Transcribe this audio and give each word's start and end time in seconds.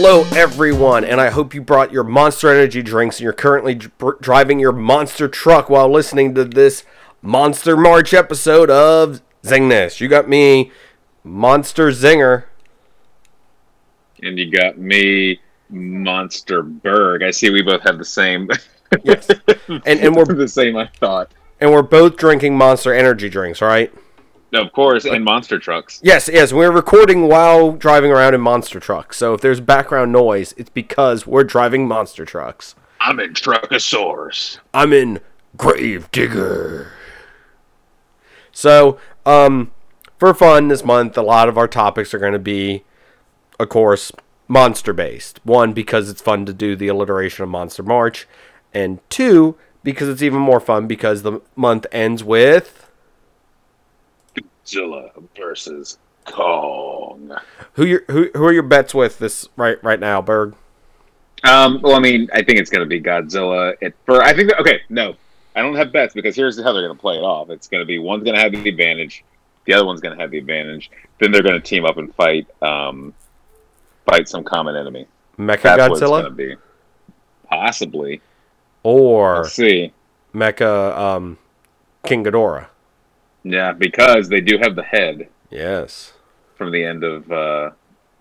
Hello, 0.00 0.22
everyone, 0.36 1.04
and 1.04 1.20
I 1.20 1.30
hope 1.30 1.54
you 1.54 1.60
brought 1.60 1.90
your 1.90 2.04
Monster 2.04 2.52
Energy 2.52 2.82
drinks 2.82 3.16
and 3.16 3.24
you're 3.24 3.32
currently 3.32 3.74
dr- 3.74 4.20
driving 4.20 4.60
your 4.60 4.70
monster 4.70 5.26
truck 5.26 5.68
while 5.68 5.88
listening 5.90 6.36
to 6.36 6.44
this 6.44 6.84
Monster 7.20 7.76
March 7.76 8.14
episode 8.14 8.70
of 8.70 9.20
Zingness. 9.42 10.00
You 10.00 10.06
got 10.06 10.28
me, 10.28 10.70
Monster 11.24 11.88
Zinger. 11.88 12.44
And 14.22 14.38
you 14.38 14.52
got 14.52 14.78
me, 14.78 15.40
Monster 15.68 16.62
Berg. 16.62 17.24
I 17.24 17.32
see 17.32 17.50
we 17.50 17.62
both 17.62 17.82
have 17.82 17.98
the 17.98 18.04
same. 18.04 18.48
Yes. 19.02 19.28
And, 19.68 19.98
and 20.00 20.14
we're 20.14 20.26
the 20.26 20.46
same. 20.46 20.76
I 20.76 20.86
thought. 21.00 21.32
and 21.60 21.72
we're 21.72 21.82
both 21.82 22.16
drinking 22.16 22.56
Monster 22.56 22.94
Energy 22.94 23.28
drinks, 23.28 23.60
right? 23.60 23.92
Of 24.52 24.72
course, 24.72 25.04
and 25.04 25.24
monster 25.24 25.58
trucks. 25.58 26.00
Yes, 26.02 26.28
yes, 26.32 26.52
we're 26.52 26.72
recording 26.72 27.28
while 27.28 27.72
driving 27.72 28.10
around 28.10 28.34
in 28.34 28.40
monster 28.40 28.80
trucks. 28.80 29.18
So 29.18 29.34
if 29.34 29.42
there's 29.42 29.60
background 29.60 30.10
noise, 30.10 30.54
it's 30.56 30.70
because 30.70 31.26
we're 31.26 31.44
driving 31.44 31.86
monster 31.86 32.24
trucks. 32.24 32.74
I'm 33.00 33.20
in 33.20 33.34
Truckosaurus. 33.34 34.58
I'm 34.72 34.92
in 34.92 35.20
Grave 35.56 36.10
Digger. 36.12 36.92
So, 38.50 38.98
um, 39.26 39.70
for 40.18 40.32
fun 40.34 40.68
this 40.68 40.84
month, 40.84 41.16
a 41.16 41.22
lot 41.22 41.48
of 41.48 41.58
our 41.58 41.68
topics 41.68 42.12
are 42.14 42.18
going 42.18 42.32
to 42.32 42.38
be, 42.38 42.84
of 43.60 43.68
course, 43.68 44.10
monster 44.48 44.92
based. 44.92 45.40
One, 45.44 45.72
because 45.74 46.08
it's 46.08 46.22
fun 46.22 46.46
to 46.46 46.52
do 46.52 46.74
the 46.74 46.88
alliteration 46.88 47.44
of 47.44 47.50
Monster 47.50 47.82
March, 47.82 48.26
and 48.72 48.98
two, 49.10 49.56
because 49.84 50.08
it's 50.08 50.22
even 50.22 50.40
more 50.40 50.58
fun 50.58 50.86
because 50.86 51.22
the 51.22 51.40
month 51.54 51.86
ends 51.92 52.24
with 52.24 52.87
Zilla 54.68 55.10
versus 55.36 55.98
Kong. 56.24 57.36
who 57.74 57.84
you 57.84 58.00
who 58.10 58.30
who 58.34 58.44
are 58.44 58.52
your 58.52 58.62
bets 58.62 58.94
with 58.94 59.18
this 59.18 59.48
right 59.56 59.82
right 59.82 60.00
now, 60.00 60.20
Berg? 60.20 60.54
Um, 61.44 61.80
well, 61.82 61.94
I 61.94 62.00
mean, 62.00 62.28
I 62.32 62.42
think 62.42 62.58
it's 62.58 62.70
going 62.70 62.82
to 62.82 62.86
be 62.86 63.00
Godzilla. 63.00 63.74
It 63.80 63.94
for 64.04 64.22
I 64.22 64.34
think 64.34 64.50
that, 64.50 64.60
okay, 64.60 64.80
no, 64.88 65.14
I 65.54 65.62
don't 65.62 65.76
have 65.76 65.92
bets 65.92 66.14
because 66.14 66.34
here's 66.34 66.56
how 66.62 66.72
they're 66.72 66.86
going 66.86 66.96
to 66.96 67.00
play 67.00 67.14
it 67.14 67.22
off. 67.22 67.50
It's 67.50 67.68
going 67.68 67.80
to 67.80 67.86
be 67.86 67.98
one's 67.98 68.24
going 68.24 68.34
to 68.34 68.42
have 68.42 68.52
the 68.52 68.68
advantage, 68.68 69.24
the 69.64 69.74
other 69.74 69.84
one's 69.84 70.00
going 70.00 70.16
to 70.16 70.22
have 70.22 70.30
the 70.30 70.38
advantage. 70.38 70.90
Then 71.20 71.30
they're 71.30 71.42
going 71.42 71.54
to 71.54 71.60
team 71.60 71.84
up 71.84 71.96
and 71.98 72.14
fight, 72.14 72.46
um, 72.62 73.14
fight 74.06 74.28
some 74.28 74.42
common 74.42 74.76
enemy. 74.76 75.06
Mecha 75.38 75.62
That's 75.62 75.80
what 75.80 75.92
it's 75.92 76.00
going 76.00 76.24
to 76.24 76.30
Godzilla 76.30 76.36
be. 76.36 76.56
Possibly. 77.48 78.20
or 78.82 79.42
Let's 79.42 79.54
see. 79.54 79.92
Mecha 80.34 80.96
um, 80.96 81.38
King 82.04 82.24
Ghidorah? 82.24 82.66
Yeah, 83.42 83.72
because 83.72 84.28
they 84.28 84.40
do 84.40 84.58
have 84.60 84.76
the 84.76 84.82
head 84.82 85.28
Yes. 85.50 86.12
from 86.56 86.70
the 86.72 86.84
end 86.84 87.04
of 87.04 87.30
uh, 87.30 87.70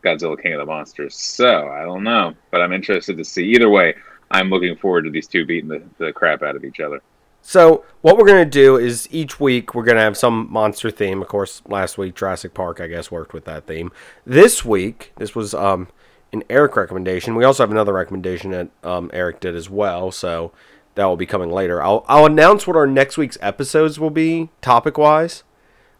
Godzilla 0.04 0.42
King 0.42 0.54
of 0.54 0.60
the 0.60 0.66
Monsters. 0.66 1.16
So 1.16 1.68
I 1.70 1.84
don't 1.84 2.04
know, 2.04 2.34
but 2.52 2.62
I'm 2.62 2.72
interested 2.74 3.18
to 3.18 3.26
see. 3.26 3.44
Either 3.46 3.70
way, 3.70 3.96
I'm 4.32 4.50
looking 4.50 4.76
forward 4.78 5.04
to 5.04 5.10
these 5.12 5.28
two 5.28 5.46
beating 5.46 5.70
the, 5.70 5.82
the 5.98 6.14
crap 6.14 6.44
out 6.44 6.56
of 6.56 6.64
each 6.64 6.80
other. 6.80 7.02
So 7.42 7.86
what 8.02 8.18
we're 8.18 8.28
gonna 8.28 8.46
do 8.46 8.78
is 8.78 9.08
each 9.12 9.40
week 9.40 9.74
we're 9.74 9.84
gonna 9.86 10.02
have 10.02 10.18
some 10.18 10.52
monster 10.52 10.92
theme. 10.92 11.22
Of 11.22 11.28
course, 11.30 11.62
last 11.68 11.98
week 11.98 12.16
Jurassic 12.16 12.54
Park, 12.54 12.82
I 12.82 12.88
guess, 12.88 13.10
worked 13.10 13.34
with 13.34 13.46
that 13.46 13.66
theme. 13.68 13.92
This 14.26 14.66
week, 14.66 15.14
this 15.18 15.34
was 15.34 15.54
um, 15.54 15.88
an 16.34 16.44
Eric 16.50 16.76
recommendation. 16.76 17.36
We 17.36 17.46
also 17.46 17.64
have 17.64 17.72
another 17.72 17.94
recommendation 17.94 18.52
that 18.52 18.70
um, 18.84 19.10
Eric 19.14 19.40
did 19.40 19.56
as 19.56 19.70
well. 19.70 20.12
So 20.12 20.52
that 20.98 21.06
will 21.06 21.16
be 21.16 21.26
coming 21.26 21.50
later. 21.50 21.82
I'll 21.82 22.04
I'll 22.08 22.26
announce 22.26 22.68
what 22.68 22.76
our 22.76 22.86
next 22.86 23.18
week's 23.18 23.38
episodes 23.42 23.98
will 23.98 24.10
be 24.10 24.50
topic 24.62 24.98
wise, 24.98 25.44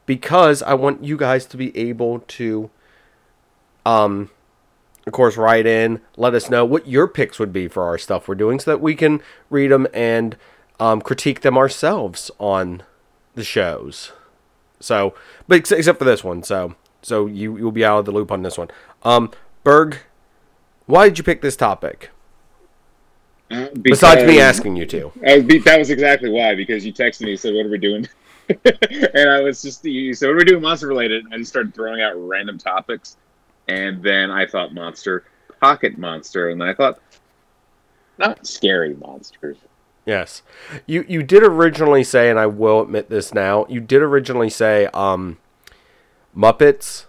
because 0.06 0.62
I 0.62 0.74
want 0.74 1.04
you 1.04 1.16
guys 1.16 1.46
to 1.46 1.58
be 1.58 1.76
able 1.78 2.20
to, 2.20 2.70
um, 3.86 4.30
of 5.06 5.14
course, 5.14 5.38
write 5.38 5.66
in, 5.66 6.02
let 6.18 6.34
us 6.34 6.50
know 6.50 6.66
what 6.66 6.88
your 6.88 7.08
picks 7.08 7.40
would 7.40 7.54
be 7.54 7.68
for 7.68 7.84
our 7.84 7.98
stuff 7.98 8.28
we're 8.28 8.36
doing, 8.36 8.60
so 8.60 8.72
that 8.72 8.82
we 8.82 8.96
can 8.96 9.22
read 9.50 9.72
them 9.72 9.88
and 9.94 10.36
um, 10.80 11.02
critique 11.02 11.42
them 11.42 11.58
ourselves 11.58 12.30
on 12.40 12.84
the 13.36 13.44
shows. 13.44 14.12
So, 14.80 15.14
but 15.48 15.58
ex- 15.58 15.72
except 15.72 16.00
for 16.00 16.06
this 16.06 16.24
one, 16.24 16.44
so 16.44 16.76
so 17.02 17.26
you 17.26 17.58
you'll 17.58 17.72
be 17.72 17.86
out 17.86 18.00
of 18.00 18.06
the 18.06 18.12
loop 18.12 18.32
on 18.32 18.42
this 18.42 18.58
one. 18.58 18.70
Um, 19.04 19.32
Berg, 19.64 20.00
why 20.86 21.08
did 21.08 21.18
you 21.18 21.24
pick 21.24 21.42
this 21.42 21.56
topic? 21.56 22.10
Besides 23.50 24.24
me 24.26 24.40
asking 24.40 24.76
you 24.76 24.86
to. 24.88 25.12
I 25.26 25.40
that 25.40 25.80
was 25.80 25.90
exactly 25.90 26.30
why 26.30 26.56
because 26.56 26.86
you 26.86 26.94
texted 26.94 27.22
me 27.22 27.32
and 27.32 27.40
said 27.40 27.54
what 27.54 27.66
are 27.66 27.70
we 27.70 27.78
doing? 27.78 28.08
And 28.50 29.30
I 29.30 29.42
was 29.42 29.62
just 29.62 29.84
you 29.84 30.14
said 30.14 30.28
what 30.28 30.36
are 30.36 30.38
we 30.38 30.46
doing 30.46 30.62
monster 30.62 30.88
related? 30.88 31.26
And 31.26 31.34
I 31.34 31.38
just 31.38 31.50
started 31.50 31.74
throwing 31.74 32.02
out 32.02 32.14
random 32.16 32.58
topics. 32.58 33.18
And 33.68 34.02
then 34.02 34.32
I 34.32 34.46
thought 34.46 34.74
monster 34.74 35.26
pocket 35.60 35.98
monster 35.98 36.50
and 36.50 36.62
then 36.62 36.70
I 36.70 36.74
thought 36.74 37.00
not 38.18 38.48
scary 38.48 38.96
monsters. 38.96 39.58
Yes. 40.06 40.42
You 40.86 41.06
you 41.08 41.24
did 41.24 41.44
originally 41.44 42.04
say, 42.04 42.30
and 42.30 42.40
I 42.40 42.46
will 42.46 42.82
admit 42.82 43.10
this 43.10 43.34
now, 43.34 43.66
you 43.68 43.82
did 43.82 44.02
originally 44.02 44.50
say 44.50 44.86
um 44.94 45.38
Muppets 46.36 47.06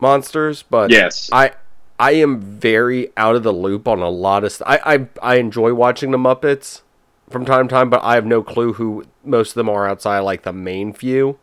monsters, 0.00 0.62
but 0.62 0.90
yes. 0.90 1.28
I 1.32 1.52
I 1.98 2.12
am 2.12 2.40
very 2.40 3.10
out 3.16 3.36
of 3.36 3.42
the 3.42 3.52
loop 3.52 3.86
on 3.86 4.00
a 4.00 4.08
lot 4.08 4.44
of 4.44 4.52
st- 4.52 4.68
I, 4.68 4.94
I 4.94 5.06
I 5.22 5.36
enjoy 5.36 5.74
watching 5.74 6.10
the 6.10 6.18
Muppets 6.18 6.82
from 7.30 7.44
time 7.44 7.68
to 7.68 7.72
time, 7.74 7.90
but 7.90 8.02
I 8.02 8.14
have 8.14 8.26
no 8.26 8.42
clue 8.42 8.74
who 8.74 9.04
most 9.24 9.50
of 9.50 9.54
them 9.54 9.68
are 9.68 9.86
outside 9.88 10.20
like 10.20 10.42
the 10.42 10.52
main 10.52 10.92
few. 10.92 11.38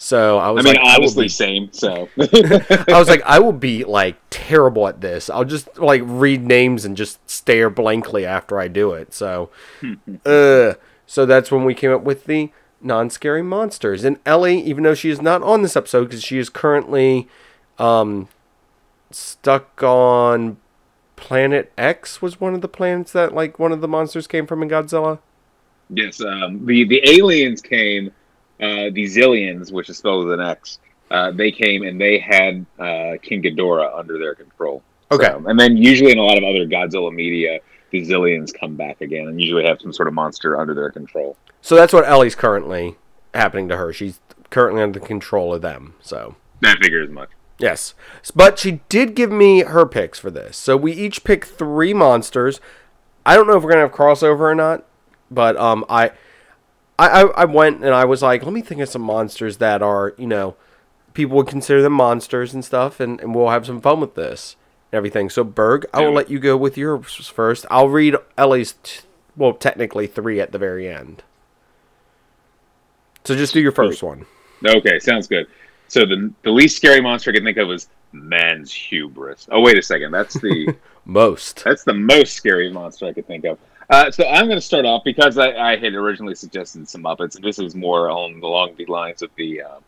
So 0.00 0.38
I 0.38 0.48
I 0.48 0.50
was 0.50 0.64
mean 0.64 0.76
like, 0.76 0.84
I 0.84 0.98
will 1.00 1.14
be 1.14 1.28
same 1.28 1.72
so 1.72 2.08
I 2.18 2.84
was 2.98 3.08
like, 3.08 3.22
I 3.22 3.40
will 3.40 3.52
be 3.52 3.84
like 3.84 4.16
terrible 4.30 4.86
at 4.86 5.00
this. 5.00 5.28
I'll 5.28 5.44
just 5.44 5.76
like 5.76 6.02
read 6.04 6.44
names 6.44 6.84
and 6.84 6.96
just 6.96 7.28
stare 7.28 7.68
blankly 7.68 8.24
after 8.24 8.60
I 8.60 8.68
do 8.68 8.92
it. 8.92 9.12
So, 9.12 9.50
uh, 10.24 10.74
so 11.06 11.26
that's 11.26 11.50
when 11.50 11.64
we 11.64 11.74
came 11.74 11.90
up 11.90 12.02
with 12.02 12.26
the 12.26 12.50
non-scary 12.80 13.42
monsters. 13.42 14.04
And 14.04 14.18
Ellie, 14.24 14.60
even 14.60 14.84
though 14.84 14.94
she 14.94 15.10
is 15.10 15.20
not 15.20 15.42
on 15.42 15.62
this 15.62 15.76
episode 15.76 16.04
because 16.04 16.22
she 16.22 16.38
is 16.38 16.48
currently 16.48 17.28
um, 17.78 18.28
stuck 19.10 19.82
on 19.82 20.58
Planet 21.16 21.72
X, 21.76 22.22
was 22.22 22.40
one 22.40 22.54
of 22.54 22.60
the 22.60 22.68
planets 22.68 23.12
that 23.12 23.34
like 23.34 23.58
one 23.58 23.72
of 23.72 23.80
the 23.80 23.88
monsters 23.88 24.26
came 24.26 24.46
from 24.46 24.62
in 24.62 24.68
Godzilla. 24.68 25.18
Yes, 25.90 26.20
um, 26.20 26.64
the 26.66 26.84
the 26.84 27.00
aliens 27.08 27.60
came, 27.60 28.08
uh, 28.60 28.90
the 28.92 29.04
Xiliens, 29.04 29.72
which 29.72 29.88
is 29.88 29.98
spelled 29.98 30.26
with 30.26 30.38
an 30.38 30.46
X. 30.46 30.78
Uh, 31.10 31.30
they 31.30 31.50
came 31.50 31.82
and 31.82 31.98
they 32.00 32.18
had 32.18 32.66
uh, 32.78 33.14
King 33.22 33.42
Ghidorah 33.42 33.98
under 33.98 34.18
their 34.18 34.34
control. 34.34 34.82
Okay. 35.10 35.26
So- 35.26 35.44
and 35.46 35.58
then 35.58 35.76
usually 35.76 36.12
in 36.12 36.18
a 36.18 36.22
lot 36.22 36.36
of 36.36 36.44
other 36.44 36.66
Godzilla 36.66 37.12
media, 37.12 37.60
the 37.90 38.02
Xiliens 38.02 38.52
come 38.52 38.76
back 38.76 39.00
again 39.00 39.26
and 39.28 39.40
usually 39.40 39.64
have 39.64 39.80
some 39.80 39.92
sort 39.92 40.08
of 40.08 40.14
monster 40.14 40.60
under 40.60 40.74
their 40.74 40.90
control. 40.90 41.36
So 41.62 41.74
that's 41.74 41.92
what 41.94 42.06
Ellie's 42.06 42.34
currently 42.34 42.96
happening 43.32 43.68
to 43.70 43.76
her. 43.78 43.92
She's 43.92 44.20
currently 44.50 44.82
under 44.82 45.00
the 45.00 45.06
control 45.06 45.54
of 45.54 45.62
them. 45.62 45.94
So. 46.02 46.36
That 46.60 46.78
figure 46.82 47.02
as 47.02 47.08
much. 47.10 47.30
Yes. 47.58 47.94
But 48.34 48.58
she 48.58 48.80
did 48.88 49.14
give 49.14 49.32
me 49.32 49.62
her 49.62 49.84
picks 49.84 50.18
for 50.18 50.30
this. 50.30 50.56
So 50.56 50.76
we 50.76 50.92
each 50.92 51.24
pick 51.24 51.44
three 51.44 51.92
monsters. 51.92 52.60
I 53.26 53.34
don't 53.34 53.46
know 53.46 53.56
if 53.56 53.62
we're 53.62 53.70
gonna 53.70 53.82
have 53.82 53.92
crossover 53.92 54.40
or 54.40 54.54
not, 54.54 54.84
but 55.30 55.56
um 55.56 55.84
I 55.88 56.12
I, 56.98 57.22
I, 57.22 57.44
went 57.44 57.84
and 57.84 57.94
I 57.94 58.04
was 58.04 58.22
like, 58.22 58.42
let 58.42 58.52
me 58.52 58.60
think 58.60 58.80
of 58.80 58.88
some 58.88 59.02
monsters 59.02 59.58
that 59.58 59.82
are, 59.82 60.14
you 60.18 60.26
know, 60.26 60.56
people 61.14 61.36
would 61.36 61.46
consider 61.46 61.80
them 61.80 61.92
monsters 61.92 62.52
and 62.52 62.64
stuff, 62.64 62.98
and, 62.98 63.20
and 63.20 63.34
we'll 63.34 63.50
have 63.50 63.66
some 63.66 63.80
fun 63.80 64.00
with 64.00 64.16
this 64.16 64.56
and 64.90 64.98
everything. 64.98 65.30
So, 65.30 65.44
Berg, 65.44 65.86
I 65.94 66.00
will 66.00 66.12
let 66.12 66.28
you 66.28 66.40
go 66.40 66.56
with 66.56 66.76
yours 66.76 67.28
first. 67.28 67.66
I'll 67.70 67.88
read 67.88 68.16
Ellie's, 68.36 68.74
t- 68.82 69.02
well, 69.36 69.52
technically 69.52 70.08
three 70.08 70.40
at 70.40 70.50
the 70.50 70.58
very 70.58 70.88
end. 70.88 71.22
So 73.24 73.36
just 73.36 73.54
do 73.54 73.60
your 73.60 73.72
first 73.72 74.02
one. 74.02 74.26
Okay, 74.66 74.98
sounds 74.98 75.28
good. 75.28 75.46
So 75.88 76.04
the 76.06 76.32
the 76.42 76.50
least 76.50 76.76
scary 76.76 77.00
monster 77.00 77.30
I 77.30 77.34
can 77.34 77.44
think 77.44 77.56
of 77.58 77.70
is 77.70 77.88
man's 78.12 78.72
hubris. 78.72 79.48
Oh 79.50 79.60
wait 79.60 79.76
a 79.78 79.82
second, 79.82 80.12
that's 80.12 80.34
the 80.34 80.74
Most. 81.04 81.64
That's 81.64 81.84
the 81.84 81.94
most 81.94 82.34
scary 82.34 82.70
monster 82.70 83.06
I 83.06 83.14
could 83.14 83.26
think 83.26 83.44
of. 83.46 83.58
Uh, 83.88 84.10
so 84.10 84.26
I'm 84.28 84.44
going 84.44 84.58
to 84.58 84.60
start 84.60 84.84
off 84.84 85.02
because 85.04 85.38
I, 85.38 85.52
I 85.52 85.76
had 85.78 85.94
originally 85.94 86.34
suggested 86.34 86.86
some 86.86 87.02
Muppets, 87.02 87.34
and 87.36 87.42
this 87.42 87.58
is 87.58 87.74
more 87.74 88.10
on 88.10 88.40
along 88.42 88.74
the 88.76 88.84
lines 88.84 89.22
of 89.22 89.30
the 89.36 89.62
uh, 89.62 89.78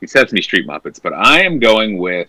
the 0.00 0.08
Sesame 0.08 0.42
Street 0.42 0.66
Muppets. 0.66 1.00
But 1.00 1.12
I 1.12 1.42
am 1.42 1.60
going 1.60 1.98
with, 1.98 2.26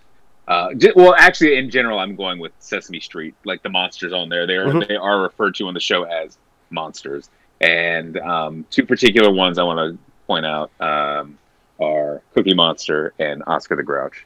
uh, 0.48 0.76
j- 0.76 0.94
well, 0.96 1.16
actually, 1.18 1.58
in 1.58 1.72
general, 1.72 1.98
I'm 1.98 2.16
going 2.16 2.38
with 2.38 2.52
Sesame 2.60 3.00
Street. 3.00 3.34
Like 3.46 3.64
the 3.64 3.70
monsters 3.70 4.14
on 4.14 4.30
there, 4.30 4.46
they 4.46 4.58
are 4.58 4.68
Mhm. 4.68 4.88
they 4.88 4.96
are 4.96 5.24
referred 5.24 5.56
to 5.56 5.68
on 5.68 5.74
the 5.74 5.80
show 5.80 6.04
as 6.04 6.38
monsters. 6.70 7.32
And 7.62 8.16
um, 8.20 8.66
two 8.70 8.86
particular 8.86 9.32
ones 9.34 9.58
I 9.58 9.64
want 9.64 9.80
to 9.80 9.98
point 10.28 10.46
out 10.46 10.70
um, 10.80 11.40
are 11.80 12.22
Cookie 12.34 12.54
Monster 12.54 13.14
and 13.20 13.44
Oscar 13.48 13.76
the 13.76 13.84
Grouch. 13.84 14.26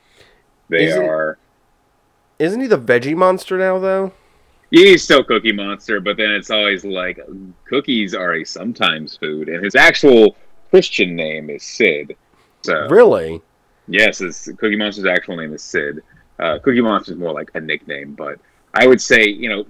They 0.69 0.85
Is 0.85 0.95
it- 0.95 1.03
are. 1.03 1.37
Isn't 2.39 2.61
he 2.61 2.67
the 2.67 2.79
veggie 2.79 3.15
monster 3.15 3.57
now, 3.57 3.77
though? 3.79 4.11
He's 4.71 5.03
still 5.03 5.23
Cookie 5.23 5.51
Monster, 5.51 5.99
but 5.99 6.17
then 6.17 6.31
it's 6.31 6.49
always 6.49 6.83
like 6.83 7.19
cookies 7.65 8.15
are 8.15 8.33
a 8.33 8.43
sometimes 8.43 9.15
food, 9.15 9.47
and 9.47 9.63
his 9.63 9.75
actual 9.75 10.35
Christian 10.71 11.15
name 11.15 11.51
is 11.51 11.61
Sid. 11.61 12.15
So 12.63 12.87
Really? 12.89 13.39
yes, 13.87 14.17
his 14.17 14.45
Cookie 14.57 14.75
Monster's 14.75 15.05
actual 15.05 15.37
name 15.37 15.53
is 15.53 15.61
Sid. 15.61 16.01
Uh, 16.39 16.57
Cookie 16.57 16.81
Monster 16.81 17.11
is 17.11 17.19
more 17.19 17.33
like 17.33 17.51
a 17.53 17.61
nickname, 17.61 18.15
but 18.15 18.39
I 18.73 18.87
would 18.87 18.99
say 18.99 19.27
you 19.27 19.47
know 19.49 19.65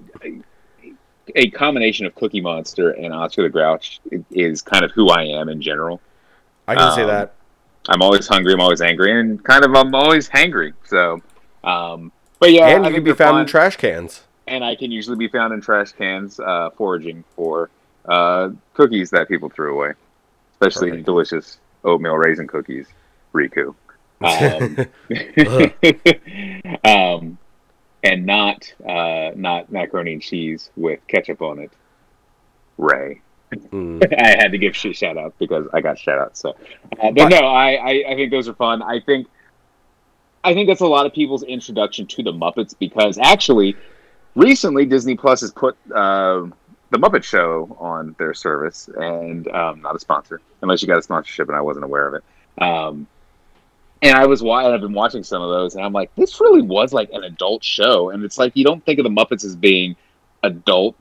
a 1.35 1.49
combination 1.51 2.05
of 2.05 2.15
Cookie 2.15 2.41
Monster 2.41 2.91
and 2.91 3.13
Oscar 3.13 3.43
the 3.43 3.49
Grouch 3.49 3.99
is 4.31 4.61
kind 4.61 4.85
of 4.85 4.91
who 4.91 5.09
I 5.09 5.23
am 5.23 5.49
in 5.49 5.61
general. 5.61 5.99
I 6.67 6.75
can 6.75 7.01
Um, 7.01 7.07
that. 7.07 7.33
I'm 7.89 8.01
always 8.01 8.27
hungry. 8.27 8.53
I'm 8.53 8.61
always 8.61 8.81
angry, 8.81 9.19
and 9.19 9.43
kind 9.43 9.65
of 9.65 9.75
I'm 9.75 9.93
always 9.93 10.29
hangry. 10.29 10.73
So, 10.85 11.21
um, 11.63 12.11
but 12.39 12.51
yeah, 12.51 12.69
and 12.69 12.85
I 12.85 12.89
you 12.89 12.95
can 12.95 13.03
be 13.03 13.13
found 13.13 13.39
in 13.39 13.45
trash 13.45 13.75
cans. 13.77 14.23
and 14.47 14.63
I 14.63 14.75
can 14.75 14.91
usually 14.91 15.17
be 15.17 15.27
found 15.27 15.53
in 15.53 15.61
trash 15.61 15.91
cans 15.91 16.39
uh, 16.39 16.69
foraging 16.77 17.23
for 17.35 17.69
uh, 18.05 18.49
cookies 18.73 19.09
that 19.11 19.27
people 19.27 19.49
threw 19.49 19.75
away, 19.75 19.93
especially 20.53 20.89
Perfect. 20.89 21.05
delicious 21.05 21.57
oatmeal 21.83 22.15
raisin 22.15 22.47
cookies. 22.47 22.87
Riku. 23.33 23.75
Um, 24.23 24.77
um, 26.85 27.37
and 28.03 28.25
not 28.25 28.73
uh, 28.87 29.31
not 29.35 29.69
macaroni 29.69 30.13
and 30.13 30.21
cheese 30.21 30.69
with 30.77 31.05
ketchup 31.07 31.41
on 31.41 31.59
it. 31.59 31.71
Ray. 32.77 33.21
Mm. 33.55 34.13
I 34.19 34.41
had 34.41 34.51
to 34.51 34.57
give 34.57 34.75
sh- 34.75 34.95
shout 34.95 35.17
out 35.17 35.33
because 35.39 35.67
I 35.73 35.81
got 35.81 35.97
shout 35.97 36.19
out. 36.19 36.37
So, 36.37 36.55
uh, 37.01 37.11
but 37.11 37.29
no, 37.29 37.39
I, 37.39 37.73
I 37.73 38.03
I 38.09 38.15
think 38.15 38.31
those 38.31 38.47
are 38.47 38.53
fun. 38.53 38.81
I 38.81 38.99
think 38.99 39.27
I 40.43 40.53
think 40.53 40.67
that's 40.67 40.81
a 40.81 40.87
lot 40.87 41.05
of 41.05 41.13
people's 41.13 41.43
introduction 41.43 42.05
to 42.07 42.23
the 42.23 42.33
Muppets 42.33 42.75
because 42.77 43.17
actually, 43.17 43.75
recently 44.35 44.85
Disney 44.85 45.15
Plus 45.15 45.41
has 45.41 45.51
put 45.51 45.77
uh, 45.93 46.45
the 46.89 46.97
Muppet 46.97 47.23
Show 47.23 47.75
on 47.79 48.15
their 48.19 48.33
service, 48.33 48.89
and 48.95 49.47
um, 49.49 49.81
not 49.81 49.95
a 49.95 49.99
sponsor 49.99 50.41
unless 50.61 50.81
you 50.81 50.87
got 50.87 50.97
a 50.97 51.03
sponsorship, 51.03 51.47
and 51.47 51.57
I 51.57 51.61
wasn't 51.61 51.85
aware 51.85 52.07
of 52.07 52.13
it. 52.15 52.23
Um, 52.61 53.07
and 54.01 54.17
I 54.17 54.25
was 54.25 54.43
wa- 54.43 54.73
I've 54.73 54.81
been 54.81 54.93
watching 54.93 55.23
some 55.23 55.41
of 55.41 55.49
those, 55.49 55.75
and 55.75 55.83
I'm 55.83 55.93
like, 55.93 56.13
this 56.15 56.41
really 56.41 56.61
was 56.61 56.91
like 56.93 57.09
an 57.13 57.23
adult 57.23 57.63
show, 57.63 58.09
and 58.09 58.23
it's 58.23 58.37
like 58.37 58.51
you 58.55 58.65
don't 58.65 58.83
think 58.85 58.99
of 58.99 59.03
the 59.03 59.09
Muppets 59.09 59.45
as 59.45 59.55
being 59.55 59.95
adult 60.43 60.95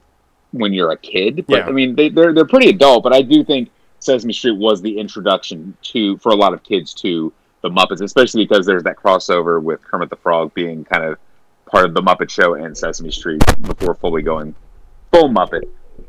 when 0.52 0.72
you're 0.72 0.92
a 0.92 0.96
kid, 0.96 1.44
but 1.48 1.58
Yeah. 1.58 1.66
I 1.66 1.72
mean 1.72 1.94
they, 1.96 2.08
they're 2.08 2.32
they're 2.34 2.46
pretty 2.46 2.68
adult. 2.70 3.02
But 3.02 3.12
I 3.14 3.22
do 3.22 3.42
think 3.44 3.70
Sesame 3.98 4.32
Street 4.32 4.56
was 4.56 4.80
the 4.82 4.98
introduction 4.98 5.76
to 5.82 6.16
for 6.18 6.30
a 6.30 6.36
lot 6.36 6.52
of 6.54 6.62
kids 6.62 6.94
to 6.94 7.32
the 7.62 7.70
Muppets, 7.70 8.02
especially 8.02 8.44
because 8.44 8.66
there's 8.66 8.82
that 8.82 8.96
crossover 8.96 9.62
with 9.62 9.82
Kermit 9.82 10.10
the 10.10 10.16
Frog 10.16 10.52
being 10.54 10.84
kind 10.84 11.04
of 11.04 11.18
part 11.70 11.84
of 11.84 11.94
the 11.94 12.02
Muppet 12.02 12.28
Show 12.28 12.54
and 12.54 12.76
Sesame 12.76 13.10
Street 13.10 13.42
before 13.62 13.94
fully 13.94 14.22
going 14.22 14.54
full 15.12 15.28
Muppet. 15.28 15.62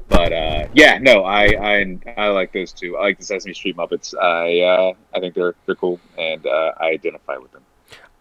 But 0.09 0.33
uh, 0.33 0.67
yeah, 0.73 0.97
no, 0.97 1.23
I, 1.23 1.45
I 1.45 1.97
I 2.17 2.27
like 2.29 2.51
those 2.51 2.71
two. 2.73 2.97
I 2.97 3.03
like 3.03 3.19
the 3.19 3.25
Sesame 3.25 3.53
Street 3.53 3.77
Muppets. 3.77 4.13
I 4.19 4.61
uh, 4.61 4.93
I 5.15 5.19
think 5.19 5.35
they're 5.35 5.55
they're 5.65 5.75
cool, 5.75 5.99
and 6.17 6.45
uh, 6.45 6.73
I 6.79 6.87
identify 6.87 7.37
with 7.37 7.51
them. 7.51 7.61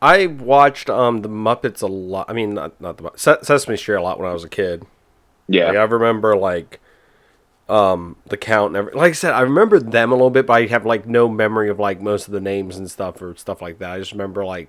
I 0.00 0.26
watched 0.26 0.90
um 0.90 1.22
the 1.22 1.28
Muppets 1.28 1.82
a 1.82 1.86
lot. 1.86 2.26
I 2.28 2.32
mean, 2.32 2.54
not 2.54 2.80
not 2.80 2.98
the 2.98 3.10
Sesame 3.16 3.76
Street 3.76 3.96
a 3.96 4.02
lot 4.02 4.18
when 4.18 4.28
I 4.28 4.32
was 4.32 4.44
a 4.44 4.48
kid. 4.48 4.84
Yeah, 5.52 5.66
Like, 5.68 5.76
I 5.76 5.82
remember 5.84 6.36
like 6.36 6.80
um 7.68 8.16
the 8.26 8.36
count 8.36 8.68
and 8.68 8.76
every, 8.76 8.92
like 8.92 9.10
I 9.10 9.12
said, 9.12 9.32
I 9.34 9.40
remember 9.42 9.78
them 9.78 10.10
a 10.12 10.14
little 10.14 10.30
bit, 10.30 10.46
but 10.46 10.54
I 10.54 10.66
have 10.66 10.84
like 10.84 11.06
no 11.06 11.28
memory 11.28 11.70
of 11.70 11.78
like 11.78 12.00
most 12.00 12.26
of 12.26 12.32
the 12.32 12.40
names 12.40 12.76
and 12.76 12.90
stuff 12.90 13.20
or 13.22 13.36
stuff 13.36 13.62
like 13.62 13.78
that. 13.78 13.90
I 13.92 13.98
just 13.98 14.12
remember 14.12 14.44
like 14.44 14.68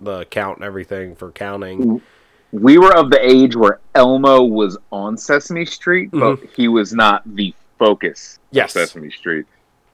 the 0.00 0.24
count 0.26 0.58
and 0.58 0.64
everything 0.64 1.16
for 1.16 1.30
counting. 1.32 2.00
we 2.52 2.78
were 2.78 2.94
of 2.96 3.10
the 3.10 3.18
age 3.20 3.56
where 3.56 3.80
Elmo 3.94 4.42
was 4.44 4.78
on 4.92 5.16
Sesame 5.16 5.66
Street, 5.66 6.10
but 6.12 6.38
he 6.56 6.68
was 6.68 6.92
not 6.92 7.22
the 7.34 7.54
focus 7.78 8.38
Yes. 8.50 8.74
of 8.76 8.82
Sesame 8.88 9.10
Street. 9.10 9.46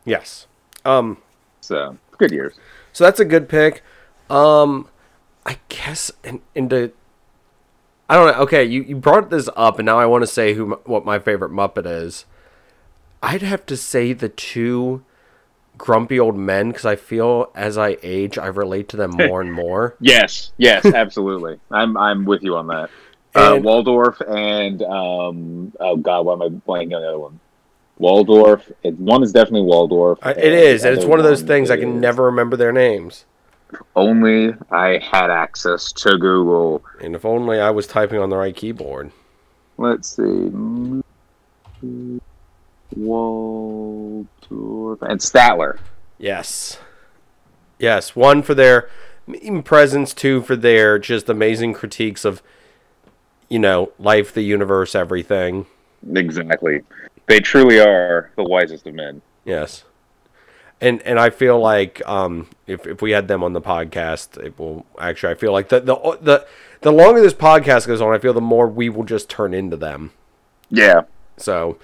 Yes. 0.04 0.46
Um 0.84 1.16
So 1.60 1.96
good 2.18 2.30
years. 2.30 2.54
So 2.92 3.04
that's 3.04 3.20
a 3.20 3.24
good 3.24 3.48
pick. 3.48 3.82
Um, 4.30 4.88
I 5.44 5.58
guess 5.68 6.10
in, 6.22 6.40
into 6.54 6.92
I 8.08 8.14
don't 8.16 8.26
know. 8.36 8.42
Okay, 8.42 8.64
you, 8.64 8.82
you 8.82 8.96
brought 8.96 9.30
this 9.30 9.48
up, 9.56 9.78
and 9.78 9.86
now 9.86 9.98
I 9.98 10.06
want 10.06 10.22
to 10.22 10.26
say 10.26 10.54
who 10.54 10.72
what 10.84 11.04
my 11.04 11.18
favorite 11.18 11.52
Muppet 11.52 11.86
is. 11.86 12.26
I'd 13.22 13.42
have 13.42 13.64
to 13.66 13.76
say 13.76 14.12
the 14.12 14.28
two 14.28 15.02
grumpy 15.78 16.20
old 16.20 16.36
men 16.36 16.68
because 16.68 16.84
I 16.84 16.96
feel 16.96 17.50
as 17.54 17.78
I 17.78 17.96
age, 18.02 18.36
I 18.38 18.46
relate 18.46 18.88
to 18.90 18.96
them 18.98 19.10
more 19.16 19.40
and 19.40 19.52
more. 19.52 19.96
Yes, 20.00 20.52
yes, 20.58 20.84
absolutely. 20.84 21.58
I'm 21.70 21.96
I'm 21.96 22.24
with 22.26 22.42
you 22.42 22.56
on 22.56 22.66
that. 22.68 22.90
Uh, 23.34 23.54
And- 23.56 23.64
Waldorf 23.64 24.20
and 24.20 24.82
um 24.82 25.72
oh 25.80 25.96
god, 25.96 26.26
why 26.26 26.34
am 26.34 26.42
I 26.42 26.48
blanking 26.48 26.94
on 26.94 27.00
the 27.02 27.08
other 27.08 27.18
one? 27.18 27.40
Waldorf. 27.98 28.70
It, 28.82 28.98
one 28.98 29.22
is 29.22 29.32
definitely 29.32 29.62
Waldorf. 29.62 30.18
I- 30.22 30.32
It 30.32 30.52
is, 30.52 30.84
and 30.84 30.94
it's 30.96 31.06
one 31.06 31.18
of 31.20 31.24
those 31.24 31.42
things 31.42 31.70
I 31.70 31.76
can 31.78 32.00
never 32.00 32.24
remember 32.24 32.56
their 32.56 32.72
names. 32.72 33.24
Only 33.96 34.54
I 34.70 34.98
had 34.98 35.30
access 35.30 35.92
to 35.92 36.18
Google. 36.18 36.84
And 37.00 37.14
if 37.14 37.24
only 37.24 37.60
I 37.60 37.70
was 37.70 37.86
typing 37.86 38.18
on 38.18 38.30
the 38.30 38.36
right 38.36 38.54
keyboard. 38.54 39.10
Let's 39.76 40.16
see. 40.16 40.50
Waldorf 42.96 44.28
and 45.02 45.20
Statler. 45.20 45.78
Yes. 46.18 46.78
Yes. 47.78 48.14
One 48.14 48.42
for 48.42 48.54
their 48.54 48.88
presence, 49.64 50.14
two 50.14 50.42
for 50.42 50.56
their 50.56 50.98
just 50.98 51.28
amazing 51.28 51.72
critiques 51.72 52.24
of, 52.24 52.42
you 53.48 53.58
know, 53.58 53.92
life, 53.98 54.32
the 54.32 54.42
universe, 54.42 54.94
everything. 54.94 55.66
Exactly. 56.14 56.82
They 57.26 57.40
truly 57.40 57.80
are 57.80 58.30
the 58.36 58.44
wisest 58.44 58.86
of 58.86 58.94
men. 58.94 59.22
Yes. 59.44 59.84
And 60.84 61.00
and 61.02 61.18
I 61.18 61.30
feel 61.30 61.58
like 61.58 62.02
um, 62.06 62.48
if 62.66 62.86
if 62.86 63.00
we 63.00 63.12
had 63.12 63.26
them 63.26 63.42
on 63.42 63.54
the 63.54 63.60
podcast, 63.62 64.36
it 64.36 64.58
will 64.58 64.84
actually. 64.98 65.32
I 65.32 65.34
feel 65.36 65.52
like 65.52 65.70
the 65.70 65.80
the 65.80 65.96
the 66.20 66.46
the 66.82 66.92
longer 66.92 67.22
this 67.22 67.32
podcast 67.32 67.86
goes 67.86 68.02
on, 68.02 68.12
I 68.14 68.18
feel 68.18 68.34
the 68.34 68.40
more 68.42 68.68
we 68.68 68.90
will 68.90 69.04
just 69.04 69.30
turn 69.30 69.54
into 69.54 69.76
them. 69.78 70.12
Yeah. 70.68 71.02
So, 71.38 71.78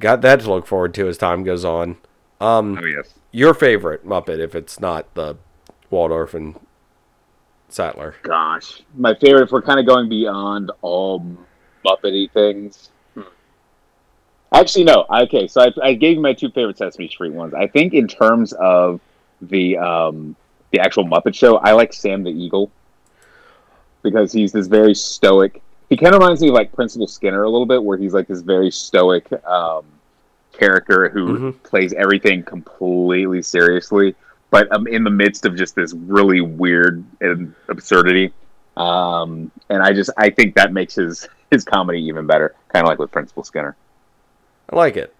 got 0.00 0.20
that 0.22 0.40
to 0.40 0.50
look 0.50 0.66
forward 0.66 0.94
to 0.94 1.06
as 1.06 1.16
time 1.16 1.44
goes 1.44 1.64
on. 1.64 1.96
Um, 2.40 2.78
Oh 2.82 2.84
yes. 2.86 3.14
your 3.30 3.54
favorite 3.54 4.04
Muppet, 4.04 4.40
if 4.40 4.54
it's 4.56 4.80
not 4.80 5.14
the 5.14 5.36
Waldorf 5.90 6.34
and 6.34 6.58
Statler. 7.70 8.14
Gosh, 8.22 8.82
my 8.96 9.14
favorite. 9.14 9.44
If 9.44 9.52
we're 9.52 9.62
kind 9.62 9.78
of 9.78 9.86
going 9.86 10.08
beyond 10.08 10.72
all 10.82 11.24
Muppety 11.86 12.30
things. 12.32 12.90
Actually, 14.52 14.84
no. 14.84 15.04
Okay, 15.10 15.46
so 15.46 15.60
I, 15.60 15.72
I 15.82 15.94
gave 15.94 16.16
you 16.16 16.22
my 16.22 16.32
two 16.32 16.50
favorite 16.50 16.78
Sesame 16.78 17.08
Street 17.08 17.32
ones. 17.32 17.54
I 17.54 17.66
think 17.66 17.92
in 17.94 18.08
terms 18.08 18.52
of 18.54 19.00
the 19.42 19.76
um, 19.78 20.34
the 20.70 20.80
actual 20.80 21.04
Muppet 21.04 21.34
Show, 21.34 21.56
I 21.58 21.72
like 21.72 21.92
Sam 21.92 22.22
the 22.24 22.30
Eagle 22.30 22.70
because 24.02 24.32
he's 24.32 24.52
this 24.52 24.66
very 24.66 24.94
stoic. 24.94 25.62
He 25.90 25.96
kind 25.96 26.14
of 26.14 26.20
reminds 26.20 26.40
me 26.40 26.48
of 26.48 26.54
like 26.54 26.72
Principal 26.72 27.06
Skinner 27.06 27.42
a 27.44 27.50
little 27.50 27.66
bit, 27.66 27.82
where 27.82 27.98
he's 27.98 28.14
like 28.14 28.26
this 28.26 28.40
very 28.40 28.70
stoic 28.70 29.30
um, 29.46 29.84
character 30.52 31.08
who 31.08 31.38
Mhm. 31.38 31.62
plays 31.62 31.92
everything 31.92 32.42
completely 32.42 33.42
seriously, 33.42 34.14
but 34.50 34.70
um, 34.72 34.86
in 34.86 35.04
the 35.04 35.10
midst 35.10 35.44
of 35.46 35.56
just 35.56 35.74
this 35.74 35.92
really 35.94 36.40
weird 36.40 37.04
and 37.20 37.54
absurdity. 37.68 38.32
Um, 38.76 39.50
and 39.68 39.82
I 39.82 39.92
just 39.92 40.10
I 40.16 40.30
think 40.30 40.54
that 40.54 40.72
makes 40.72 40.94
his 40.94 41.28
his 41.50 41.64
comedy 41.64 42.00
even 42.02 42.26
better, 42.26 42.54
kind 42.68 42.84
of 42.86 42.88
like 42.88 42.98
with 42.98 43.10
Principal 43.10 43.44
Skinner. 43.44 43.76
I 44.70 44.76
like 44.76 44.96
it. 44.96 45.14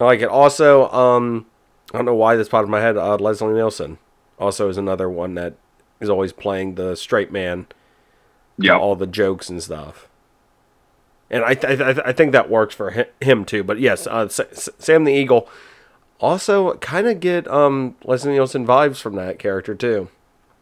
I 0.00 0.04
like 0.04 0.20
it. 0.20 0.28
Also, 0.28 0.90
um, 0.90 1.46
I 1.92 1.98
don't 1.98 2.06
know 2.06 2.14
why 2.14 2.36
this 2.36 2.48
popped 2.48 2.64
in 2.66 2.70
my 2.70 2.80
head. 2.80 2.96
Uh, 2.96 3.16
Leslie 3.16 3.52
Nielsen 3.54 3.98
also 4.38 4.68
is 4.68 4.76
another 4.76 5.08
one 5.08 5.34
that 5.34 5.54
is 6.00 6.08
always 6.10 6.32
playing 6.32 6.74
the 6.74 6.96
straight 6.96 7.30
man. 7.30 7.66
Yeah, 8.58 8.76
all 8.76 8.96
the 8.96 9.06
jokes 9.06 9.48
and 9.48 9.62
stuff. 9.62 10.08
And 11.30 11.42
I, 11.44 11.54
th- 11.54 11.80
I, 11.80 11.92
th- 11.94 12.04
I 12.06 12.12
think 12.12 12.32
that 12.32 12.50
works 12.50 12.74
for 12.74 12.90
hi- 12.90 13.06
him 13.20 13.44
too. 13.44 13.64
But 13.64 13.80
yes, 13.80 14.06
uh, 14.06 14.26
S- 14.28 14.68
Sam 14.78 15.04
the 15.04 15.12
Eagle 15.14 15.48
also 16.20 16.74
kind 16.76 17.06
of 17.06 17.20
get 17.20 17.48
um, 17.48 17.96
Leslie 18.04 18.32
Nielsen 18.32 18.66
vibes 18.66 19.00
from 19.00 19.14
that 19.16 19.38
character 19.38 19.74
too. 19.74 20.08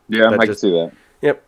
yeah, 0.08 0.24
that 0.30 0.34
I 0.34 0.36
can 0.38 0.46
just- 0.46 0.60
see 0.60 0.70
that. 0.70 0.92
Yep. 1.22 1.42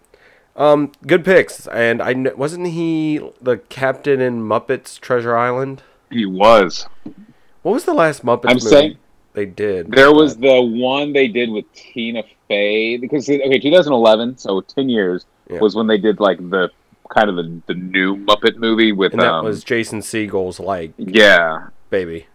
Um, 0.57 0.93
good 1.07 1.25
picks. 1.25 1.67
And 1.69 2.03
I 2.03 2.13
kn- 2.15 2.37
wasn't 2.37 2.67
he 2.69 3.21
the 3.41 3.59
captain 3.59 4.21
in 4.21 4.43
Muppets 4.43 4.99
Treasure 4.99 5.37
Island? 5.37 5.83
He 6.13 6.27
was. 6.27 6.87
What 7.63 7.73
was 7.73 7.85
the 7.85 7.95
last 7.95 8.25
Muppets 8.25 8.45
I'm 8.51 8.57
movie 8.57 8.69
saying- 8.69 8.97
they 9.35 9.47
did? 9.47 9.91
There 9.91 10.13
was 10.13 10.37
the 10.37 10.61
one 10.61 11.13
they 11.13 11.27
did 11.29 11.51
with 11.51 11.65
Tina 11.73 12.23
Fey 12.49 12.99
because 12.99 13.29
okay, 13.29 13.59
2011, 13.59 14.37
so 14.37 14.61
10 14.61 14.89
years 14.91 15.25
Yeah. 15.49 15.59
was 15.61 15.75
when 15.75 15.87
they 15.87 15.97
did 15.99 16.21
like 16.21 16.39
the 16.51 16.71
kind 17.09 17.31
of 17.31 17.37
the, 17.37 17.61
the 17.67 17.75
new 17.75 18.17
Muppet 18.17 18.57
movie 18.57 18.93
with 18.93 19.13
and 19.13 19.23
that 19.23 19.31
um, 19.33 19.45
was 19.45 19.65
Jason 19.65 20.01
Segel's 20.03 20.59
like 20.61 20.93
yeah, 20.99 21.69
baby. 21.91 22.27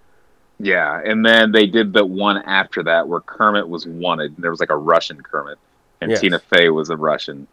yeah, 0.60 1.01
and 1.03 1.24
then 1.25 1.51
they 1.51 1.65
did 1.67 1.93
the 1.93 2.05
one 2.05 2.38
after 2.43 2.81
that 2.84 3.07
where 3.07 3.19
Kermit 3.19 3.67
was 3.67 3.86
wanted. 3.86 4.34
And 4.36 4.43
There 4.43 4.51
was 4.51 4.60
like 4.60 4.69
a 4.72 4.75
Russian 4.77 5.22
Kermit, 5.22 5.57
and 6.01 6.12
Yes. 6.12 6.22
Tina 6.22 6.39
Fey 6.39 6.69
was 6.69 6.89
a 6.89 6.98
Russian, 6.98 7.48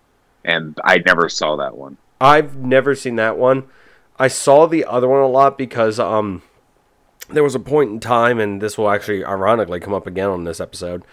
and 0.44 0.78
I 0.84 0.98
never 1.04 1.28
saw 1.28 1.56
that 1.56 1.76
one. 1.76 1.96
I've 2.20 2.56
never 2.56 2.94
seen 2.94 3.16
that 3.16 3.36
one. 3.36 3.64
I 4.18 4.28
saw 4.28 4.66
the 4.66 4.84
other 4.84 5.08
one 5.08 5.20
a 5.20 5.28
lot 5.28 5.58
because 5.58 5.98
um 5.98 6.42
there 7.28 7.42
was 7.42 7.54
a 7.54 7.60
point 7.60 7.90
in 7.90 8.00
time 8.00 8.38
and 8.38 8.60
this 8.60 8.76
will 8.76 8.90
actually 8.90 9.24
ironically 9.24 9.80
come 9.80 9.94
up 9.94 10.06
again 10.06 10.28
on 10.28 10.44
this 10.44 10.60
episode 10.60 11.04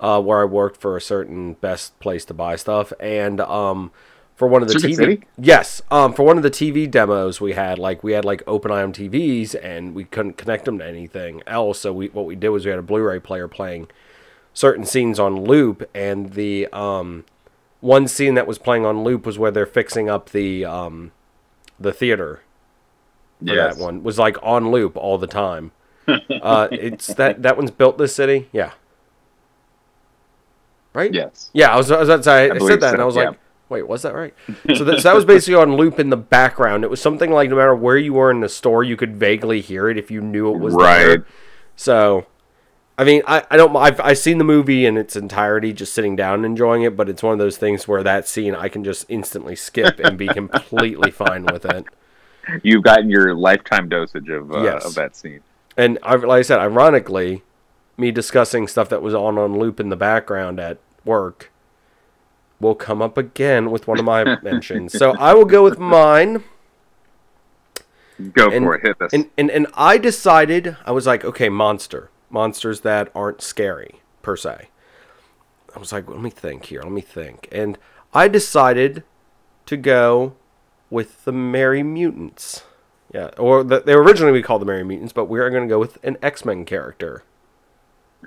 uh, 0.00 0.20
where 0.20 0.42
I 0.42 0.44
worked 0.44 0.78
for 0.78 0.96
a 0.96 1.00
certain 1.00 1.54
best 1.54 1.98
place 2.00 2.24
to 2.26 2.34
buy 2.34 2.56
stuff 2.56 2.92
and 3.00 3.40
um 3.40 3.90
for 4.34 4.48
one 4.48 4.62
of 4.62 4.68
the 4.68 4.74
TV. 4.74 4.96
City? 4.96 5.22
Yes, 5.38 5.80
um, 5.90 6.12
for 6.12 6.24
one 6.24 6.36
of 6.36 6.42
the 6.42 6.50
TV 6.50 6.90
demos 6.90 7.40
we 7.40 7.52
had, 7.52 7.78
like 7.78 8.02
we 8.02 8.12
had 8.12 8.24
like 8.24 8.42
open 8.46 8.70
IM 8.70 8.92
TVs 8.92 9.54
and 9.62 9.94
we 9.94 10.04
couldn't 10.04 10.36
connect 10.36 10.64
them 10.64 10.78
to 10.78 10.84
anything 10.84 11.42
else. 11.46 11.80
So 11.80 11.92
we 11.92 12.08
what 12.08 12.26
we 12.26 12.34
did 12.34 12.48
was 12.48 12.64
we 12.64 12.70
had 12.70 12.80
a 12.80 12.82
Blu-ray 12.82 13.20
player 13.20 13.48
playing 13.48 13.88
certain 14.52 14.84
scenes 14.84 15.18
on 15.18 15.44
loop, 15.44 15.88
and 15.94 16.32
the 16.32 16.66
um, 16.72 17.24
one 17.80 18.08
scene 18.08 18.34
that 18.34 18.46
was 18.46 18.58
playing 18.58 18.84
on 18.84 19.04
loop 19.04 19.26
was 19.26 19.38
where 19.38 19.50
they're 19.50 19.66
fixing 19.66 20.08
up 20.08 20.30
the 20.30 20.64
um, 20.64 21.12
the 21.78 21.92
theater 21.92 22.42
Yes. 23.40 23.76
that 23.76 23.82
one 23.82 24.02
was 24.02 24.18
like 24.18 24.36
on 24.42 24.70
loop 24.70 24.96
all 24.96 25.18
the 25.18 25.26
time. 25.26 25.72
uh, 26.08 26.68
it's 26.70 27.08
that 27.14 27.42
that 27.42 27.56
one's 27.56 27.70
built 27.70 27.98
this 27.98 28.14
city, 28.14 28.48
yeah. 28.52 28.72
Right? 30.92 31.12
Yes. 31.12 31.50
Yeah, 31.52 31.72
I 31.72 31.76
was, 31.76 31.90
I 31.90 32.04
was 32.04 32.24
say, 32.24 32.50
I, 32.50 32.58
said 32.58 32.80
that, 32.80 32.94
and 32.94 33.02
I 33.02 33.04
was 33.04 33.16
yeah. 33.16 33.30
like, 33.30 33.38
wait, 33.68 33.88
was 33.88 34.02
that 34.02 34.14
right? 34.14 34.32
so, 34.76 34.84
that, 34.84 35.00
so 35.00 35.08
that 35.08 35.14
was 35.14 35.24
basically 35.24 35.56
on 35.56 35.76
loop 35.76 35.98
in 35.98 36.10
the 36.10 36.16
background. 36.16 36.84
It 36.84 36.90
was 36.90 37.02
something 37.02 37.32
like 37.32 37.50
no 37.50 37.56
matter 37.56 37.74
where 37.74 37.96
you 37.96 38.14
were 38.14 38.30
in 38.30 38.40
the 38.40 38.48
store, 38.48 38.84
you 38.84 38.96
could 38.96 39.16
vaguely 39.16 39.60
hear 39.60 39.88
it 39.88 39.98
if 39.98 40.10
you 40.10 40.20
knew 40.20 40.54
it 40.54 40.58
was 40.58 40.74
Right. 40.74 40.98
there. 40.98 41.26
So, 41.74 42.26
I 42.96 43.02
mean, 43.02 43.22
I, 43.26 43.42
I 43.50 43.56
don't, 43.56 43.74
I've, 43.74 44.00
I've 44.00 44.18
seen 44.18 44.38
the 44.38 44.44
movie 44.44 44.86
in 44.86 44.96
its 44.96 45.16
entirety, 45.16 45.72
just 45.72 45.92
sitting 45.94 46.14
down 46.14 46.36
and 46.36 46.46
enjoying 46.46 46.82
it, 46.82 46.96
but 46.96 47.08
it's 47.08 47.24
one 47.24 47.32
of 47.32 47.40
those 47.40 47.56
things 47.56 47.88
where 47.88 48.04
that 48.04 48.28
scene 48.28 48.54
I 48.54 48.68
can 48.68 48.84
just 48.84 49.04
instantly 49.08 49.56
skip 49.56 49.98
and 49.98 50.16
be 50.16 50.28
completely 50.32 51.10
fine 51.10 51.44
with 51.46 51.64
it. 51.64 51.86
You've 52.62 52.82
gotten 52.82 53.08
your 53.10 53.34
lifetime 53.34 53.88
dosage 53.88 54.28
of 54.28 54.52
uh, 54.52 54.62
Yes. 54.62 54.84
of 54.84 54.94
that 54.94 55.16
scene. 55.16 55.40
And 55.76 55.98
I, 56.02 56.14
like 56.16 56.38
I 56.40 56.42
said, 56.42 56.58
ironically, 56.60 57.42
me 57.96 58.10
discussing 58.10 58.66
stuff 58.68 58.88
that 58.90 59.02
was 59.02 59.14
on 59.14 59.38
on 59.38 59.58
loop 59.58 59.80
in 59.80 59.88
the 59.88 59.96
background 59.96 60.58
at 60.60 60.78
work 61.04 61.50
will 62.60 62.74
come 62.74 63.02
up 63.02 63.18
again 63.18 63.70
with 63.70 63.86
one 63.88 63.98
of 63.98 64.04
my 64.04 64.38
mentions. 64.42 64.96
So 64.96 65.16
I 65.18 65.34
will 65.34 65.44
go 65.44 65.62
with 65.64 65.78
mine. 65.78 66.44
Go 68.32 68.48
And- 68.50 68.64
for 68.64 68.76
it. 68.76 68.82
Hit 68.86 68.98
this. 68.98 69.12
And, 69.12 69.30
and 69.36 69.50
and 69.50 69.66
I 69.74 69.98
decided 69.98 70.76
I 70.86 70.92
was 70.92 71.06
like, 71.06 71.24
okay, 71.24 71.48
monster, 71.48 72.10
monsters 72.30 72.80
that 72.82 73.10
aren't 73.14 73.42
scary 73.42 73.96
per 74.22 74.36
se. 74.36 74.68
I 75.74 75.78
was 75.80 75.90
like, 75.92 76.08
let 76.08 76.20
me 76.20 76.30
think 76.30 76.66
here, 76.66 76.82
let 76.82 76.92
me 76.92 77.00
think, 77.00 77.48
and 77.50 77.76
I 78.12 78.28
decided 78.28 79.02
to 79.66 79.76
go 79.76 80.34
with 80.90 81.24
the 81.24 81.32
Merry 81.32 81.82
Mutants. 81.82 82.64
Yeah, 83.12 83.30
or 83.38 83.62
the, 83.62 83.80
they 83.80 83.94
were 83.94 84.02
originally 84.02 84.32
we 84.32 84.42
called 84.42 84.62
the 84.62 84.66
Merry 84.66 84.84
Mutants, 84.84 85.12
but 85.12 85.26
we 85.26 85.38
are 85.38 85.50
going 85.50 85.62
to 85.62 85.72
go 85.72 85.78
with 85.78 86.02
an 86.04 86.16
X 86.22 86.44
Men 86.44 86.64
character. 86.64 87.22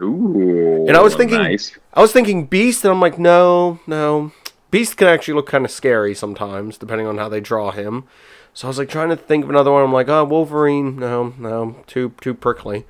Ooh. 0.01 0.85
And 0.87 0.95
I 0.95 1.01
was 1.01 1.15
thinking, 1.15 1.39
Nice. 1.39 1.77
I 1.93 2.01
was 2.01 2.11
thinking 2.13 2.45
Beast, 2.45 2.85
and 2.85 2.93
I'm 2.93 3.01
like, 3.01 3.19
no, 3.19 3.79
no. 3.87 4.31
Beast 4.69 4.97
can 4.97 5.07
actually 5.07 5.33
look 5.33 5.47
kind 5.47 5.65
of 5.65 5.71
scary 5.71 6.13
sometimes, 6.13 6.77
depending 6.77 7.07
on 7.07 7.17
how 7.17 7.29
they 7.29 7.39
draw 7.39 7.71
him. 7.71 8.05
So 8.53 8.67
I 8.67 8.69
was 8.69 8.77
like 8.77 8.89
trying 8.89 9.09
to 9.09 9.15
think 9.15 9.43
of 9.43 9.49
another 9.49 9.71
one. 9.71 9.83
I'm 9.83 9.93
like, 9.93 10.09
oh, 10.09 10.23
Wolverine, 10.23 10.97
no, 10.97 11.33
no, 11.37 11.83
too 11.85 12.13
too 12.21 12.33
prickly. 12.33 12.85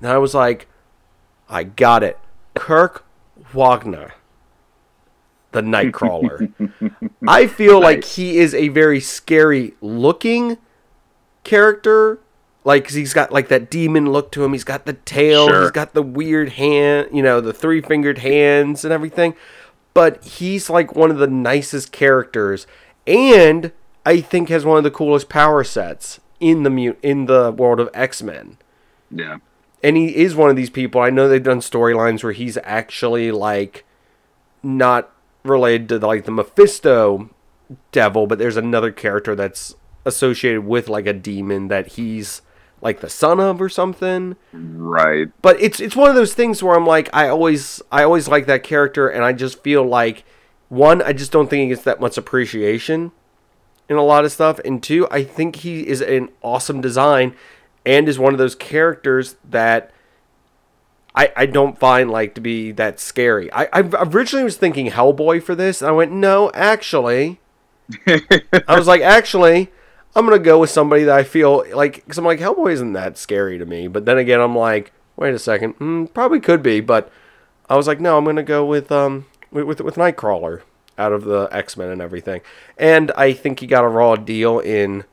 And 0.00 0.10
I 0.10 0.18
was 0.18 0.34
like, 0.34 0.68
I 1.48 1.64
got 1.64 2.02
it, 2.02 2.18
Kurt 2.54 3.02
Wagner, 3.52 4.14
the 5.52 5.60
Nightcrawler. 5.62 6.52
I 7.28 7.46
feel 7.46 7.80
like 7.80 8.04
he 8.04 8.38
is 8.38 8.54
a 8.54 8.68
very 8.68 9.00
scary 9.00 9.74
looking 9.80 10.58
character. 11.44 12.18
Like 12.64 12.90
he's 12.90 13.14
got 13.14 13.32
like 13.32 13.48
that 13.48 13.70
demon 13.70 14.10
look 14.12 14.32
to 14.32 14.44
him. 14.44 14.52
He's 14.52 14.64
got 14.64 14.86
the 14.86 14.94
tail. 14.94 15.48
Sure. 15.48 15.62
He's 15.62 15.70
got 15.70 15.94
the 15.94 16.02
weird 16.02 16.50
hand, 16.50 17.08
you 17.12 17.22
know, 17.22 17.40
the 17.40 17.52
three 17.52 17.80
fingered 17.80 18.18
hands 18.18 18.84
and 18.84 18.92
everything. 18.92 19.34
But 19.94 20.24
he's 20.24 20.68
like 20.68 20.94
one 20.94 21.10
of 21.10 21.18
the 21.18 21.26
nicest 21.28 21.90
characters, 21.92 22.66
and 23.06 23.72
I 24.04 24.20
think 24.20 24.48
has 24.50 24.64
one 24.64 24.76
of 24.78 24.84
the 24.84 24.90
coolest 24.90 25.28
power 25.30 25.64
sets 25.64 26.20
in 26.38 26.64
the 26.64 26.96
in 27.02 27.26
the 27.26 27.50
world 27.50 27.80
of 27.80 27.88
X 27.94 28.22
Men 28.22 28.58
Yeah. 29.10 29.38
and 29.82 29.96
he 29.96 30.14
is 30.16 30.34
one 30.34 30.50
of 30.50 30.56
these 30.56 30.68
people. 30.68 31.00
I 31.00 31.08
know 31.08 31.28
they've 31.28 31.42
done 31.42 31.60
storylines 31.60 32.22
where 32.22 32.32
he's 32.34 32.58
actually 32.62 33.30
like 33.32 33.84
not 34.62 35.10
related 35.48 35.88
to 35.88 35.98
like 35.98 36.24
the 36.24 36.30
Mephisto 36.30 37.30
devil, 37.92 38.26
but 38.26 38.38
there's 38.38 38.56
another 38.56 38.92
character 38.92 39.34
that's 39.34 39.74
associated 40.04 40.64
with 40.64 40.88
like 40.88 41.06
a 41.06 41.12
demon 41.12 41.68
that 41.68 41.88
he's 41.88 42.42
like 42.80 43.00
the 43.00 43.10
son 43.10 43.40
of 43.40 43.60
or 43.60 43.68
something. 43.68 44.36
Right. 44.52 45.28
But 45.42 45.60
it's 45.60 45.80
it's 45.80 45.96
one 45.96 46.08
of 46.08 46.14
those 46.14 46.34
things 46.34 46.62
where 46.62 46.76
I'm 46.76 46.86
like 46.86 47.08
I 47.12 47.28
always 47.28 47.82
I 47.90 48.02
always 48.02 48.28
like 48.28 48.46
that 48.46 48.62
character 48.62 49.08
and 49.08 49.24
I 49.24 49.32
just 49.32 49.62
feel 49.62 49.84
like 49.84 50.24
one 50.68 51.02
I 51.02 51.12
just 51.12 51.32
don't 51.32 51.48
think 51.48 51.62
he 51.62 51.68
gets 51.68 51.82
that 51.82 52.00
much 52.00 52.16
appreciation 52.16 53.12
in 53.88 53.96
a 53.96 54.02
lot 54.04 54.24
of 54.24 54.32
stuff 54.32 54.60
and 54.64 54.82
two 54.82 55.08
I 55.10 55.24
think 55.24 55.56
he 55.56 55.86
is 55.86 56.00
an 56.00 56.28
awesome 56.42 56.80
design 56.80 57.34
and 57.84 58.08
is 58.08 58.18
one 58.18 58.34
of 58.34 58.38
those 58.38 58.54
characters 58.54 59.36
that 59.48 59.90
I, 61.16 61.32
I 61.34 61.46
don't 61.46 61.78
find 61.78 62.10
like 62.10 62.34
to 62.34 62.42
be 62.42 62.72
that 62.72 63.00
scary. 63.00 63.50
I, 63.50 63.68
I 63.72 63.80
originally 63.80 64.44
was 64.44 64.58
thinking 64.58 64.90
Hellboy 64.90 65.42
for 65.42 65.54
this, 65.54 65.80
and 65.80 65.88
I 65.88 65.92
went, 65.92 66.12
no, 66.12 66.50
actually, 66.52 67.40
I 68.06 68.76
was 68.76 68.86
like, 68.86 69.00
actually, 69.00 69.72
I'm 70.14 70.26
gonna 70.26 70.38
go 70.38 70.58
with 70.60 70.70
somebody 70.70 71.04
that 71.04 71.16
I 71.16 71.24
feel 71.24 71.64
like, 71.74 71.96
because 71.96 72.18
I'm 72.18 72.24
like, 72.24 72.40
Hellboy 72.40 72.72
isn't 72.72 72.92
that 72.92 73.16
scary 73.16 73.56
to 73.56 73.64
me. 73.64 73.88
But 73.88 74.04
then 74.04 74.18
again, 74.18 74.40
I'm 74.40 74.54
like, 74.54 74.92
wait 75.16 75.34
a 75.34 75.38
second, 75.38 75.78
mm, 75.78 76.12
probably 76.12 76.38
could 76.38 76.62
be, 76.62 76.80
but 76.80 77.10
I 77.70 77.76
was 77.76 77.86
like, 77.86 78.00
no, 78.00 78.18
I'm 78.18 78.24
gonna 78.24 78.42
go 78.42 78.64
with 78.64 78.92
um 78.92 79.26
with 79.50 79.64
with, 79.64 79.80
with 79.80 79.96
Nightcrawler 79.96 80.62
out 80.98 81.12
of 81.12 81.24
the 81.24 81.48
X 81.50 81.78
Men 81.78 81.88
and 81.88 82.02
everything, 82.02 82.42
and 82.76 83.10
I 83.12 83.32
think 83.32 83.60
he 83.60 83.66
got 83.66 83.84
a 83.84 83.88
raw 83.88 84.16
deal 84.16 84.58
in 84.58 85.04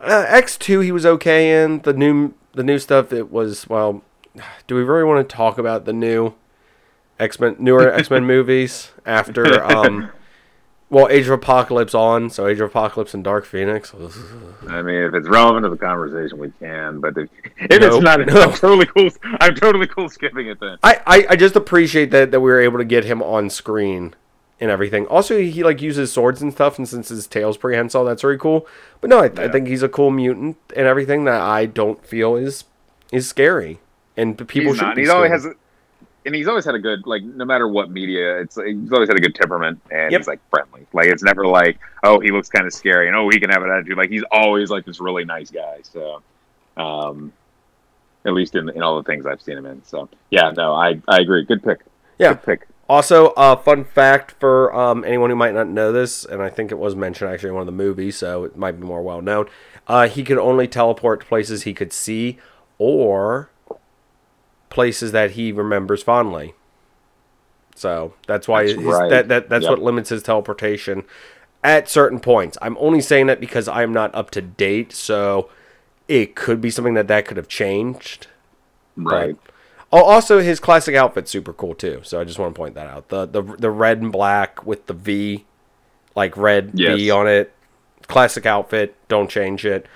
uh, 0.00 0.24
X 0.28 0.56
two. 0.56 0.80
He 0.80 0.92
was 0.92 1.04
okay 1.04 1.62
in 1.64 1.80
the 1.80 1.92
new 1.92 2.34
the 2.52 2.62
new 2.62 2.78
stuff. 2.78 3.12
It 3.12 3.32
was 3.32 3.68
well. 3.68 4.02
Do 4.66 4.74
we 4.74 4.82
really 4.82 5.04
want 5.04 5.28
to 5.28 5.34
talk 5.36 5.58
about 5.58 5.84
the 5.84 5.92
new 5.92 6.34
X 7.18 7.38
Men 7.38 7.56
newer 7.58 7.92
X 7.92 8.10
Men 8.10 8.24
movies 8.24 8.90
after 9.06 9.62
um 9.64 10.10
well 10.90 11.08
Age 11.08 11.26
of 11.26 11.32
Apocalypse 11.32 11.94
on 11.94 12.30
so 12.30 12.46
Age 12.46 12.60
of 12.60 12.70
Apocalypse 12.70 13.14
and 13.14 13.22
Dark 13.24 13.44
Phoenix. 13.44 13.94
I 14.68 14.82
mean, 14.82 14.96
if 15.02 15.14
it's 15.14 15.28
relevant 15.28 15.64
to 15.64 15.70
the 15.70 15.76
conversation, 15.76 16.38
we 16.38 16.50
can. 16.58 17.00
But 17.00 17.16
if, 17.16 17.28
if 17.58 17.82
it's 17.82 18.00
not, 18.00 18.26
No. 18.26 18.42
I'm 18.42 18.52
totally 18.54 18.86
cool. 18.86 19.10
I'm 19.40 19.54
totally 19.54 19.86
cool 19.86 20.08
skipping 20.08 20.48
it 20.48 20.58
then. 20.60 20.78
I, 20.82 21.00
I, 21.06 21.26
I 21.30 21.36
just 21.36 21.56
appreciate 21.56 22.10
that 22.10 22.30
that 22.32 22.40
we 22.40 22.50
were 22.50 22.60
able 22.60 22.78
to 22.78 22.84
get 22.84 23.04
him 23.04 23.22
on 23.22 23.50
screen 23.50 24.14
and 24.60 24.70
everything. 24.70 25.06
Also, 25.08 25.38
he 25.38 25.62
like 25.62 25.82
uses 25.82 26.12
swords 26.12 26.40
and 26.42 26.52
stuff, 26.52 26.78
and 26.78 26.88
since 26.88 27.08
his 27.08 27.26
tail's 27.26 27.56
prehensile, 27.56 28.04
that's 28.04 28.22
very 28.22 28.38
cool. 28.38 28.66
But 29.00 29.10
no, 29.10 29.18
I, 29.20 29.24
I 29.24 29.44
Yeah. 29.44 29.52
think 29.52 29.68
he's 29.68 29.82
a 29.82 29.88
cool 29.88 30.10
mutant 30.10 30.56
and 30.76 30.86
everything 30.86 31.24
that 31.24 31.40
I 31.40 31.66
don't 31.66 32.04
feel 32.06 32.34
is 32.36 32.64
is 33.12 33.28
scary, 33.28 33.78
and 34.16 34.36
people 34.48 34.72
he's 34.72 34.76
should. 34.78 34.86
not. 34.86 34.94
Be 34.96 35.02
He's 35.02 35.10
always 35.10 35.30
has, 35.30 35.46
a, 35.46 35.54
and 36.26 36.34
he's 36.34 36.48
always 36.48 36.64
had 36.64 36.74
a 36.74 36.78
good 36.78 37.06
like. 37.06 37.22
No 37.22 37.44
matter 37.44 37.68
what 37.68 37.90
media, 37.90 38.40
it's 38.40 38.56
he's 38.56 38.92
always 38.92 39.08
had 39.08 39.16
a 39.16 39.20
good 39.20 39.34
temperament, 39.34 39.80
and 39.90 40.12
Yep. 40.12 40.20
he's 40.20 40.28
like 40.28 40.40
friendly. 40.50 40.86
Like 40.92 41.06
it's 41.08 41.22
never 41.22 41.46
like, 41.46 41.78
oh, 42.02 42.20
he 42.20 42.30
looks 42.30 42.48
kind 42.48 42.66
of 42.66 42.72
scary, 42.72 43.08
and 43.08 43.16
oh, 43.16 43.28
he 43.30 43.38
can 43.40 43.50
have 43.50 43.62
an 43.62 43.70
attitude. 43.70 43.96
Like 43.98 44.10
he's 44.10 44.24
always 44.30 44.70
like 44.70 44.84
this 44.86 45.00
really 45.00 45.24
nice 45.24 45.50
guy. 45.50 45.80
So, 45.82 46.22
um, 46.76 47.32
at 48.24 48.32
least 48.32 48.54
in 48.54 48.68
in 48.70 48.82
all 48.82 48.96
the 48.96 49.02
things 49.04 49.26
I've 49.26 49.42
seen 49.42 49.58
him 49.58 49.66
in. 49.66 49.84
So 49.84 50.08
yeah, 50.30 50.50
no, 50.56 50.74
I 50.74 51.00
I 51.08 51.18
agree. 51.20 51.44
Good 51.44 51.62
pick. 51.62 51.80
Yeah. 52.18 52.34
Good 52.34 52.42
pick. 52.42 52.68
Also, 52.86 53.28
uh, 53.28 53.56
fun 53.56 53.82
fact 53.84 54.32
for 54.38 54.74
um, 54.74 55.04
anyone 55.04 55.30
who 55.30 55.36
might 55.36 55.54
not 55.54 55.66
know 55.68 55.90
this, 55.90 56.22
and 56.26 56.42
I 56.42 56.50
think 56.50 56.70
it 56.70 56.78
was 56.78 56.94
mentioned 56.94 57.30
actually 57.30 57.48
in 57.48 57.54
one 57.54 57.62
of 57.62 57.66
the 57.66 57.72
movies, 57.72 58.16
so 58.18 58.44
it 58.44 58.58
might 58.58 58.72
be 58.78 58.86
more 58.86 59.02
well 59.02 59.22
known. 59.22 59.46
Uh, 59.88 60.06
he 60.06 60.22
could 60.22 60.36
only 60.36 60.68
teleport 60.68 61.20
to 61.20 61.26
places 61.26 61.62
he 61.62 61.72
could 61.72 61.94
see 61.94 62.38
or 62.76 63.48
places 64.74 65.12
that 65.12 65.30
he 65.32 65.52
remembers 65.52 66.02
fondly. 66.02 66.52
So 67.76 68.14
that's 68.26 68.46
why 68.46 68.66
That's 68.66 68.78
right. 68.78 69.08
that, 69.10 69.28
that 69.28 69.48
that's 69.48 69.62
Yep. 69.62 69.70
what 69.70 69.82
limits 69.82 70.10
his 70.10 70.22
teleportation 70.22 71.04
at 71.62 71.88
certain 71.88 72.20
points. 72.20 72.58
I'm 72.60 72.76
only 72.78 73.00
saying 73.00 73.26
that 73.28 73.40
because 73.40 73.68
I'm 73.68 73.92
not 73.92 74.14
up 74.14 74.30
to 74.32 74.42
date, 74.42 74.92
so 74.92 75.48
it 76.08 76.34
could 76.34 76.60
be 76.60 76.70
something 76.70 76.94
that 76.94 77.08
that 77.08 77.24
could 77.26 77.36
have 77.36 77.48
changed. 77.48 78.26
Right. 78.96 79.36
Oh, 79.92 80.02
also 80.02 80.40
his 80.40 80.58
classic 80.60 80.94
outfit's 80.96 81.30
super 81.30 81.52
cool 81.52 81.74
too. 81.74 82.00
So 82.02 82.20
I 82.20 82.24
just 82.24 82.38
want 82.38 82.54
to 82.54 82.58
point 82.58 82.74
that 82.74 82.86
out. 82.88 83.08
The 83.08 83.26
the 83.26 83.42
the 83.42 83.70
red 83.70 84.02
and 84.02 84.10
black 84.12 84.66
with 84.66 84.86
the 84.86 84.92
V, 84.92 85.44
like 86.14 86.36
red 86.36 86.72
V 86.72 87.10
on 87.10 87.26
it. 87.28 87.52
Classic 88.08 88.44
outfit. 88.44 88.94
Don't 89.08 89.30
change 89.30 89.64
it. 89.64 89.86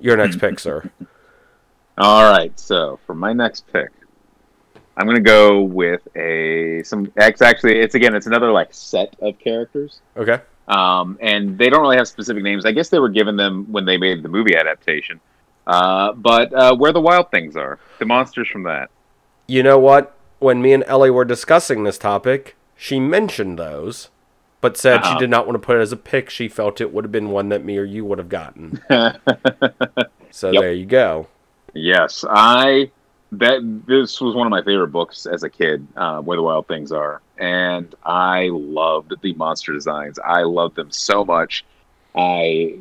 Your 0.00 0.16
next 0.16 0.38
pick, 0.38 0.58
sir. 0.58 0.90
All 1.98 2.24
right, 2.30 2.58
so 2.58 2.98
for 3.06 3.14
my 3.14 3.32
next 3.32 3.72
pick, 3.72 3.88
I'm 4.96 5.06
gonna 5.06 5.20
go 5.20 5.62
with 5.62 6.06
a 6.16 6.82
some. 6.84 7.12
It's 7.16 7.42
actually 7.42 7.80
it's 7.80 7.94
again 7.94 8.14
it's 8.14 8.26
another 8.26 8.52
like 8.52 8.72
set 8.72 9.14
of 9.20 9.38
characters, 9.38 10.00
Okay. 10.16 10.40
um, 10.68 11.18
and 11.20 11.58
they 11.58 11.68
don't 11.68 11.80
really 11.82 11.96
have 11.96 12.06
specific 12.08 12.42
names. 12.42 12.64
I 12.64 12.72
guess 12.72 12.88
they 12.90 12.98
were 13.00 13.08
given 13.08 13.36
them 13.36 13.66
when 13.72 13.84
they 13.84 13.96
made 13.96 14.22
the 14.22 14.28
movie 14.28 14.56
adaptation. 14.56 15.20
Uh, 15.66 16.12
but 16.12 16.52
uh, 16.52 16.76
where 16.76 16.92
the 16.92 17.00
wild 17.00 17.30
things 17.30 17.56
are, 17.56 17.80
the 17.98 18.04
monsters 18.06 18.48
from 18.48 18.62
that. 18.64 18.90
You 19.48 19.62
know 19.62 19.78
what? 19.78 20.16
When 20.38 20.62
me 20.62 20.72
and 20.72 20.84
Ellie 20.86 21.10
were 21.10 21.24
discussing 21.24 21.84
this 21.84 21.98
topic, 21.98 22.56
she 22.76 23.00
mentioned 23.00 23.58
those, 23.58 24.10
but 24.60 24.76
said 24.76 25.04
she 25.04 25.14
Uh-huh. 25.14 25.20
did 25.20 25.30
not 25.30 25.46
want 25.46 25.54
to 25.60 25.64
put 25.66 25.76
it 25.76 25.80
as 25.80 25.92
a 25.92 25.96
pick. 25.96 26.28
She 26.30 26.48
felt 26.48 26.80
it 26.80 26.92
would 26.92 27.04
have 27.04 27.12
been 27.12 27.30
one 27.30 27.48
that 27.48 27.64
me 27.64 27.78
or 27.78 27.84
you 27.84 28.04
would 28.04 28.18
have 28.18 28.28
gotten. 28.28 28.80
So 30.30 30.52
Yep. 30.52 30.60
there 30.60 30.72
you 30.72 30.84
go. 30.86 31.28
Yes, 31.74 32.24
I 32.28 32.90
that 33.38 33.82
this 33.86 34.20
was 34.20 34.34
one 34.34 34.46
of 34.46 34.50
my 34.50 34.62
favorite 34.62 34.88
books 34.88 35.26
as 35.26 35.42
a 35.42 35.50
kid, 35.50 35.86
uh, 35.96 36.20
Where 36.20 36.36
the 36.36 36.42
Wild 36.42 36.66
Things 36.66 36.92
Are, 36.92 37.20
and 37.38 37.94
I 38.04 38.48
loved 38.52 39.14
the 39.22 39.34
monster 39.34 39.72
designs. 39.72 40.18
I 40.18 40.42
loved 40.42 40.76
them 40.76 40.90
so 40.90 41.24
much. 41.24 41.64
I 42.14 42.78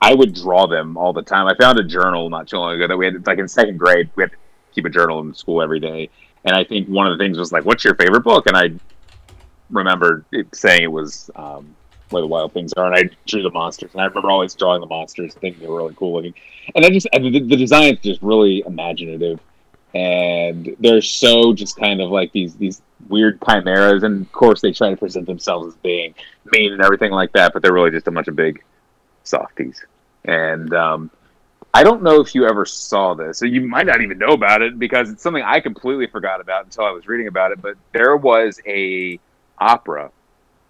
I 0.00 0.14
would 0.14 0.34
draw 0.34 0.66
them 0.66 0.96
all 0.96 1.12
the 1.12 1.22
time. 1.22 1.46
I 1.46 1.54
found 1.54 1.78
a 1.78 1.84
journal 1.84 2.28
not 2.28 2.48
too 2.48 2.58
long 2.58 2.74
ago 2.74 2.86
that 2.86 2.96
we 2.96 3.06
had 3.06 3.26
like 3.26 3.38
in 3.38 3.48
second 3.48 3.78
grade. 3.78 4.10
We 4.16 4.24
had 4.24 4.32
to 4.32 4.36
keep 4.74 4.84
a 4.84 4.90
journal 4.90 5.20
in 5.20 5.34
school 5.34 5.62
every 5.62 5.80
day, 5.80 6.10
and 6.44 6.54
I 6.54 6.64
think 6.64 6.88
one 6.88 7.06
of 7.06 7.16
the 7.16 7.22
things 7.22 7.38
was 7.38 7.52
like, 7.52 7.64
"What's 7.64 7.84
your 7.84 7.94
favorite 7.94 8.24
book?" 8.24 8.46
And 8.46 8.56
I 8.56 8.70
remember 9.70 10.24
it 10.32 10.54
saying 10.54 10.82
it 10.82 10.92
was. 10.92 11.30
Um, 11.36 11.74
where 12.10 12.22
the 12.22 12.26
wild 12.28 12.52
things 12.52 12.72
are, 12.74 12.86
and 12.86 12.94
I 12.94 13.10
drew 13.26 13.42
the 13.42 13.50
monsters, 13.50 13.90
and 13.90 14.00
I 14.00 14.04
remember 14.04 14.30
always 14.30 14.54
drawing 14.54 14.80
the 14.80 14.86
monsters, 14.86 15.34
thinking 15.34 15.60
they 15.60 15.66
were 15.66 15.78
really 15.78 15.94
cool 15.96 16.12
looking 16.12 16.34
and 16.74 16.84
I 16.84 16.90
just 16.90 17.06
the, 17.12 17.40
the 17.40 17.56
design's 17.56 18.00
just 18.00 18.20
really 18.22 18.62
imaginative, 18.66 19.40
and 19.96 20.76
they're 20.78 21.00
so 21.00 21.54
just 21.54 21.76
kind 21.78 22.02
of 22.02 22.10
like 22.10 22.30
these 22.32 22.54
these 22.56 22.82
weird 23.08 23.40
chimeras, 23.40 24.02
and 24.02 24.22
of 24.22 24.32
course 24.32 24.60
they 24.60 24.70
try 24.70 24.90
to 24.90 24.96
present 24.96 25.26
themselves 25.26 25.68
as 25.68 25.74
being 25.76 26.14
mean 26.52 26.74
and 26.74 26.82
everything 26.82 27.12
like 27.12 27.32
that, 27.32 27.54
but 27.54 27.62
they're 27.62 27.72
really 27.72 27.90
just 27.90 28.06
a 28.06 28.10
bunch 28.10 28.28
of 28.28 28.36
big 28.36 28.62
softies. 29.24 29.82
And 30.24 30.74
um, 30.74 31.10
I 31.72 31.82
don't 31.82 32.02
know 32.02 32.20
if 32.20 32.34
you 32.34 32.46
ever 32.46 32.66
saw 32.66 33.14
this, 33.14 33.38
so 33.38 33.46
you 33.46 33.62
might 33.62 33.86
not 33.86 34.02
even 34.02 34.18
know 34.18 34.32
about 34.32 34.60
it 34.60 34.78
because 34.78 35.08
it's 35.08 35.22
something 35.22 35.42
I 35.42 35.60
completely 35.60 36.08
forgot 36.08 36.42
about 36.42 36.66
until 36.66 36.84
I 36.84 36.90
was 36.90 37.08
reading 37.08 37.28
about 37.28 37.52
it. 37.52 37.62
But 37.62 37.76
there 37.92 38.16
was 38.18 38.60
a 38.66 39.18
opera 39.58 40.10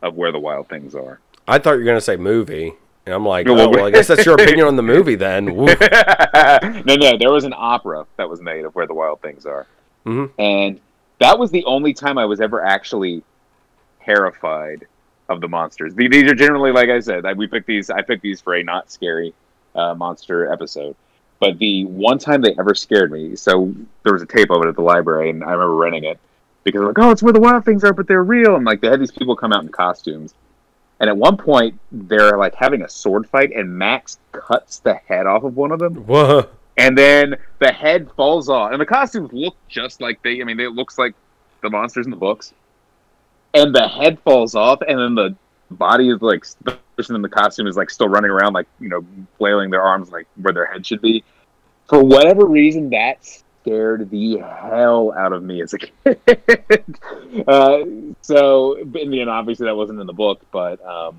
of 0.02 0.14
Where 0.14 0.30
the 0.30 0.38
Wild 0.38 0.68
Things 0.68 0.94
Are. 0.94 1.18
I 1.48 1.58
thought 1.58 1.72
you 1.72 1.78
were 1.78 1.84
gonna 1.84 2.00
say 2.00 2.16
movie, 2.16 2.74
and 3.06 3.14
I'm 3.14 3.24
like, 3.24 3.48
oh, 3.48 3.54
well, 3.68 3.86
I 3.86 3.90
guess 3.90 4.08
that's 4.08 4.26
your 4.26 4.34
opinion 4.34 4.66
on 4.66 4.76
the 4.76 4.82
movie 4.82 5.14
then. 5.26 5.46
No, 5.46 6.96
no, 6.96 7.16
there 7.16 7.30
was 7.32 7.44
an 7.44 7.54
opera 7.56 8.04
that 8.16 8.28
was 8.28 8.42
made 8.42 8.64
of 8.64 8.74
Where 8.74 8.86
the 8.86 8.94
Wild 8.94 9.20
Things 9.22 9.46
Are. 9.46 9.66
Mhm. 10.04 10.30
And 10.38 10.80
that 11.20 11.38
was 11.38 11.50
the 11.50 11.64
only 11.64 11.94
time 11.94 12.18
I 12.18 12.24
was 12.26 12.40
ever 12.40 12.64
actually 12.64 13.22
terrified 14.04 14.86
of 15.28 15.40
the 15.40 15.48
monsters. 15.48 15.94
These 15.94 16.30
are 16.30 16.34
generally, 16.34 16.72
like 16.72 16.88
I 16.88 17.00
said, 17.00 17.26
I, 17.26 17.32
we 17.32 17.46
picked 17.46 17.66
these. 17.66 17.90
I 17.90 18.02
picked 18.02 18.22
these 18.22 18.40
for 18.40 18.54
a 18.54 18.62
not 18.62 18.90
scary 18.90 19.34
uh, 19.74 19.94
monster 19.94 20.52
episode. 20.52 20.94
But 21.38 21.58
the 21.58 21.84
one 21.84 22.18
time 22.18 22.40
they 22.40 22.54
ever 22.58 22.74
scared 22.74 23.12
me, 23.12 23.36
so 23.36 23.72
there 24.04 24.12
was 24.14 24.22
a 24.22 24.26
tape 24.26 24.50
of 24.50 24.62
it 24.64 24.68
at 24.68 24.74
the 24.74 24.82
library, 24.82 25.30
and 25.30 25.44
I 25.44 25.52
remember 25.52 25.74
renting 25.74 26.04
it 26.04 26.18
because 26.64 26.80
I'm 26.80 26.86
like, 26.88 26.98
oh, 26.98 27.10
it's 27.10 27.22
where 27.22 27.32
the 27.32 27.40
wild 27.40 27.64
things 27.64 27.84
are, 27.84 27.92
but 27.92 28.06
they're 28.08 28.24
real. 28.24 28.56
And 28.56 28.64
like 28.64 28.80
they 28.80 28.88
had 28.88 29.00
these 29.00 29.10
people 29.12 29.36
come 29.36 29.52
out 29.52 29.62
in 29.62 29.68
costumes, 29.68 30.34
and 31.00 31.10
at 31.10 31.16
one 31.16 31.36
point 31.36 31.78
they're 31.92 32.38
like 32.38 32.54
having 32.54 32.82
a 32.82 32.88
sword 32.88 33.28
fight, 33.28 33.52
and 33.52 33.76
Max 33.76 34.18
cuts 34.32 34.80
the 34.80 34.94
head 34.94 35.26
off 35.26 35.44
of 35.44 35.56
one 35.56 35.72
of 35.72 35.78
them, 35.78 35.94
Whoa. 36.06 36.48
and 36.76 36.96
then 36.96 37.36
the 37.58 37.72
head 37.72 38.10
falls 38.16 38.48
off, 38.48 38.72
and 38.72 38.80
the 38.80 38.86
costumes 38.86 39.32
look 39.32 39.56
just 39.68 40.00
like 40.00 40.22
they. 40.22 40.40
I 40.40 40.44
mean, 40.44 40.60
it 40.60 40.72
looks 40.72 40.98
like 40.98 41.14
the 41.62 41.70
monsters 41.70 42.06
in 42.06 42.10
the 42.10 42.16
books, 42.16 42.52
and 43.54 43.74
the 43.74 43.88
head 43.88 44.18
falls 44.20 44.54
off, 44.54 44.80
and 44.86 44.98
then 44.98 45.14
the 45.14 45.36
body 45.70 46.08
is 46.10 46.22
like 46.22 46.44
the 46.62 46.78
person 46.96 47.16
in 47.16 47.22
the 47.22 47.28
costume 47.28 47.66
is 47.66 47.76
like 47.76 47.90
still 47.90 48.08
running 48.08 48.30
around, 48.30 48.52
like 48.52 48.66
you 48.80 48.88
know, 48.88 49.04
flailing 49.38 49.70
their 49.70 49.82
arms 49.82 50.10
like 50.10 50.26
where 50.36 50.52
their 50.52 50.66
head 50.66 50.86
should 50.86 51.02
be. 51.02 51.24
For 51.88 52.02
whatever 52.02 52.46
reason, 52.46 52.90
that 52.90 53.42
scared 53.66 54.10
the 54.10 54.38
hell 54.38 55.12
out 55.16 55.32
of 55.32 55.42
me 55.42 55.60
as 55.62 55.74
a 55.74 55.78
kid. 55.78 56.18
uh, 57.48 57.84
so, 58.22 58.74
in 58.74 59.10
the 59.10 59.20
end, 59.20 59.30
obviously 59.30 59.66
that 59.66 59.76
wasn't 59.76 60.00
in 60.00 60.06
the 60.06 60.12
book, 60.12 60.40
but 60.52 60.84
um, 60.84 61.16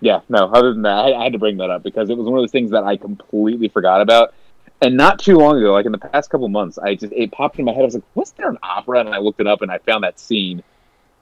yeah, 0.00 0.20
no. 0.28 0.46
Other 0.46 0.72
than 0.72 0.82
that, 0.82 0.98
I, 1.06 1.14
I 1.14 1.24
had 1.24 1.32
to 1.32 1.38
bring 1.38 1.56
that 1.58 1.70
up 1.70 1.82
because 1.82 2.10
it 2.10 2.16
was 2.16 2.26
one 2.26 2.38
of 2.38 2.42
those 2.42 2.50
things 2.50 2.70
that 2.72 2.84
I 2.84 2.96
completely 2.96 3.68
forgot 3.68 4.00
about. 4.00 4.34
And 4.82 4.96
not 4.96 5.18
too 5.18 5.36
long 5.38 5.56
ago, 5.56 5.72
like 5.72 5.86
in 5.86 5.92
the 5.92 5.98
past 5.98 6.28
couple 6.28 6.48
months, 6.48 6.76
I 6.76 6.94
just 6.94 7.12
it 7.12 7.32
popped 7.32 7.58
in 7.58 7.64
my 7.64 7.72
head. 7.72 7.80
I 7.80 7.84
was 7.84 7.94
like, 7.94 8.04
"Was 8.14 8.32
there 8.32 8.50
an 8.50 8.58
opera?" 8.62 9.00
And 9.00 9.08
I 9.08 9.18
looked 9.18 9.40
it 9.40 9.46
up, 9.46 9.62
and 9.62 9.70
I 9.70 9.78
found 9.78 10.04
that 10.04 10.20
scene. 10.20 10.62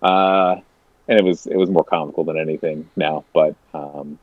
Uh, 0.02 0.56
and 1.06 1.20
it 1.20 1.24
was 1.24 1.46
it 1.46 1.56
was 1.56 1.70
more 1.70 1.85
comical 1.85 2.24
than 2.24 2.37
anything 2.37 2.90
now. 2.96 3.24
But 3.32 3.54
um, 3.72 4.18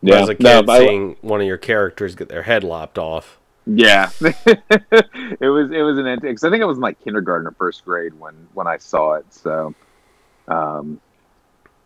yeah, 0.00 0.22
As 0.22 0.30
a 0.30 0.36
no, 0.40 0.60
kid, 0.62 0.70
I- 0.70 0.78
seeing 0.78 1.16
one 1.20 1.42
of 1.42 1.46
your 1.46 1.58
characters 1.58 2.14
get 2.14 2.30
their 2.30 2.44
head 2.44 2.64
lopped 2.64 2.98
off. 2.98 3.38
Yeah, 3.66 4.10
it 4.20 5.48
was 5.48 5.70
it 5.70 5.82
was 5.82 5.98
an 5.98 6.06
antique. 6.06 6.36
'cause 6.36 6.44
I 6.44 6.50
think 6.50 6.62
I 6.62 6.66
was 6.66 6.78
in 6.78 6.82
like 6.82 7.02
kindergarten 7.02 7.46
or 7.46 7.52
first 7.52 7.84
grade 7.84 8.12
when 8.18 8.34
when 8.54 8.66
I 8.66 8.76
saw 8.78 9.14
it. 9.14 9.26
So, 9.32 9.74
um, 10.48 11.00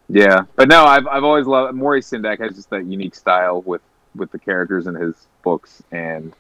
yeah, 0.09 0.43
but 0.55 0.69
no, 0.69 0.85
I've 0.85 1.07
I've 1.07 1.25
always 1.25 1.47
loved 1.47 1.75
Maurice 1.77 2.09
Sendak 2.11 2.39
has 2.41 2.55
just 2.55 2.71
that 2.71 2.85
unique 2.87 3.15
style 3.15 3.63
with 3.63 3.83
with 4.15 4.31
the 4.31 4.39
characters 4.39 4.87
in 4.87 4.95
his 4.95 5.15
books, 5.43 5.83
and 5.93 6.33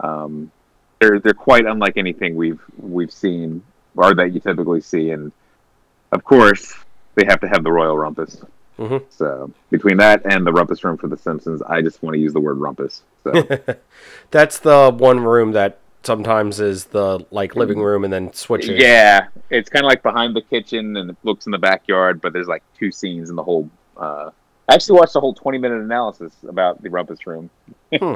um, 0.00 0.50
they're 1.00 1.18
they're 1.18 1.34
quite 1.34 1.66
unlike 1.66 1.96
anything 1.96 2.36
we've 2.36 2.60
we've 2.78 3.12
seen 3.12 3.62
or 3.96 4.14
that 4.14 4.32
you 4.32 4.40
typically 4.40 4.80
see. 4.80 5.10
And 5.10 5.32
of 6.12 6.24
course, 6.24 6.74
they 7.16 7.24
have 7.26 7.40
to 7.40 7.48
have 7.48 7.64
the 7.64 7.72
Royal 7.72 7.96
Rumpus. 7.96 8.42
Mhm. 8.78 9.02
So 9.10 9.50
between 9.70 9.98
that 9.98 10.22
and 10.24 10.46
the 10.46 10.52
Rumpus 10.52 10.82
Room 10.84 10.96
for 10.96 11.08
The 11.08 11.18
Simpsons, 11.18 11.60
I 11.60 11.82
just 11.82 12.02
want 12.02 12.14
to 12.14 12.20
use 12.20 12.32
the 12.32 12.40
word 12.40 12.56
Rumpus. 12.58 13.02
So. 13.24 13.58
That's 14.30 14.58
the 14.60 14.90
one 14.96 15.20
room 15.20 15.52
that 15.52 15.78
sometimes 16.02 16.60
is 16.60 16.86
the 16.86 17.24
like 17.30 17.56
living 17.56 17.78
room 17.78 18.04
and 18.04 18.12
then 18.12 18.32
switches. 18.32 18.80
Yeah, 18.80 19.28
it's 19.50 19.68
kind 19.68 19.84
of 19.84 19.88
like 19.88 20.02
behind 20.02 20.34
the 20.34 20.40
kitchen 20.42 20.96
and 20.96 21.10
it 21.10 21.16
looks 21.24 21.46
in 21.46 21.52
the 21.52 21.58
backyard, 21.58 22.20
but 22.20 22.32
there's 22.32 22.48
like 22.48 22.62
two 22.78 22.90
scenes 22.90 23.28
in 23.30 23.36
the 23.36 23.42
whole. 23.42 23.68
Uh, 23.96 24.30
I 24.68 24.74
actually 24.74 24.98
watched 25.00 25.16
a 25.16 25.20
whole 25.20 25.34
20 25.34 25.58
minute 25.58 25.80
analysis 25.82 26.32
about 26.48 26.80
the 26.82 26.88
Rumpus 26.88 27.26
Room 27.26 27.50
Hmm. 27.98 28.14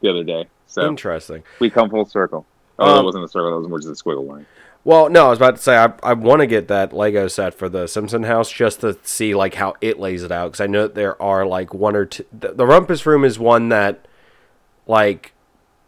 the 0.00 0.08
other 0.10 0.24
day. 0.24 0.46
So 0.66 0.86
Interesting. 0.86 1.42
we 1.60 1.68
come 1.68 1.90
full 1.90 2.04
circle. 2.04 2.46
Oh, 2.78 2.92
Um, 2.94 3.00
it 3.00 3.04
wasn't 3.04 3.24
a 3.24 3.28
circle, 3.28 3.50
that 3.50 3.58
was 3.58 3.68
more 3.68 3.80
just 3.80 4.00
a 4.00 4.04
squiggle 4.04 4.26
line. 4.26 4.46
Well, 4.84 5.10
no, 5.10 5.26
I 5.26 5.30
was 5.30 5.38
about 5.38 5.56
to 5.56 5.62
say 5.62 5.76
I, 5.76 5.92
I 6.02 6.14
want 6.14 6.40
to 6.40 6.46
get 6.46 6.68
that 6.68 6.92
Lego 6.92 7.28
set 7.28 7.52
for 7.52 7.68
the 7.68 7.86
Simpson 7.86 8.22
house 8.22 8.50
just 8.50 8.80
to 8.80 8.96
see 9.02 9.34
like 9.34 9.54
how 9.54 9.74
it 9.80 9.98
lays 9.98 10.22
it 10.22 10.32
out 10.32 10.52
because 10.52 10.60
I 10.60 10.66
know 10.66 10.82
that 10.82 10.94
there 10.94 11.20
are 11.20 11.44
like 11.44 11.74
one 11.74 11.94
or 11.94 12.06
two. 12.06 12.24
The, 12.32 12.52
the 12.52 12.64
Rumpus 12.64 13.04
Room 13.04 13.24
is 13.24 13.38
one 13.38 13.68
that 13.68 14.06
like 14.86 15.32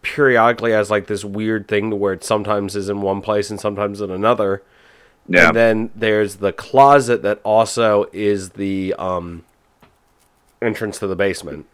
periodically 0.02 0.72
has 0.72 0.90
like 0.90 1.06
this 1.06 1.24
weird 1.24 1.68
thing 1.68 1.90
to 1.90 1.96
where 1.96 2.12
it 2.12 2.24
sometimes 2.24 2.76
is 2.76 2.88
in 2.88 3.00
one 3.00 3.20
place 3.20 3.50
and 3.50 3.60
sometimes 3.60 4.00
in 4.00 4.10
another. 4.10 4.62
Yeah. 5.28 5.48
And 5.48 5.56
then 5.56 5.90
there's 5.94 6.36
the 6.36 6.52
closet 6.52 7.22
that 7.22 7.40
also 7.44 8.06
is 8.12 8.50
the 8.50 8.94
um 8.98 9.44
entrance 10.60 10.98
to 10.98 11.06
the 11.06 11.16
basement, 11.16 11.66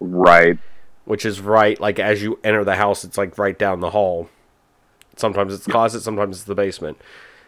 right. 0.00 0.58
which 1.04 1.24
is 1.24 1.40
right 1.40 1.80
like 1.80 1.98
as 1.98 2.22
you 2.22 2.38
enter 2.44 2.64
the 2.64 2.76
house, 2.76 3.04
it's 3.04 3.16
like 3.16 3.38
right 3.38 3.58
down 3.58 3.80
the 3.80 3.90
hall. 3.90 4.28
Sometimes 5.16 5.54
it's 5.54 5.64
the 5.64 5.72
closet, 5.72 6.00
sometimes 6.02 6.36
it's 6.38 6.44
the 6.44 6.54
basement. 6.54 6.98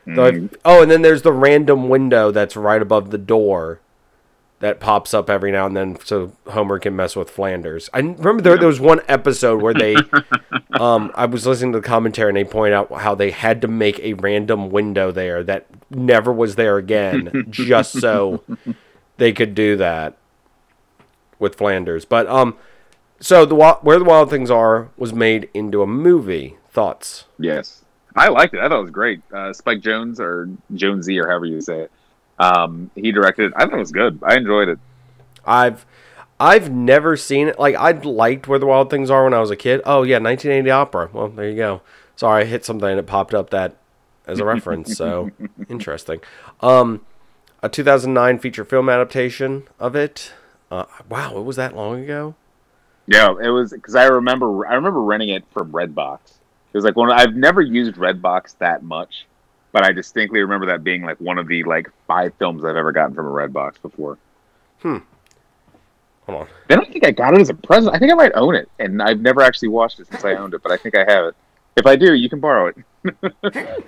I've- 0.09 0.48
oh, 0.64 0.83
and 0.83 0.90
then 0.90 1.02
there's 1.02 1.22
the 1.22 1.33
random 1.33 1.88
window 1.88 2.31
that's 2.31 2.57
right 2.57 2.81
above 2.81 3.11
the 3.11 3.18
door 3.18 3.81
that 4.61 4.81
pops 4.81 5.12
up 5.12 5.29
every 5.29 5.50
now 5.52 5.66
and 5.66 5.76
then 5.76 5.98
so 6.05 6.33
Homer 6.48 6.79
can 6.79 6.96
mess 6.96 7.14
with 7.16 7.29
Flanders. 7.29 7.90
I 7.92 7.98
remember 7.98 8.40
there, 8.40 8.57
there 8.57 8.68
was 8.68 8.81
one 8.81 9.00
episode 9.09 9.61
where 9.61 9.74
they 9.74 9.96
um 10.81 11.11
I 11.14 11.26
was 11.26 11.46
listening 11.46 11.72
to 11.72 11.81
the 11.81 11.87
commentary 11.87 12.31
and 12.31 12.37
they 12.38 12.44
point 12.44 12.72
out 12.72 12.90
how 13.00 13.14
they 13.14 13.33
had 13.33 13.61
to 13.62 13.68
make 13.68 13.98
a 14.00 14.14
random 14.14 14.70
window 14.70 15.11
there 15.12 15.42
that 15.44 15.66
never 15.90 16.33
was 16.33 16.55
there 16.55 16.79
again 16.79 17.46
just 17.50 18.00
so 18.00 18.42
they 19.18 19.33
could 19.33 19.55
do 19.55 19.76
that 19.76 20.16
with 21.38 21.57
Flanders. 21.57 22.05
But 22.07 22.26
um 22.29 22.57
so 23.20 23.44
the 23.44 23.55
where 23.57 23.98
the 23.98 24.05
wild 24.05 24.31
things 24.31 24.50
are 24.50 24.88
was 24.96 25.12
made 25.12 25.50
into 25.52 25.83
a 25.83 25.87
movie. 25.87 26.57
Thoughts? 26.76 27.24
Yes. 27.38 27.86
I 28.14 28.28
liked 28.28 28.52
it. 28.52 28.60
I 28.60 28.68
thought 28.68 28.80
it 28.80 28.82
was 28.82 28.90
great. 28.90 29.22
Uh, 29.32 29.54
Spike 29.54 29.80
Jonze 29.80 30.20
or 30.20 30.50
Jonesy 30.74 31.18
or 31.18 31.26
however 31.26 31.46
you 31.46 31.58
say 31.62 31.84
it. 31.84 31.90
Um, 32.38 32.90
he 32.94 33.12
directed 33.12 33.46
it. 33.46 33.52
I 33.56 33.64
thought 33.64 33.76
it 33.76 33.78
was 33.78 33.92
good. 33.92 34.18
I 34.22 34.36
enjoyed 34.36 34.68
it. 34.68 34.78
I've 35.46 35.86
I've 36.38 36.70
never 36.70 37.16
seen 37.16 37.48
it. 37.48 37.58
Like 37.58 37.76
I 37.76 37.92
liked 37.92 38.46
Where 38.46 38.58
the 38.58 38.66
Wild 38.66 38.90
Things 38.90 39.08
Are 39.08 39.24
when 39.24 39.32
I 39.32 39.40
was 39.40 39.50
a 39.50 39.56
kid. 39.56 39.80
Oh 39.86 40.02
yeah, 40.02 40.18
1980 40.18 40.70
opera. 40.70 41.08
Well, 41.14 41.28
there 41.30 41.48
you 41.48 41.56
go. 41.56 41.80
Sorry, 42.14 42.42
I 42.42 42.44
hit 42.44 42.62
something 42.62 42.90
and 42.90 43.00
it 43.00 43.06
popped 43.06 43.32
up 43.32 43.48
that 43.48 43.76
as 44.26 44.38
a 44.38 44.44
reference. 44.44 44.98
So 44.98 45.30
interesting. 45.70 46.20
Um, 46.60 47.06
a 47.62 47.70
2009 47.70 48.38
feature 48.38 48.66
film 48.66 48.90
adaptation 48.90 49.66
of 49.80 49.96
it. 49.96 50.34
Uh, 50.70 50.84
wow, 51.08 51.38
it 51.38 51.44
was 51.44 51.56
that 51.56 51.74
long 51.74 52.04
ago. 52.04 52.34
Yeah, 53.06 53.30
it 53.42 53.48
was 53.48 53.72
because 53.72 53.94
I 53.94 54.04
remember 54.04 54.66
I 54.66 54.74
remember 54.74 55.00
renting 55.00 55.30
it 55.30 55.44
from 55.54 55.72
Redbox. 55.72 56.18
It 56.76 56.80
was 56.80 56.84
like 56.84 56.94
one. 56.94 57.10
I've 57.10 57.34
never 57.34 57.62
used 57.62 57.94
Redbox 57.94 58.58
that 58.58 58.82
much, 58.82 59.24
but 59.72 59.82
I 59.82 59.92
distinctly 59.92 60.40
remember 60.40 60.66
that 60.66 60.84
being 60.84 61.00
like 61.00 61.18
one 61.22 61.38
of 61.38 61.48
the 61.48 61.64
like 61.64 61.88
five 62.06 62.34
films 62.38 62.66
I've 62.66 62.76
ever 62.76 62.92
gotten 62.92 63.14
from 63.14 63.24
a 63.26 63.30
Redbox 63.30 63.80
before. 63.80 64.18
Hmm. 64.82 64.98
Hold 66.26 66.42
on. 66.42 66.48
Then 66.68 66.78
I 66.78 66.82
don't 66.82 66.92
think 66.92 67.06
I 67.06 67.12
got 67.12 67.32
it 67.32 67.40
as 67.40 67.48
a 67.48 67.54
present. 67.54 67.94
I 67.94 67.98
think 67.98 68.12
I 68.12 68.14
might 68.14 68.32
own 68.34 68.54
it, 68.54 68.68
and 68.78 69.02
I've 69.02 69.20
never 69.20 69.40
actually 69.40 69.68
watched 69.68 70.00
it 70.00 70.06
since 70.08 70.22
I 70.22 70.34
owned 70.34 70.52
it. 70.52 70.62
But 70.62 70.70
I 70.70 70.76
think 70.76 70.94
I 70.94 71.10
have 71.10 71.24
it. 71.24 71.36
If 71.78 71.86
I 71.86 71.96
do, 71.96 72.12
you 72.12 72.28
can 72.28 72.40
borrow 72.40 72.66
it. 72.66 72.76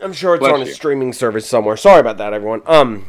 I'm 0.00 0.14
sure 0.14 0.34
it's 0.34 0.40
Bless 0.40 0.54
on 0.54 0.62
a 0.62 0.64
you. 0.64 0.72
streaming 0.72 1.12
service 1.12 1.46
somewhere. 1.46 1.76
Sorry 1.76 2.00
about 2.00 2.16
that, 2.16 2.32
everyone. 2.32 2.62
Um, 2.64 3.04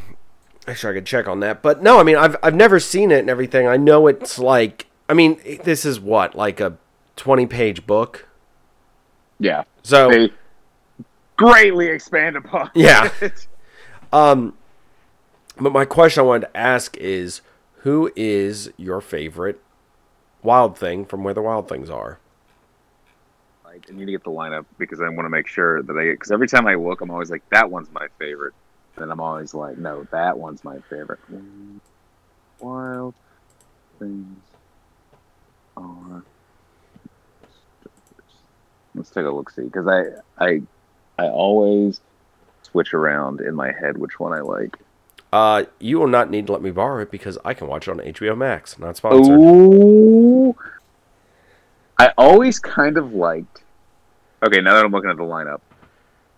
Actually, 0.68 0.92
I 0.92 0.94
could 0.96 1.06
check 1.06 1.30
on 1.30 1.40
that. 1.40 1.62
But 1.62 1.82
no, 1.82 2.02
I 2.02 2.04
mean, 2.04 2.18
I've 2.18 2.36
I've 2.44 2.56
never 2.56 2.82
seen 2.82 3.12
it 3.12 3.20
and 3.20 3.30
everything. 3.30 3.66
I 3.66 3.78
know 3.78 4.08
it's 4.08 4.38
like, 4.38 4.88
I 5.08 5.14
mean, 5.14 5.40
this 5.64 5.86
is 5.86 6.02
what 6.02 6.36
like 6.36 6.60
a 6.60 6.78
twenty-page 7.16 7.88
book. 7.88 8.28
Yeah. 9.40 9.64
So 9.84 10.10
They 10.10 10.32
greatly 11.38 11.88
expand 11.88 12.36
upon. 12.38 12.72
Yeah. 12.74 13.10
it. 13.22 13.48
Um, 14.14 14.54
but 15.58 15.74
my 15.74 15.84
question 15.84 16.22
I 16.22 16.24
wanted 16.24 16.48
to 16.48 16.56
ask 16.58 16.96
is, 16.96 17.42
who 17.80 18.10
is 18.16 18.72
your 18.78 19.02
favorite 19.02 19.60
wild 20.42 20.78
thing 20.78 21.04
from 21.06 21.24
where 21.26 21.34
the 21.34 21.42
wild 21.42 21.68
things 21.68 21.90
are? 21.90 22.20
I 23.66 23.74
need 23.92 24.06
to 24.06 24.12
get 24.12 24.24
the 24.24 24.30
lineup 24.30 24.66
because 24.78 25.02
I 25.02 25.10
want 25.10 25.26
to 25.26 25.30
make 25.30 25.48
sure 25.48 25.84
that 25.84 25.98
I 25.98 26.12
because 26.12 26.32
every 26.32 26.48
time 26.48 26.66
I 26.66 26.76
look, 26.76 27.02
I'm 27.02 27.12
always 27.12 27.30
like, 27.30 27.44
that 27.50 27.70
one's 27.70 27.90
my 27.92 28.08
favorite. 28.20 28.54
And 28.96 29.12
I'm 29.12 29.20
always 29.20 29.54
like, 29.54 29.78
no, 29.78 30.08
that 30.12 30.38
one's 30.38 30.64
my 30.64 30.78
favorite. 30.90 31.20
Wild 32.60 33.14
things 34.00 34.38
are. 35.76 36.24
Let's 38.96 39.10
take 39.10 39.26
a 39.26 39.30
look 39.30 39.50
see 39.50 39.64
because 39.64 39.88
I 39.88 40.04
I 40.44 40.62
I 41.18 41.28
always 41.28 42.02
switch 42.64 42.94
around 42.94 43.42
in 43.42 43.56
my 43.56 43.72
head 43.72 43.98
which 43.98 44.20
one 44.20 44.34
I 44.34 44.42
like. 44.42 44.78
Uh, 45.32 45.66
you 45.80 46.00
will 46.00 46.08
not 46.08 46.30
need 46.30 46.48
to 46.48 46.54
let 46.54 46.62
me 46.62 46.72
borrow 46.72 47.02
it 47.02 47.12
because 47.12 47.38
I 47.44 47.54
can 47.54 47.68
watch 47.68 47.88
it 47.88 47.92
on 47.92 47.98
HBO 47.98 48.38
Max. 48.38 48.80
Not 48.80 48.96
sponsored. 48.96 49.38
Ooh. 49.38 50.56
I 51.98 52.14
always 52.18 52.60
kind 52.60 52.98
of 52.98 53.14
liked. 53.14 53.64
Okay, 54.44 54.62
now 54.62 54.76
that 54.76 54.86
I'm 54.86 54.92
looking 54.92 55.10
at 55.10 55.18
the 55.18 55.24
lineup, 55.24 55.62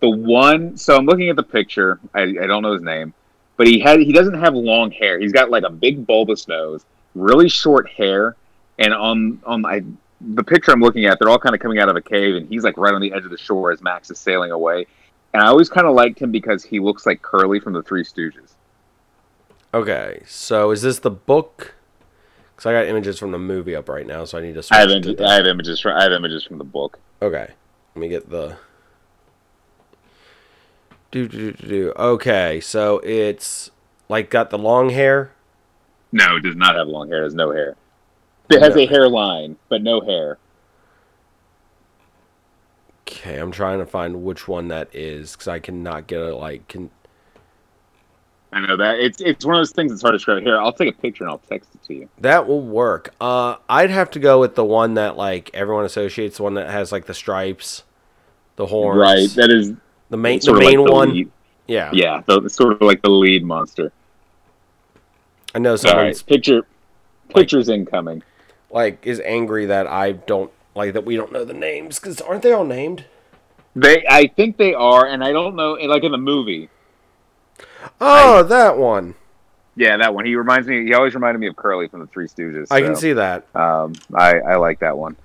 the 0.00 0.10
one. 0.10 0.76
So 0.76 0.96
I'm 0.96 1.06
looking 1.06 1.28
at 1.28 1.36
the 1.36 1.42
picture. 1.42 2.00
I, 2.14 2.22
I 2.22 2.46
don't 2.46 2.62
know 2.62 2.72
his 2.72 2.82
name, 2.82 3.12
but 3.56 3.66
he 3.66 3.78
had 3.80 4.00
he 4.00 4.12
doesn't 4.12 4.38
have 4.38 4.54
long 4.54 4.90
hair. 4.90 5.18
He's 5.18 5.32
got 5.32 5.50
like 5.50 5.64
a 5.64 5.70
big 5.70 6.06
bulbous 6.06 6.48
nose, 6.48 6.84
really 7.14 7.48
short 7.48 7.88
hair, 7.88 8.36
and 8.78 8.94
on 8.94 9.40
on 9.44 9.66
I, 9.66 9.82
the 10.20 10.42
picture 10.42 10.72
I'm 10.72 10.80
looking 10.80 11.06
at, 11.06 11.18
they're 11.18 11.28
all 11.28 11.38
kind 11.38 11.54
of 11.54 11.60
coming 11.60 11.78
out 11.78 11.88
of 11.88 11.96
a 11.96 12.00
cave, 12.00 12.36
and 12.36 12.48
he's 12.48 12.64
like 12.64 12.76
right 12.76 12.94
on 12.94 13.00
the 13.00 13.12
edge 13.12 13.24
of 13.24 13.30
the 13.30 13.38
shore 13.38 13.70
as 13.70 13.80
Max 13.80 14.10
is 14.10 14.18
sailing 14.18 14.50
away. 14.50 14.86
And 15.32 15.42
I 15.42 15.46
always 15.46 15.68
kind 15.68 15.86
of 15.86 15.94
liked 15.94 16.20
him 16.20 16.32
because 16.32 16.64
he 16.64 16.80
looks 16.80 17.06
like 17.06 17.22
Curly 17.22 17.60
from 17.60 17.74
the 17.74 17.82
Three 17.82 18.02
Stooges. 18.02 18.54
Okay, 19.72 20.22
so 20.26 20.70
is 20.70 20.82
this 20.82 20.98
the 20.98 21.10
book? 21.10 21.74
Because 22.50 22.66
I 22.66 22.72
got 22.72 22.86
images 22.86 23.18
from 23.18 23.30
the 23.30 23.38
movie 23.38 23.76
up 23.76 23.88
right 23.88 24.06
now, 24.06 24.24
so 24.24 24.38
I 24.38 24.40
need 24.40 24.54
to 24.54 24.62
switch 24.62 24.76
I 24.76 24.80
have, 24.80 25.02
to 25.02 25.10
im- 25.10 25.24
I 25.24 25.34
have 25.34 25.46
images 25.46 25.78
from 25.78 25.96
I 25.96 26.02
have 26.02 26.12
images 26.12 26.42
from 26.44 26.58
the 26.58 26.64
book. 26.64 26.98
Okay, 27.22 27.50
let 27.94 28.00
me 28.00 28.08
get 28.08 28.30
the. 28.30 28.56
Do, 31.10 31.28
do, 31.28 31.52
do, 31.52 31.66
do. 31.66 31.92
Okay, 31.96 32.60
so 32.60 32.98
it's 33.04 33.70
like 34.08 34.30
got 34.30 34.50
the 34.50 34.58
long 34.58 34.90
hair. 34.90 35.32
No, 36.10 36.36
it 36.36 36.40
does 36.40 36.56
not 36.56 36.74
have 36.74 36.88
long 36.88 37.08
hair. 37.08 37.20
It 37.20 37.24
has 37.24 37.34
no 37.34 37.52
hair. 37.52 37.76
It 38.50 38.62
has 38.62 38.74
No. 38.74 38.80
a 38.82 38.86
hairline, 38.86 39.56
but 39.68 39.82
no 39.82 40.00
hair. 40.00 40.38
Okay, 43.06 43.38
I'm 43.38 43.50
trying 43.52 43.78
to 43.78 43.86
find 43.86 44.22
which 44.22 44.46
one 44.48 44.68
that 44.68 44.88
is 44.94 45.32
because 45.32 45.48
I 45.48 45.58
cannot 45.58 46.06
get 46.06 46.20
it. 46.20 46.34
Like, 46.34 46.66
can 46.68 46.90
I 48.52 48.60
know 48.60 48.76
that 48.76 48.98
it's 48.98 49.20
it's 49.20 49.44
one 49.44 49.56
of 49.56 49.60
those 49.60 49.72
things 49.72 49.92
that's 49.92 50.02
hard 50.02 50.12
to 50.12 50.18
describe. 50.18 50.42
Here, 50.42 50.58
I'll 50.58 50.72
take 50.72 50.94
a 50.94 50.98
picture 50.98 51.24
and 51.24 51.30
I'll 51.30 51.38
text 51.38 51.70
it 51.74 51.82
to 51.86 51.94
you. 51.94 52.08
that 52.18 52.46
will 52.46 52.62
work? 52.62 53.14
Uh, 53.20 53.56
I'd 53.68 53.90
have 53.90 54.10
to 54.12 54.18
go 54.18 54.40
with 54.40 54.54
the 54.54 54.64
one 54.64 54.94
that 54.94 55.16
like 55.16 55.50
everyone 55.54 55.84
associates, 55.84 56.38
the 56.38 56.42
one 56.44 56.54
that 56.54 56.70
has 56.70 56.90
like 56.92 57.06
the 57.06 57.14
stripes, 57.14 57.84
the 58.56 58.66
horns, 58.66 58.98
Right, 58.98 59.28
that 59.36 59.50
is 59.50 59.72
the 60.10 60.16
main, 60.16 60.40
the 60.40 60.52
like 60.52 60.60
main 60.60 60.84
the 60.84 60.92
one. 60.92 61.12
lead- 61.14 61.30
Yeah, 61.66 61.90
Yeah, 61.92 62.22
the, 62.26 62.48
sort 62.48 62.72
of 62.72 62.80
like 62.82 63.02
the 63.02 63.10
lead 63.10 63.44
monster. 63.44 63.92
I 65.54 65.58
know 65.58 65.76
All 65.86 65.96
right, 65.96 66.22
picture 66.26 66.62
pictures 67.34 67.68
incoming. 67.68 68.22
Like 68.70 69.06
is 69.06 69.20
angry 69.24 69.66
that 69.66 69.86
I 69.86 70.12
don't 70.12 70.50
like 70.74 70.92
that 70.94 71.04
we 71.04 71.16
don't 71.16 71.32
know 71.32 71.44
the 71.44 71.54
names 71.54 71.98
because 71.98 72.20
aren't 72.20 72.42
they 72.42 72.52
all 72.52 72.64
named? 72.64 73.04
They, 73.76 74.04
I 74.08 74.26
think 74.26 74.56
they 74.56 74.74
are, 74.74 75.06
and 75.06 75.22
I 75.22 75.32
don't 75.32 75.54
know. 75.54 75.72
Like 75.74 76.02
in 76.02 76.10
the 76.12 76.18
movie, 76.18 76.68
Oh, 78.00 78.42
that 78.44 78.76
one. 78.76 79.14
yeah, 79.76 79.96
that 79.96 80.14
one. 80.14 80.24
He 80.24 80.34
reminds 80.34 80.66
me. 80.66 80.84
He 80.84 80.94
always 80.94 81.14
reminded 81.14 81.38
me 81.38 81.46
of 81.48 81.56
Curly 81.56 81.88
from 81.88 82.00
the 82.00 82.06
Three 82.06 82.26
Stooges. 82.26 82.68
I 82.70 82.80
can 82.80 82.96
see 82.96 83.12
that. 83.12 83.44
Um, 83.54 83.94
I 84.14 84.38
I 84.40 84.56
like 84.56 84.80
that 84.80 84.96
one. 84.96 85.16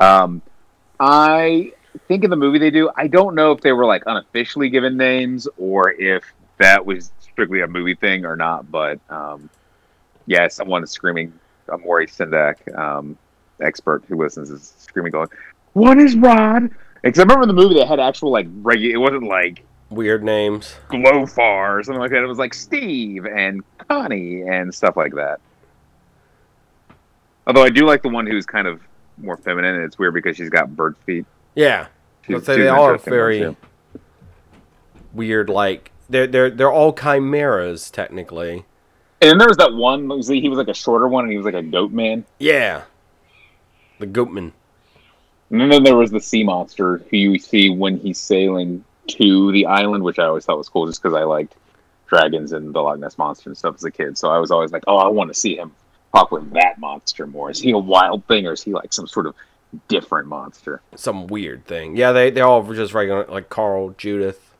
Um, 0.00 0.42
I 1.00 1.72
think 2.08 2.24
in 2.24 2.30
the 2.30 2.36
movie 2.36 2.58
they 2.58 2.70
do. 2.70 2.90
I 2.96 3.06
don't 3.06 3.34
know 3.34 3.52
if 3.52 3.60
they 3.60 3.72
were 3.72 3.84
like 3.86 4.02
unofficially 4.06 4.68
given 4.70 4.96
names 4.96 5.48
or 5.56 5.92
if 5.92 6.24
that 6.58 6.84
was 6.84 7.12
strictly 7.20 7.60
a 7.62 7.66
movie 7.68 7.94
thing 7.94 8.24
or 8.26 8.36
not. 8.36 8.70
But 8.70 8.98
um, 9.10 9.48
yeah, 10.26 10.48
someone 10.48 10.82
is 10.82 10.90
screaming. 10.90 11.32
A 11.72 11.78
Maurice 11.78 12.16
Sendak, 12.16 12.56
um, 12.78 13.16
expert 13.60 14.04
who 14.08 14.16
listens, 14.16 14.50
is 14.50 14.74
screaming, 14.78 15.12
going, 15.12 15.28
"What 15.72 15.98
is 15.98 16.16
Rod?" 16.16 16.70
Because 17.02 17.18
I 17.18 17.22
remember 17.22 17.42
in 17.42 17.48
the 17.48 17.54
movie 17.54 17.74
they 17.74 17.84
had 17.86 17.98
actual 18.00 18.30
like 18.30 18.46
regular. 18.60 18.94
It 18.94 18.98
wasn't 18.98 19.24
like 19.24 19.64
Weird 19.90 20.24
names. 20.24 20.74
Glowfar 20.88 21.78
or 21.78 21.82
something 21.82 22.00
like 22.00 22.10
that. 22.12 22.22
It 22.22 22.26
was 22.26 22.38
like 22.38 22.54
Steve 22.54 23.26
and 23.26 23.62
Connie 23.88 24.40
and 24.42 24.74
stuff 24.74 24.96
like 24.96 25.14
that. 25.16 25.38
Although 27.46 27.64
I 27.64 27.68
do 27.68 27.84
like 27.84 28.02
the 28.02 28.08
one 28.08 28.26
who's 28.26 28.46
kind 28.46 28.66
of 28.66 28.80
more 29.18 29.36
feminine, 29.36 29.74
and 29.74 29.84
it's 29.84 29.98
weird 29.98 30.14
because 30.14 30.36
she's 30.36 30.48
got 30.48 30.74
bird 30.74 30.96
feet. 31.04 31.26
Yeah, 31.54 31.88
She's- 32.22 32.34
let's 32.36 32.46
say 32.46 32.56
they 32.58 32.68
all 32.68 32.84
are 32.88 32.96
very 32.98 33.54
weird. 35.12 35.48
Like 35.50 35.90
they're 36.08 36.26
they're 36.26 36.50
they're 36.50 36.72
all 36.72 36.92
chimeras 36.92 37.90
technically. 37.90 38.64
And 39.22 39.30
then 39.30 39.38
there 39.38 39.48
was 39.48 39.56
that 39.58 39.72
one. 39.72 40.08
was- 40.08 40.28
He 40.28 40.48
was 40.48 40.58
like 40.58 40.68
a 40.68 40.74
shorter 40.74 41.08
one, 41.08 41.24
and 41.24 41.30
he 41.30 41.36
was 41.38 41.46
like 41.46 41.54
a 41.54 41.62
goat 41.62 41.92
man. 41.92 42.24
Yeah, 42.38 42.82
the 43.98 44.06
Goatman. 44.06 44.52
And 45.50 45.70
then 45.72 45.82
there 45.84 45.96
was 45.96 46.10
the 46.10 46.20
sea 46.20 46.42
monster 46.44 46.98
who 47.10 47.16
you 47.16 47.38
see 47.38 47.70
when 47.70 47.98
he's 47.98 48.18
sailing 48.18 48.84
to 49.08 49.52
the 49.52 49.66
island, 49.66 50.02
which 50.02 50.18
I 50.18 50.24
always 50.24 50.44
thought 50.44 50.58
was 50.58 50.68
cool, 50.68 50.86
just 50.86 51.02
because 51.02 51.14
I 51.16 51.22
liked 51.24 51.54
dragons 52.08 52.52
and 52.52 52.74
the 52.74 52.80
Loch 52.80 52.98
Ness 52.98 53.16
monster 53.18 53.48
and 53.50 53.56
stuff 53.56 53.74
as 53.76 53.84
a 53.84 53.90
kid. 53.90 54.16
So 54.18 54.30
I 54.30 54.38
was 54.38 54.50
always 54.50 54.72
like, 54.72 54.84
oh, 54.86 54.96
I 54.96 55.08
want 55.08 55.28
to 55.32 55.34
see 55.38 55.56
him 55.56 55.72
talk 56.14 56.30
with 56.32 56.50
that 56.54 56.78
monster 56.78 57.26
more. 57.26 57.50
Is 57.50 57.58
he 57.60 57.70
a 57.72 57.78
wild 57.78 58.24
thing, 58.26 58.46
or 58.46 58.52
is 58.52 58.62
he 58.62 58.72
like 58.72 58.92
some 58.92 59.06
sort 59.06 59.26
of 59.26 59.34
different 59.88 60.26
monster? 60.28 60.80
Some 60.96 61.26
weird 61.26 61.64
thing. 61.66 61.96
Yeah, 61.96 62.12
they 62.12 62.30
they 62.30 62.40
all 62.40 62.62
were 62.62 62.74
just 62.74 62.92
regular 62.94 63.26
like 63.26 63.48
Carl, 63.50 63.94
Judith. 63.98 64.51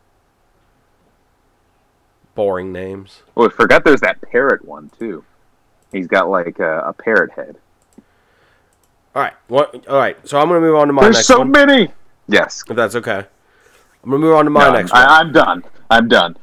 Boring 2.34 2.72
names. 2.72 3.22
Oh, 3.36 3.46
I 3.46 3.50
forgot 3.50 3.84
there's 3.84 4.00
that 4.00 4.20
parrot 4.22 4.64
one 4.64 4.90
too. 4.98 5.24
He's 5.92 6.06
got 6.06 6.28
like 6.30 6.58
a, 6.58 6.78
a 6.80 6.92
parrot 6.92 7.32
head. 7.32 7.56
All 9.14 9.22
right, 9.22 9.34
what? 9.48 9.86
All 9.86 9.98
right, 9.98 10.16
so 10.26 10.40
I'm 10.40 10.48
gonna 10.48 10.60
move 10.60 10.76
on 10.76 10.86
to 10.86 10.92
my 10.92 11.02
There's 11.02 11.16
next 11.16 11.26
so 11.26 11.40
one. 11.40 11.50
many. 11.50 11.90
Yes. 12.28 12.64
If 12.68 12.76
that's 12.76 12.94
okay, 12.96 13.26
I'm 14.02 14.10
gonna 14.10 14.18
move 14.18 14.34
on 14.34 14.44
to 14.46 14.50
my 14.50 14.68
No, 14.68 14.72
next 14.72 14.92
one. 14.92 15.02
I, 15.02 15.18
I'm 15.18 15.32
done. 15.32 15.64
I'm 15.90 16.08
done. 16.08 16.36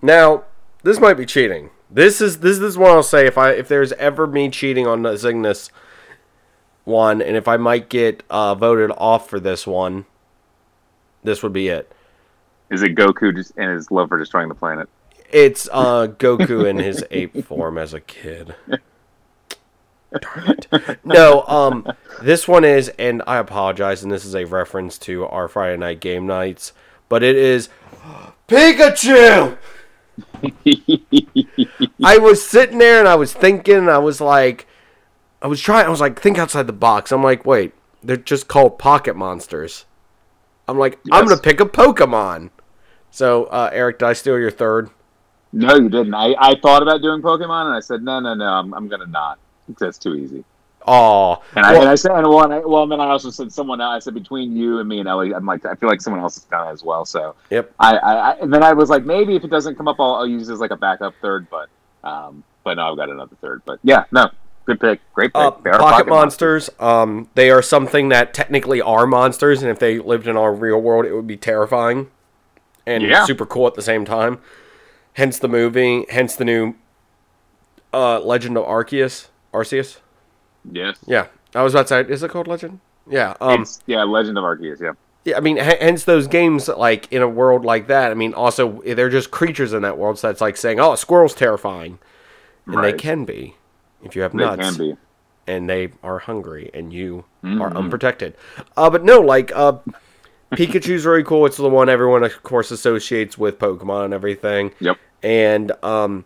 Now, 0.00 0.44
this 0.84 1.00
might 1.00 1.14
be 1.14 1.26
cheating. 1.26 1.70
This 1.90 2.20
is 2.20 2.38
this 2.38 2.58
is 2.58 2.78
one 2.78 2.92
I'll 2.92 3.02
say 3.02 3.26
if 3.26 3.36
I 3.36 3.50
if 3.50 3.66
there's 3.66 3.92
ever 3.94 4.26
me 4.28 4.48
cheating 4.50 4.86
on 4.86 5.02
the 5.02 5.18
Cygnus 5.18 5.70
one, 6.84 7.20
and 7.20 7.36
if 7.36 7.48
I 7.48 7.56
might 7.56 7.88
get 7.88 8.22
uh, 8.30 8.54
voted 8.54 8.92
off 8.96 9.28
for 9.28 9.40
this 9.40 9.66
one, 9.66 10.06
this 11.24 11.42
would 11.42 11.52
be 11.52 11.68
it. 11.68 11.92
Is 12.70 12.82
it 12.82 12.94
Goku 12.94 13.34
just 13.34 13.52
and 13.56 13.70
his 13.70 13.90
love 13.90 14.08
for 14.08 14.18
destroying 14.18 14.48
the 14.48 14.54
planet? 14.54 14.88
It's 15.32 15.68
uh, 15.72 16.08
Goku 16.18 16.68
in 16.68 16.78
his 16.78 17.04
ape 17.10 17.44
form 17.44 17.78
as 17.78 17.94
a 17.94 18.00
kid. 18.00 18.54
Darn 20.20 20.50
it. 20.50 20.98
No, 21.04 21.42
um, 21.46 21.90
this 22.20 22.46
one 22.46 22.64
is, 22.64 22.90
and 22.98 23.22
I 23.26 23.38
apologize, 23.38 24.02
and 24.02 24.12
this 24.12 24.24
is 24.24 24.34
a 24.34 24.44
reference 24.44 24.98
to 24.98 25.24
our 25.26 25.48
Friday 25.48 25.78
night 25.78 26.00
game 26.00 26.26
nights, 26.26 26.72
but 27.08 27.22
it 27.22 27.36
is 27.36 27.70
Pikachu. 28.46 29.56
I 32.04 32.18
was 32.18 32.46
sitting 32.46 32.78
there 32.78 32.98
and 32.98 33.08
I 33.08 33.14
was 33.14 33.32
thinking, 33.32 33.76
and 33.76 33.90
I 33.90 33.98
was 33.98 34.20
like, 34.20 34.66
I 35.40 35.46
was 35.46 35.60
trying, 35.60 35.86
I 35.86 35.90
was 35.90 36.00
like, 36.00 36.20
think 36.20 36.38
outside 36.38 36.66
the 36.66 36.72
box. 36.72 37.10
I'm 37.10 37.22
like, 37.22 37.46
wait, 37.46 37.72
they're 38.02 38.16
just 38.16 38.48
called 38.48 38.78
Pocket 38.78 39.16
Monsters. 39.16 39.86
I'm 40.68 40.78
like, 40.78 40.98
I'm 41.10 41.26
gonna 41.26 41.40
pick 41.40 41.60
a 41.60 41.64
Pokemon. 41.64 42.50
So, 43.10 43.44
uh, 43.44 43.70
Eric, 43.72 43.98
did 43.98 44.06
I 44.06 44.12
steal 44.12 44.38
your 44.38 44.50
third? 44.50 44.90
No, 45.52 45.74
you 45.76 45.88
didn't. 45.88 46.14
I, 46.14 46.34
I 46.38 46.54
thought 46.60 46.82
about 46.82 47.02
doing 47.02 47.20
Pokemon, 47.20 47.66
and 47.66 47.74
I 47.74 47.80
said, 47.80 48.02
no, 48.02 48.20
no, 48.20 48.34
no, 48.34 48.44
I'm, 48.46 48.72
I'm 48.74 48.88
gonna 48.88 49.06
not. 49.06 49.38
Because 49.66 49.80
that's 49.80 49.98
too 49.98 50.14
easy. 50.14 50.44
Oh, 50.86 51.40
And 51.54 51.64
I, 51.64 51.72
well, 51.72 51.82
and 51.82 51.90
I 51.90 51.94
said, 51.94 52.10
and 52.10 52.26
well, 52.26 52.42
and 52.42 52.52
I, 52.54 52.58
well, 52.58 52.82
and 52.82 52.90
then 52.90 53.00
I 53.00 53.06
also 53.06 53.30
said 53.30 53.52
someone 53.52 53.80
else. 53.80 53.94
I 53.94 53.98
said 54.00 54.14
between 54.14 54.56
you 54.56 54.80
and 54.80 54.88
me 54.88 54.98
and 54.98 55.08
Ellie, 55.08 55.32
I'm 55.32 55.46
like, 55.46 55.64
I 55.64 55.76
feel 55.76 55.88
like 55.88 56.00
someone 56.00 56.20
else 56.20 56.34
has 56.34 56.44
done 56.44 56.66
it 56.66 56.72
as 56.72 56.82
well. 56.82 57.04
So 57.04 57.36
Yep. 57.50 57.72
I, 57.78 57.96
I, 57.98 58.30
and 58.40 58.52
then 58.52 58.64
I 58.64 58.72
was 58.72 58.90
like, 58.90 59.04
maybe 59.04 59.36
if 59.36 59.44
it 59.44 59.50
doesn't 59.50 59.76
come 59.76 59.86
up, 59.86 59.96
I'll, 60.00 60.14
I'll 60.16 60.26
use 60.26 60.48
it 60.48 60.52
as 60.54 60.58
like 60.58 60.72
a 60.72 60.76
backup 60.76 61.14
third. 61.22 61.46
But, 61.50 61.68
um, 62.02 62.42
but 62.64 62.74
no, 62.74 62.90
I've 62.90 62.96
got 62.96 63.10
another 63.10 63.36
third. 63.40 63.62
But 63.64 63.78
yeah, 63.84 64.04
no, 64.10 64.30
good 64.64 64.80
pick, 64.80 65.00
great 65.14 65.32
pick. 65.32 65.40
uh, 65.40 65.52
are 65.66 65.78
pocket, 65.78 66.08
monsters. 66.08 66.68
Um, 66.80 67.28
they 67.36 67.50
are 67.52 67.62
something 67.62 68.08
that 68.08 68.34
technically 68.34 68.80
are 68.80 69.06
monsters, 69.06 69.62
and 69.62 69.70
if 69.70 69.78
they 69.78 70.00
lived 70.00 70.26
in 70.26 70.36
our 70.36 70.52
real 70.52 70.80
world, 70.80 71.04
it 71.06 71.14
would 71.14 71.28
be 71.28 71.36
terrifying 71.36 72.10
and 72.86 73.04
Yeah. 73.04 73.24
super 73.24 73.46
cool 73.46 73.68
at 73.68 73.74
the 73.74 73.82
same 73.82 74.04
time. 74.04 74.40
Hence 75.14 75.38
the 75.38 75.48
movie. 75.48 76.06
Hence 76.08 76.36
the 76.36 76.44
new 76.44 76.74
uh, 77.92 78.20
Legend 78.20 78.56
of 78.56 78.64
Arceus. 78.64 79.28
Arceus. 79.52 79.98
Yes. 80.70 80.96
Yeah, 81.06 81.26
I 81.54 81.62
was 81.62 81.74
about 81.74 81.88
to 81.88 82.04
say, 82.06 82.12
is 82.12 82.22
it 82.22 82.30
called 82.30 82.46
Legend? 82.48 82.80
Yeah. 83.08 83.34
Um. 83.40 83.52
It's- 83.62 83.80
yeah, 83.86 84.02
Legend 84.04 84.38
of 84.38 84.44
Arceus. 84.44 84.80
Yeah. 84.80 84.92
Yeah, 85.24 85.36
I 85.36 85.40
mean, 85.40 85.56
hence 85.56 86.02
those 86.02 86.26
games 86.26 86.66
like 86.66 87.06
in 87.12 87.22
a 87.22 87.28
world 87.28 87.64
like 87.64 87.86
that. 87.86 88.10
I 88.10 88.14
mean, 88.14 88.34
also 88.34 88.82
they're 88.84 89.08
just 89.08 89.30
creatures 89.30 89.72
in 89.72 89.82
that 89.82 89.96
world, 89.96 90.18
so 90.18 90.26
that's 90.26 90.40
like 90.40 90.56
saying, 90.56 90.80
"Oh, 90.80 90.94
a 90.94 90.96
squirrel's 90.96 91.32
terrifying," 91.34 92.00
and 92.66 92.82
they 92.82 92.92
can 92.92 93.24
be 93.24 93.54
if 94.02 94.16
you 94.16 94.22
have 94.22 94.32
They 94.32 94.38
nuts, 94.38 94.76
can 94.76 94.78
be. 94.78 94.96
and 95.46 95.70
they 95.70 95.92
are 96.02 96.18
hungry, 96.18 96.72
and 96.74 96.92
you 96.92 97.24
are 97.44 97.70
Mhm. 97.70 97.76
unprotected. 97.76 98.34
Uh, 98.76 98.90
but 98.90 99.04
no, 99.04 99.20
like 99.20 99.52
uh, 99.54 99.74
Pikachu's 100.52 101.02
very 101.02 101.24
cool. 101.24 101.46
It's 101.46 101.56
the 101.56 101.68
one 101.68 101.88
everyone, 101.88 102.24
of 102.24 102.42
course, 102.42 102.70
associates 102.70 103.38
with 103.38 103.58
Pokemon 103.58 104.06
and 104.06 104.14
everything. 104.14 104.72
Yep. 104.80 104.98
And 105.22 105.72
um, 105.84 106.24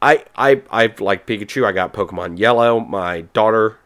I 0.00 0.24
I 0.36 0.62
I 0.70 0.92
like 0.98 1.26
Pikachu. 1.26 1.64
I 1.64 1.72
got 1.72 1.92
Pokemon 1.92 2.38
Yellow. 2.38 2.80
My 2.80 3.22
daughter 3.22 3.78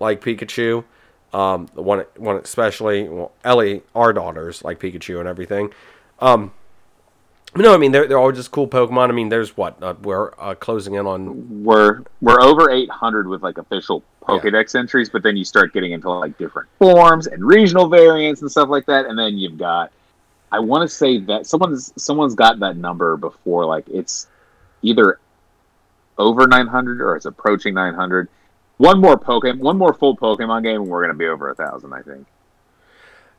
like 0.00 0.20
Pikachu. 0.20 0.84
Um, 1.32 1.68
the 1.74 1.82
one 1.82 2.04
one 2.16 2.36
especially 2.36 3.08
well, 3.08 3.32
Ellie, 3.44 3.82
our 3.94 4.12
daughters 4.12 4.62
like 4.64 4.80
Pikachu 4.80 5.18
and 5.18 5.28
everything. 5.28 5.72
Um, 6.18 6.52
no, 7.54 7.74
I 7.74 7.76
mean 7.76 7.92
they're 7.92 8.06
they're 8.06 8.18
all 8.18 8.32
just 8.32 8.50
cool 8.50 8.66
Pokemon. 8.66 9.10
I 9.10 9.12
mean, 9.12 9.28
there's 9.28 9.56
what 9.56 9.82
uh, 9.82 9.94
we're 10.02 10.32
uh, 10.38 10.54
closing 10.54 10.94
in 10.94 11.06
on. 11.06 11.62
We're 11.62 12.02
we're 12.20 12.40
over 12.40 12.70
800 12.70 13.28
with 13.28 13.42
like 13.42 13.58
official 13.58 14.02
Pokedex 14.22 14.74
entries, 14.74 15.10
but 15.10 15.22
then 15.22 15.36
you 15.36 15.44
start 15.44 15.74
getting 15.74 15.92
into 15.92 16.10
like 16.10 16.38
different 16.38 16.68
forms 16.78 17.26
and 17.26 17.44
regional 17.44 17.88
variants 17.88 18.40
and 18.40 18.50
stuff 18.50 18.68
like 18.68 18.86
that, 18.86 19.06
and 19.06 19.18
then 19.18 19.36
you've 19.36 19.58
got. 19.58 19.92
I 20.50 20.58
want 20.58 20.88
to 20.88 20.94
say 20.94 21.18
that 21.18 21.46
someone's 21.46 21.92
someone's 21.96 22.34
got 22.34 22.58
that 22.60 22.76
number 22.76 23.16
before, 23.16 23.66
like 23.66 23.88
it's 23.88 24.28
either 24.82 25.18
over 26.18 26.46
900 26.46 27.00
or 27.00 27.16
it's 27.16 27.26
approaching 27.26 27.74
900. 27.74 28.28
One 28.78 29.00
more 29.00 29.18
Pokemon, 29.18 29.58
one 29.58 29.78
more 29.78 29.94
full 29.94 30.16
Pokemon 30.16 30.62
game, 30.62 30.82
and 30.82 30.86
we're 30.90 31.02
gonna 31.02 31.14
be 31.14 31.26
over 31.26 31.50
a 31.50 31.54
thousand, 31.54 31.92
I 31.92 32.02
think. 32.02 32.26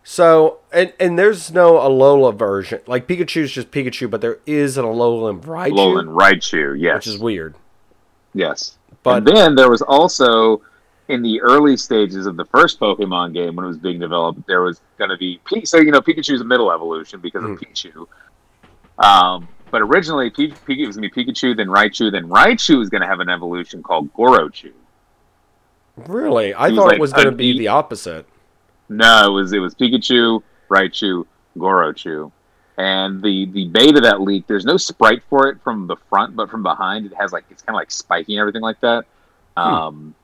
So 0.03 0.59
and 0.71 0.91
and 0.99 1.17
there's 1.17 1.51
no 1.51 1.73
Alola 1.73 2.35
version. 2.37 2.81
Like 2.87 3.07
Pikachu's 3.07 3.51
just 3.51 3.71
Pikachu, 3.71 4.09
but 4.09 4.21
there 4.21 4.39
is 4.45 4.77
an 4.77 4.83
Alolan 4.85 5.41
Raichu, 5.41 5.71
Alolan 5.71 6.13
Raichu, 6.13 6.75
yes, 6.79 6.95
which 6.95 7.07
is 7.07 7.17
weird. 7.17 7.55
yes. 8.33 8.77
But 9.01 9.17
and 9.17 9.27
then 9.27 9.55
there 9.55 9.69
was 9.69 9.81
also 9.81 10.61
in 11.09 11.21
the 11.21 11.41
early 11.41 11.75
stages 11.75 12.25
of 12.25 12.37
the 12.37 12.45
first 12.45 12.79
Pokemon 12.79 13.33
game 13.33 13.55
when 13.55 13.65
it 13.65 13.67
was 13.67 13.77
being 13.77 13.99
developed, 13.99 14.45
there 14.47 14.61
was 14.61 14.79
going 14.97 15.09
to 15.09 15.17
be 15.17 15.39
Pi- 15.43 15.63
so 15.63 15.77
you 15.77 15.91
know 15.91 15.99
Pikachu's 15.99 16.41
a 16.41 16.45
middle 16.45 16.71
evolution 16.71 17.19
because 17.19 17.43
of 17.43 17.59
Pichu. 17.59 18.07
Um, 18.99 19.47
but 19.71 19.81
originally, 19.81 20.29
P- 20.29 20.53
P- 20.65 20.83
it 20.83 20.87
was 20.87 20.95
going 20.97 21.09
to 21.09 21.13
be 21.15 21.25
Pikachu, 21.25 21.55
then 21.55 21.67
Raichu, 21.67 22.11
then 22.11 22.27
Raichu 22.29 22.77
was 22.77 22.89
going 22.89 23.01
to 23.01 23.07
have 23.07 23.19
an 23.19 23.27
evolution 23.29 23.81
called 23.83 24.13
Gorochu. 24.13 24.71
really, 25.95 26.53
I 26.53 26.69
thought 26.75 26.87
like 26.87 26.95
it 26.95 27.01
was 27.01 27.11
going 27.13 27.25
to 27.25 27.31
be 27.31 27.57
the 27.57 27.67
opposite. 27.69 28.25
No, 28.89 29.27
it 29.27 29.31
was 29.31 29.53
it 29.53 29.59
was 29.59 29.75
Pikachu, 29.75 30.43
Raichu, 30.69 31.25
Gorochu. 31.57 32.31
And 32.77 33.21
the 33.21 33.45
the 33.51 33.67
beta 33.67 34.01
that 34.01 34.21
leaked, 34.21 34.47
there's 34.47 34.65
no 34.65 34.77
sprite 34.77 35.21
for 35.29 35.47
it 35.47 35.61
from 35.63 35.87
the 35.87 35.95
front, 36.09 36.35
but 36.35 36.49
from 36.49 36.63
behind 36.63 37.05
it 37.05 37.13
has 37.13 37.31
like 37.31 37.45
it's 37.49 37.61
kind 37.61 37.75
of 37.75 37.79
like 37.79 37.91
spiky 37.91 38.33
and 38.33 38.39
everything 38.39 38.61
like 38.61 38.79
that. 38.81 39.05
Um, 39.55 40.15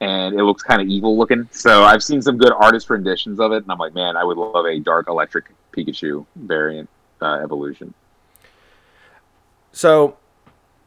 and 0.00 0.38
it 0.38 0.42
looks 0.44 0.62
kind 0.62 0.80
of 0.80 0.88
evil 0.88 1.16
looking. 1.16 1.48
So 1.50 1.82
I've 1.84 2.02
seen 2.02 2.22
some 2.22 2.36
good 2.36 2.52
artist 2.52 2.90
renditions 2.90 3.40
of 3.40 3.52
it, 3.52 3.62
and 3.62 3.72
I'm 3.72 3.78
like, 3.78 3.94
man, 3.94 4.16
I 4.16 4.24
would 4.24 4.36
love 4.36 4.66
a 4.66 4.78
dark 4.78 5.08
electric 5.08 5.46
Pikachu 5.72 6.26
variant 6.36 6.88
uh, 7.20 7.40
evolution. 7.42 7.94
So, 9.72 10.16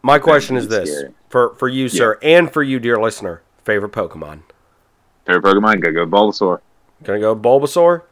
my 0.04 0.20
question 0.20 0.58
is 0.58 0.68
this 0.68 0.90
scary. 0.90 1.14
for 1.30 1.56
for 1.56 1.68
you, 1.68 1.90
sir, 1.90 2.20
and 2.22 2.52
for 2.52 2.62
you, 2.62 2.80
dear 2.80 2.98
listener: 2.98 3.42
favorite 3.64 3.92
Pokemon? 3.92 4.42
Favorite 5.26 5.44
Pokemon, 5.44 5.82
gotta 5.82 5.94
go 5.94 6.06
Bulbasaur. 6.06 6.60
Gonna 7.04 7.20
go 7.20 7.36
Bulbasaur. 7.36 8.04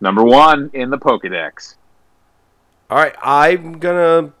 Number 0.00 0.24
one 0.24 0.70
in 0.72 0.90
the 0.90 0.98
Pokedex. 0.98 1.76
All 2.90 2.98
right, 2.98 3.14
I'm 3.22 3.78
gonna. 3.78 4.32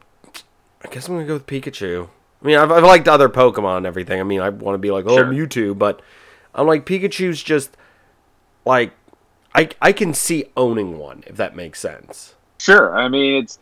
I 0.84 0.88
guess 0.90 1.08
I'm 1.08 1.14
gonna 1.14 1.26
go 1.26 1.34
with 1.34 1.46
Pikachu. 1.46 2.08
I 2.42 2.46
mean, 2.46 2.58
I've, 2.58 2.72
I've 2.72 2.82
liked 2.82 3.06
other 3.06 3.28
Pokemon 3.28 3.78
and 3.78 3.86
everything. 3.86 4.18
I 4.18 4.24
mean, 4.24 4.40
I 4.40 4.48
want 4.48 4.74
to 4.74 4.78
be 4.78 4.90
like, 4.90 5.04
oh, 5.06 5.16
Sure. 5.16 5.26
Mewtwo, 5.26 5.78
but 5.78 6.02
I'm 6.54 6.66
like 6.66 6.84
Pikachu's 6.84 7.42
just 7.42 7.76
like 8.64 8.92
I 9.54 9.68
I 9.80 9.92
can 9.92 10.14
see 10.14 10.46
owning 10.56 10.98
one 10.98 11.24
if 11.26 11.36
that 11.36 11.54
makes 11.54 11.80
sense. 11.80 12.34
Sure. 12.58 12.96
I 12.96 13.08
mean, 13.08 13.42
it's 13.42 13.58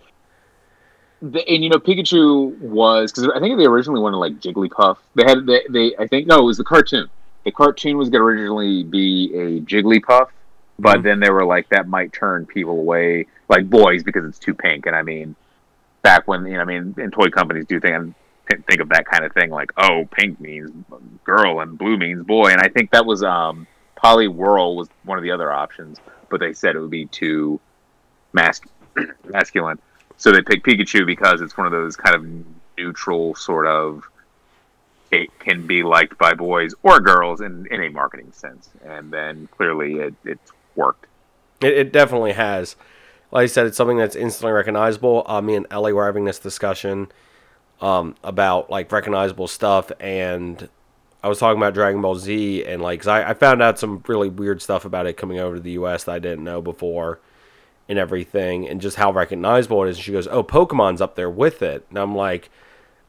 the, 1.23 1.47
and 1.49 1.63
you 1.63 1.71
know 1.71 1.79
Pikachu 1.79 2.59
was 2.61 3.13
because 3.13 3.31
I 3.35 3.41
think 3.41 3.59
they 3.59 3.67
originally 3.67 4.01
wanted 4.01 4.17
like 4.19 4.41
Jigglypuff. 4.41 4.97
They 5.15 5.25
had 5.25 5.47
they, 5.47 5.63
they 5.69 5.97
I 5.99 6.07
think 6.07 6.27
no, 6.27 6.39
it 6.39 6.45
was 6.45 6.57
the 6.57 6.65
cartoon. 6.65 7.09
The 7.45 7.53
cartoon 7.53 7.97
was 7.97 8.11
going 8.11 8.21
to 8.21 8.27
originally 8.27 8.85
be 8.85 9.33
a 9.35 9.61
Jigglypuff, 9.61 10.29
but 10.79 10.99
Mhm. 10.99 11.03
then 11.03 11.21
they 11.21 11.31
were 11.31 11.45
like 11.45 11.69
that 11.71 11.89
might 11.89 12.13
turn 12.13 12.47
people 12.47 12.79
away, 12.79 13.27
like 13.49 13.69
boys, 13.69 14.03
because 14.03 14.25
it's 14.25 14.39
too 14.39 14.55
pink. 14.55 14.87
And 14.87 14.95
I 14.95 15.03
mean, 15.03 15.35
back 16.03 16.29
when 16.29 16.45
you 16.47 16.55
know, 16.55 16.61
I 16.61 16.65
mean, 16.65 16.95
and 16.99 17.13
toy 17.13 17.29
companies 17.31 17.67
do 17.67 17.81
think 17.81 18.15
think 18.67 18.81
of 18.81 18.89
that 18.89 19.07
kind 19.07 19.25
of 19.25 19.33
thing, 19.33 19.51
like 19.51 19.73
oh, 19.77 20.09
pink 20.11 20.41
means 20.41 20.71
girl 21.25 21.61
and 21.61 21.79
blue 21.79 21.97
means 21.97 22.25
boy. 22.25 22.51
And 22.51 22.61
I 22.61 22.69
think 22.69 22.91
that 22.91 23.07
was 23.07 23.23
um, 23.23 23.67
Poliwhirl 24.03 24.77
was 24.77 24.89
one 25.05 25.19
of 25.19 25.23
the 25.23 25.31
other 25.31 25.53
options, 25.53 25.99
but 26.31 26.41
they 26.41 26.53
said 26.53 26.75
it 26.75 26.81
would 26.81 26.91
be 26.91 27.07
too 27.07 27.61
mas- 28.33 28.61
masculine. 29.25 29.79
So 30.17 30.33
they 30.33 30.43
picked 30.43 30.67
Pikachu 30.67 31.07
because 31.07 31.41
it's 31.41 31.57
one 31.57 31.67
of 31.67 31.73
those 31.73 31.97
kind 31.97 32.15
of 32.17 32.27
neutral 32.77 33.35
sort 33.35 33.67
of. 33.67 34.05
It 35.11 35.37
can 35.41 35.67
be 35.67 35.83
liked 35.83 36.19
by 36.19 36.35
boys 36.35 36.75
or 36.83 37.01
girls 37.01 37.41
in, 37.41 37.67
in 37.71 37.83
a 37.83 37.89
marketing 37.89 38.31
sense, 38.33 38.71
and 38.85 39.13
then 39.13 39.49
clearly 39.57 39.95
it, 39.95 40.15
it's 40.25 40.53
worked. 40.77 41.07
It, 41.61 41.73
it 41.73 41.93
definitely 41.93 42.33
has. 42.33 42.77
Like 43.33 43.45
I 43.45 43.47
said, 43.47 43.67
it's 43.67 43.77
something 43.77 43.99
that's 43.99 44.17
instantly 44.17 44.53
recognizable. 44.53 45.25
Uh, 45.27 45.41
me 45.41 45.57
and 45.57 45.67
Ellie 45.71 45.93
were 45.93 46.07
having 46.07 46.25
this 46.25 46.39
discussion 46.39 47.11
um, 47.81 48.15
about 48.23 48.71
like 48.71 48.91
recognizable 48.93 49.49
stuff, 49.49 49.91
and 49.99 50.69
I 51.23 51.29
was 51.29 51.39
talking 51.39 51.59
about 51.59 51.75
Dragon 51.75 52.01
Ball 52.01 52.15
Z, 52.15 52.65
and 52.65 52.81
like 52.81 53.07
I, 53.07 53.31
I 53.31 53.35
found 53.35 53.63
out 53.63 53.79
some 53.79 54.03
really 54.07 54.29
weird 54.29 54.63
stuff 54.63 54.85
about 54.85 55.07
it 55.07 55.17
coming 55.17 55.39
over 55.39 55.57
to 55.57 55.61
the 55.61 55.73
U.S. 55.73 56.05
that 56.05 56.13
I 56.13 56.19
didn't 56.19 56.45
know 56.45 56.63
before, 56.63 57.21
and 57.89 57.99
everything, 57.99 58.69
and 58.69 58.81
just 58.81 58.97
how 58.97 59.13
recognizable 59.13 59.83
it 59.85 59.91
is. 59.91 59.97
And 59.97 60.05
she 60.05 60.13
goes, 60.13 60.29
"Oh, 60.29 60.43
Pokemon's 60.45 61.01
up 61.01 61.17
there 61.17 61.31
with 61.31 61.63
it," 61.63 61.87
and 61.91 61.99
I'm 61.99 62.15
like. 62.15 62.49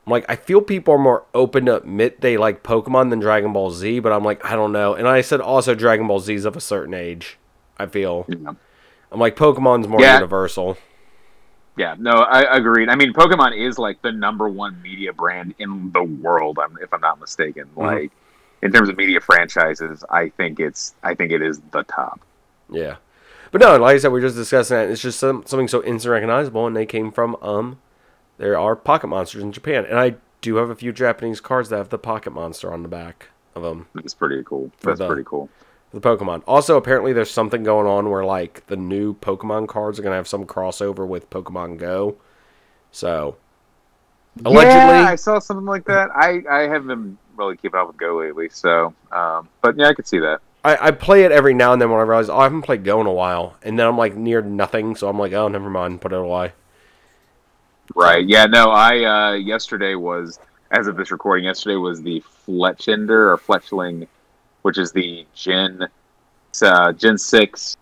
I'm 0.06 0.12
like, 0.12 0.26
I 0.28 0.36
feel 0.36 0.62
people 0.62 0.96
are 0.96 1.00
more 1.00 1.26
open 1.34 1.66
to 1.66 1.78
admit 1.78 2.22
they 2.22 2.38
like 2.38 2.64
Pokemon 2.64 3.12
than 3.12 3.20
Dragon 3.20 3.54
Ball 3.54 3.70
Z, 3.72 4.00
but 4.00 4.12
I'm 4.12 4.24
like, 4.24 4.44
I 4.44 4.56
don't 4.56 4.72
know. 4.72 4.94
And 4.96 5.08
I 5.08 5.22
said 5.22 5.42
also 5.42 5.76
Dragon 5.76 6.08
Ball 6.08 6.20
Z's 6.20 6.44
of 6.46 6.56
a 6.56 6.62
certain 6.62 6.94
age. 6.94 7.38
I 7.78 7.86
feel 7.86 8.26
know? 8.28 8.56
I'm 9.12 9.20
like 9.20 9.36
Pokemon's 9.36 9.88
more 9.88 10.02
Yeah. 10.02 10.16
universal. 10.16 10.78
Yeah, 11.78 11.96
no, 11.98 12.12
I 12.12 12.58
agreed. 12.58 12.90
I 12.90 12.96
mean, 12.96 13.14
Pokemon 13.14 13.56
is 13.58 13.80
like 13.80 14.02
the 14.02 14.12
number 14.12 14.50
one 14.50 14.82
media 14.82 15.14
brand 15.14 15.56
in 15.58 15.92
the 15.94 16.04
world, 16.04 16.60
I'm- 16.60 16.78
if 16.82 16.94
I'm 16.94 17.02
not 17.02 17.20
mistaken. 17.20 17.66
Like 17.76 18.12
in 18.62 18.72
terms 18.72 18.90
of 18.90 18.98
media 18.98 19.20
franchises, 19.22 20.04
I 20.10 20.30
think 20.30 20.60
it's 20.60 20.94
I 21.04 21.16
think 21.16 21.32
it 21.32 21.42
is 21.42 21.60
the 21.72 21.84
top. 21.84 22.20
Yeah, 22.70 22.98
but 23.52 23.62
no, 23.62 23.78
like 23.78 23.96
I 23.96 23.98
said, 24.00 24.12
we 24.12 24.20
are 24.20 24.24
just 24.24 24.36
discussing 24.36 24.78
that. 24.78 24.90
It's 24.90 25.02
just 25.02 25.20
some, 25.20 25.44
something 25.46 25.68
so 25.68 25.84
instant 25.84 26.12
recognizable, 26.12 26.68
and 26.68 26.76
they 26.76 26.86
came 26.86 27.12
from 27.12 27.36
um, 27.42 27.80
there 28.42 28.58
are 28.58 28.76
pocket 28.76 29.06
monsters 29.06 29.44
in 29.44 29.52
Japan, 29.52 29.86
and 29.86 30.00
I 30.00 30.16
do 30.42 30.56
have 30.56 30.72
a 30.72 30.76
few 30.76 30.92
Japanese 30.92 31.40
cards 31.40 31.70
that 31.70 31.78
have 31.78 31.90
the 31.90 32.00
pocket 32.00 32.32
monster 32.32 32.74
on 32.74 32.82
the 32.82 32.90
back 32.90 33.28
of 33.54 33.62
them. 33.62 33.86
That's 33.94 34.16
pretty 34.16 34.42
cool. 34.44 34.72
That's 34.82 34.98
the- 34.98 35.08
pretty 35.08 35.24
cool. 35.24 35.48
The 35.94 36.00
Pokemon. 36.02 36.42
Also, 36.48 36.76
apparently, 36.76 37.14
there's 37.14 37.30
something 37.30 37.64
going 37.64 37.86
on 37.86 38.10
where 38.10 38.24
like 38.26 38.66
the 38.68 38.78
new 38.78 39.14
Pokemon 39.14 39.68
cards 39.68 40.00
are 40.00 40.02
gonna 40.02 40.16
have 40.16 40.28
some 40.28 40.46
crossover 40.46 41.06
with 41.06 41.30
Pokemon 41.30 41.78
Go. 41.78 42.16
So, 42.92 43.36
allegedly, 44.44 44.72
yeah, 44.72 45.06
I 45.10 45.16
saw 45.16 45.38
something 45.38 45.66
like 45.66 45.86
that. 45.86 46.10
I 46.16 46.42
I 46.50 46.62
haven't 46.62 46.88
been 46.88 47.18
really 47.36 47.58
keeping 47.58 47.80
up 47.80 47.88
with 47.88 47.98
Go 47.98 48.18
lately, 48.20 48.50
so 48.50 48.94
um, 49.12 49.50
but 49.62 49.78
yeah, 49.78 49.90
I 49.90 49.94
could 49.94 50.08
see 50.08 50.20
that. 50.20 50.40
I, 50.64 50.88
I 50.88 50.92
play 50.92 51.26
it 51.26 51.32
every 51.32 51.54
now 51.54 51.74
and 51.74 51.82
then 51.82 51.92
when 51.92 52.00
I 52.00 52.04
realize 52.04 52.30
oh, 52.30 52.38
I 52.38 52.44
haven't 52.44 52.62
played 52.62 52.86
Go 52.86 53.02
in 53.02 53.06
a 53.06 53.12
while, 53.14 53.58
and 53.62 53.78
then 53.78 53.86
I'm 53.86 53.98
like 53.98 54.16
near 54.16 54.42
nothing, 54.42 54.96
so 54.96 55.10
I'm 55.10 55.20
like, 55.20 55.34
oh, 55.34 55.48
never 55.50 55.70
mind, 55.70 56.02
put 56.02 56.14
it 56.14 56.20
away. 56.20 56.54
Right. 57.96 58.28
Yeah. 58.28 58.46
No. 58.46 58.72
I 58.72 59.04
uh, 59.04 59.34
yesterday 59.34 59.96
was 59.96 60.40
as 60.72 60.88
of 60.88 60.96
this 60.98 61.12
recording. 61.12 61.46
Yesterday 61.46 61.76
was 61.76 62.02
the 62.02 62.24
Fletchinder 62.48 63.10
or 63.10 63.38
Fletchling, 63.38 64.08
which 64.62 64.78
is 64.78 64.92
the 64.92 65.26
Gen 65.34 65.88
uh, 66.62 66.92
Gen 66.94 67.18
six 67.18 67.78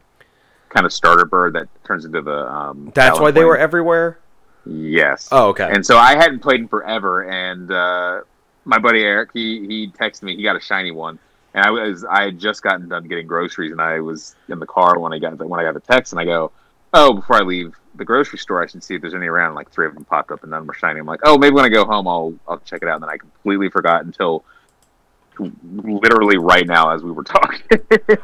kind 0.69 0.85
of 0.85 0.93
starter 0.93 1.25
bird 1.25 1.53
that 1.53 1.67
turns 1.83 2.05
into 2.05 2.21
the. 2.21 2.47
Um, 2.47 2.91
That's 2.93 3.19
why 3.19 3.31
they 3.31 3.43
were 3.43 3.57
everywhere. 3.57 4.19
Yes. 4.65 5.29
Oh, 5.31 5.49
okay. 5.49 5.69
And 5.69 5.85
so 5.85 5.97
I 5.97 6.15
hadn't 6.15 6.39
played 6.39 6.59
in 6.61 6.67
forever, 6.67 7.23
and 7.29 7.71
uh, 7.71 8.21
my 8.65 8.77
buddy 8.77 9.01
Eric, 9.01 9.31
he 9.33 9.65
he 9.65 9.87
texted 9.87 10.23
me. 10.23 10.35
He 10.35 10.43
got 10.43 10.55
a 10.55 10.61
shiny 10.61 10.91
one, 10.91 11.17
and 11.53 11.65
I 11.65 11.71
was 11.71 12.05
I 12.05 12.23
had 12.23 12.39
just 12.39 12.61
gotten 12.61 12.87
done 12.89 13.07
getting 13.07 13.27
groceries, 13.27 13.71
and 13.71 13.81
I 13.81 13.99
was 13.99 14.35
in 14.47 14.59
the 14.59 14.67
car 14.67 14.99
when 14.99 15.13
I 15.13 15.19
got 15.19 15.37
the, 15.37 15.47
when 15.47 15.59
I 15.59 15.63
got 15.63 15.73
the 15.73 15.79
text, 15.79 16.13
and 16.13 16.19
I 16.19 16.25
go, 16.25 16.51
oh, 16.93 17.13
before 17.13 17.37
I 17.37 17.41
leave 17.41 17.75
the 17.95 18.05
grocery 18.05 18.39
store, 18.39 18.63
I 18.63 18.67
should 18.67 18.83
see 18.83 18.95
if 18.95 19.01
there's 19.01 19.13
any 19.13 19.27
around. 19.27 19.55
Like 19.55 19.71
three 19.71 19.87
of 19.87 19.93
them 19.93 20.05
popped 20.05 20.31
up, 20.31 20.41
and 20.43 20.51
none 20.51 20.65
were 20.65 20.73
shiny. 20.73 20.99
I'm 20.99 21.05
like, 21.05 21.19
oh, 21.23 21.37
maybe 21.37 21.53
when 21.55 21.65
I 21.65 21.69
go 21.69 21.85
home, 21.85 22.07
I'll 22.07 22.33
I'll 22.47 22.59
check 22.59 22.81
it 22.81 22.87
out. 22.87 22.95
And 22.95 23.03
then 23.03 23.09
I 23.09 23.17
completely 23.17 23.69
forgot 23.69 24.05
until 24.05 24.43
literally 25.73 26.37
right 26.37 26.67
now 26.67 26.89
as 26.91 27.01
we 27.01 27.11
were 27.11 27.23
talking. 27.23 27.61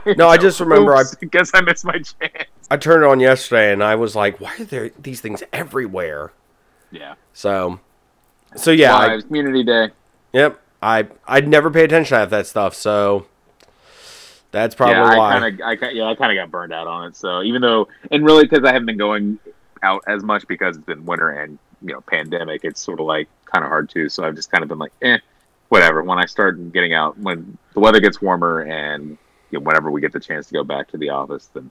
No, 0.17 0.28
I 0.30 0.38
just 0.38 0.60
remember 0.60 0.95
I- 0.95 1.01
Oops, 1.01 1.15
I 1.21 1.25
guess 1.32 1.51
I 1.54 1.62
missed 1.62 1.86
my 1.86 1.93
chance. 1.93 2.49
I 2.69 2.78
turned 2.78 3.04
it 3.04 3.08
on 3.08 3.19
yesterday 3.19 3.71
and 3.73 3.84
I 3.84 3.95
was 3.95 4.15
like, 4.15 4.39
why 4.39 4.56
are 4.60 4.63
there 4.65 4.89
these 4.99 5.21
things 5.21 5.41
everywhere? 5.54 6.32
Yeah. 6.91 7.15
So, 7.34 7.80
so 8.56 8.71
yeah, 8.71 8.95
I, 8.95 9.08
Lives, 9.08 9.23
Community 9.25 9.63
Day. 9.63 9.89
yep. 10.34 10.62
I 10.82 11.08
I'd 11.28 11.47
never 11.47 11.71
pay 11.71 11.84
attention 11.86 12.19
to 12.19 12.25
that 12.28 12.47
stuff, 12.47 12.75
so 12.75 13.25
that's 14.56 14.74
probably 14.74 14.96
yeah, 14.96 15.18
why. 15.18 15.36
I 15.36 15.39
kind 15.39 15.62
of, 15.62 15.86
I 15.86 15.89
yeah, 15.89 16.06
I 16.06 16.15
kind 16.15 16.32
of 16.32 16.41
got 16.41 16.50
burned 16.50 16.72
out 16.72 16.88
on 16.88 17.10
it. 17.10 17.15
So 17.18 17.44
even 17.44 17.62
though, 17.62 17.89
and 18.10 18.24
really 18.24 18.46
because 18.46 18.63
I 18.63 18.72
haven't 18.72 18.86
been 18.86 18.98
going 18.98 19.38
out 19.84 20.02
as 20.08 20.24
much 20.24 20.48
because 20.48 20.78
it's 20.78 20.86
been 20.86 21.06
winter 21.06 21.30
and 21.30 21.60
you 21.82 21.91
know 21.91 22.00
pandemic, 22.00 22.63
it's 22.63 22.80
sort 22.80 23.02
of 23.02 23.06
like 23.06 23.28
kind 23.44 23.65
of 23.65 23.70
hard 23.70 23.89
to. 23.89 24.08
So 24.08 24.24
I've 24.24 24.34
just 24.34 24.50
kind 24.50 24.63
of 24.63 24.70
been 24.70 24.80
like, 24.80 24.94
eh, 25.02 25.18
whatever. 25.68 26.04
When 26.04 26.18
I 26.18 26.26
start 26.26 26.72
getting 26.72 26.94
out, 26.94 27.18
when 27.18 27.58
the 27.74 27.82
weather 27.82 28.00
gets 28.00 28.22
warmer 28.22 28.62
and 28.62 29.18
you 29.52 29.60
know, 29.60 29.65
whenever 29.65 29.91
we 29.91 30.00
get 30.00 30.13
the 30.13 30.22
chance 30.22 30.48
to 30.48 30.54
go 30.54 30.63
back 30.63 30.88
to 30.91 30.98
the 30.98 31.10
office, 31.10 31.50
then 31.54 31.70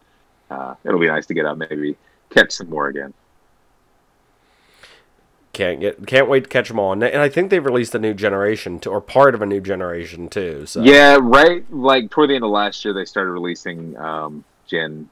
uh, 0.51 0.75
it'll 0.85 1.01
be 1.01 1.07
nice 1.07 1.25
to 1.27 1.35
get 1.35 1.47
out, 1.47 1.57
maybe 1.57 1.97
catch 2.29 2.53
some 2.53 2.69
more 2.69 2.89
again. 2.89 3.15
Can't 5.55 5.81
get 5.81 6.07
can't 6.07 6.29
wait 6.29 6.45
to 6.45 6.51
catch 6.51 6.69
them 6.69 6.79
all. 6.81 6.93
And 6.93 7.05
I 7.05 7.29
think 7.29 7.51
they've 7.51 7.65
released 7.65 7.95
a 7.95 7.99
new 7.99 8.13
generation 8.13 8.81
to, 8.81 8.91
or 8.91 9.01
part 9.01 9.35
of 9.35 9.41
a 9.41 9.47
new 9.47 9.61
generation 9.61 10.29
too. 10.29 10.67
So 10.67 10.83
Yeah, 10.83 11.17
right. 11.21 11.65
Like 11.73 12.11
toward 12.11 12.31
the 12.31 12.35
end 12.35 12.45
of 12.45 12.51
last 12.51 12.85
year, 12.85 12.93
they 12.93 13.05
started 13.05 13.31
releasing 13.31 13.97
um, 13.97 14.45
Gen 14.67 15.09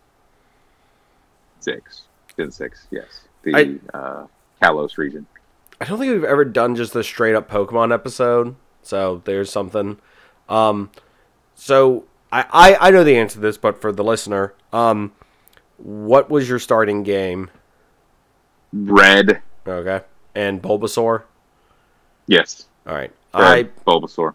six, 1.60 2.02
Gen 2.36 2.50
six. 2.50 2.86
Yes, 2.90 3.22
the 3.44 3.54
I- 3.56 3.96
uh, 3.96 4.26
Kalos 4.60 4.98
region. 4.98 5.26
I 5.80 5.84
don't 5.84 5.98
think 5.98 6.12
we've 6.12 6.24
ever 6.24 6.44
done 6.44 6.76
just 6.76 6.94
a 6.94 7.02
straight 7.02 7.34
up 7.34 7.48
Pokemon 7.48 7.92
episode. 7.92 8.54
So 8.82 9.22
there's 9.24 9.50
something. 9.50 9.98
Um, 10.48 10.90
so 11.54 12.04
I, 12.32 12.46
I 12.52 12.88
I 12.88 12.90
know 12.90 13.04
the 13.04 13.16
answer 13.16 13.34
to 13.34 13.40
this, 13.40 13.58
but 13.58 13.80
for 13.80 13.92
the 13.92 14.04
listener, 14.04 14.54
um, 14.72 15.12
what 15.76 16.30
was 16.30 16.48
your 16.48 16.58
starting 16.58 17.04
game? 17.04 17.50
Red. 18.72 19.42
Okay, 19.66 20.04
and 20.34 20.62
Bulbasaur. 20.62 21.22
Yes. 22.26 22.66
All 22.86 22.94
right, 22.94 23.12
Red, 23.34 23.42
I 23.42 23.64
Bulbasaur. 23.86 24.34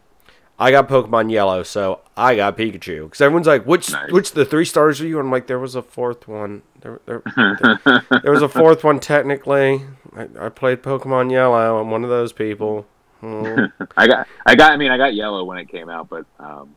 I 0.59 0.71
got 0.71 0.89
Pokemon 0.89 1.31
Yellow, 1.31 1.61
so 1.63 2.01
I 2.15 2.35
got 2.35 2.57
Pikachu. 2.57 3.03
Because 3.03 3.21
everyone's 3.21 3.45
like, 3.45 3.65
which 3.65 3.91
Nice. 3.91 4.11
which 4.11 4.31
the 4.31 4.43
three 4.43 4.65
stars 4.65 4.99
are 4.99 5.07
you? 5.07 5.19
And 5.19 5.27
I'm 5.27 5.31
like, 5.31 5.45
there 5.47 5.59
was 5.59 5.75
a 5.75 5.83
fourth 5.83 6.27
one. 6.27 6.63
There, 6.81 6.99
there, 7.05 7.21
there 8.23 8.31
was 8.31 8.41
a 8.41 8.49
fourth 8.49 8.83
one 8.83 8.99
technically. 8.99 9.83
I, 10.15 10.27
I 10.39 10.49
played 10.49 10.81
Pokemon 10.81 11.31
Yellow. 11.31 11.79
I'm 11.79 11.91
one 11.91 12.03
of 12.03 12.09
those 12.09 12.33
people. 12.33 12.87
Hmm. 13.19 13.65
I 13.97 14.07
got, 14.07 14.27
I 14.45 14.55
got. 14.55 14.71
I 14.71 14.77
mean, 14.77 14.91
I 14.91 14.97
got 14.97 15.13
yellow 15.13 15.43
when 15.43 15.57
it 15.57 15.69
came 15.69 15.89
out, 15.89 16.09
but, 16.09 16.25
um, 16.39 16.75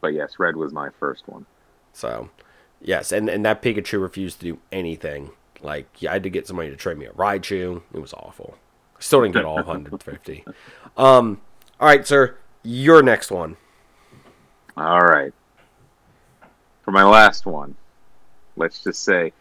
but 0.00 0.08
yes, 0.14 0.38
red 0.38 0.56
was 0.56 0.72
my 0.72 0.88
first 0.98 1.28
one. 1.28 1.44
So, 1.92 2.30
yes, 2.80 3.12
and, 3.12 3.28
and 3.28 3.44
that 3.44 3.60
Pikachu 3.62 4.00
refused 4.00 4.40
to 4.40 4.46
do 4.46 4.58
anything. 4.70 5.30
Like, 5.62 5.86
yeah, 5.98 6.10
I 6.10 6.14
had 6.14 6.22
to 6.24 6.30
get 6.30 6.46
somebody 6.46 6.70
to 6.70 6.76
trade 6.76 6.98
me 6.98 7.06
a 7.06 7.12
Raichu. 7.12 7.82
It 7.92 8.00
was 8.00 8.12
awful. 8.14 8.56
Still 8.98 9.22
didn't 9.22 9.34
get 9.34 9.44
all 9.44 9.56
150. 9.56 10.44
Um, 10.96 11.40
all 11.78 11.86
right, 11.86 12.04
sir, 12.04 12.36
your 12.64 13.04
next 13.04 13.30
one. 13.30 13.56
All 14.76 15.00
right. 15.00 15.32
For 16.82 16.90
my 16.90 17.04
last 17.04 17.46
one, 17.46 17.76
let's 18.56 18.82
just 18.82 19.04
say, 19.04 19.32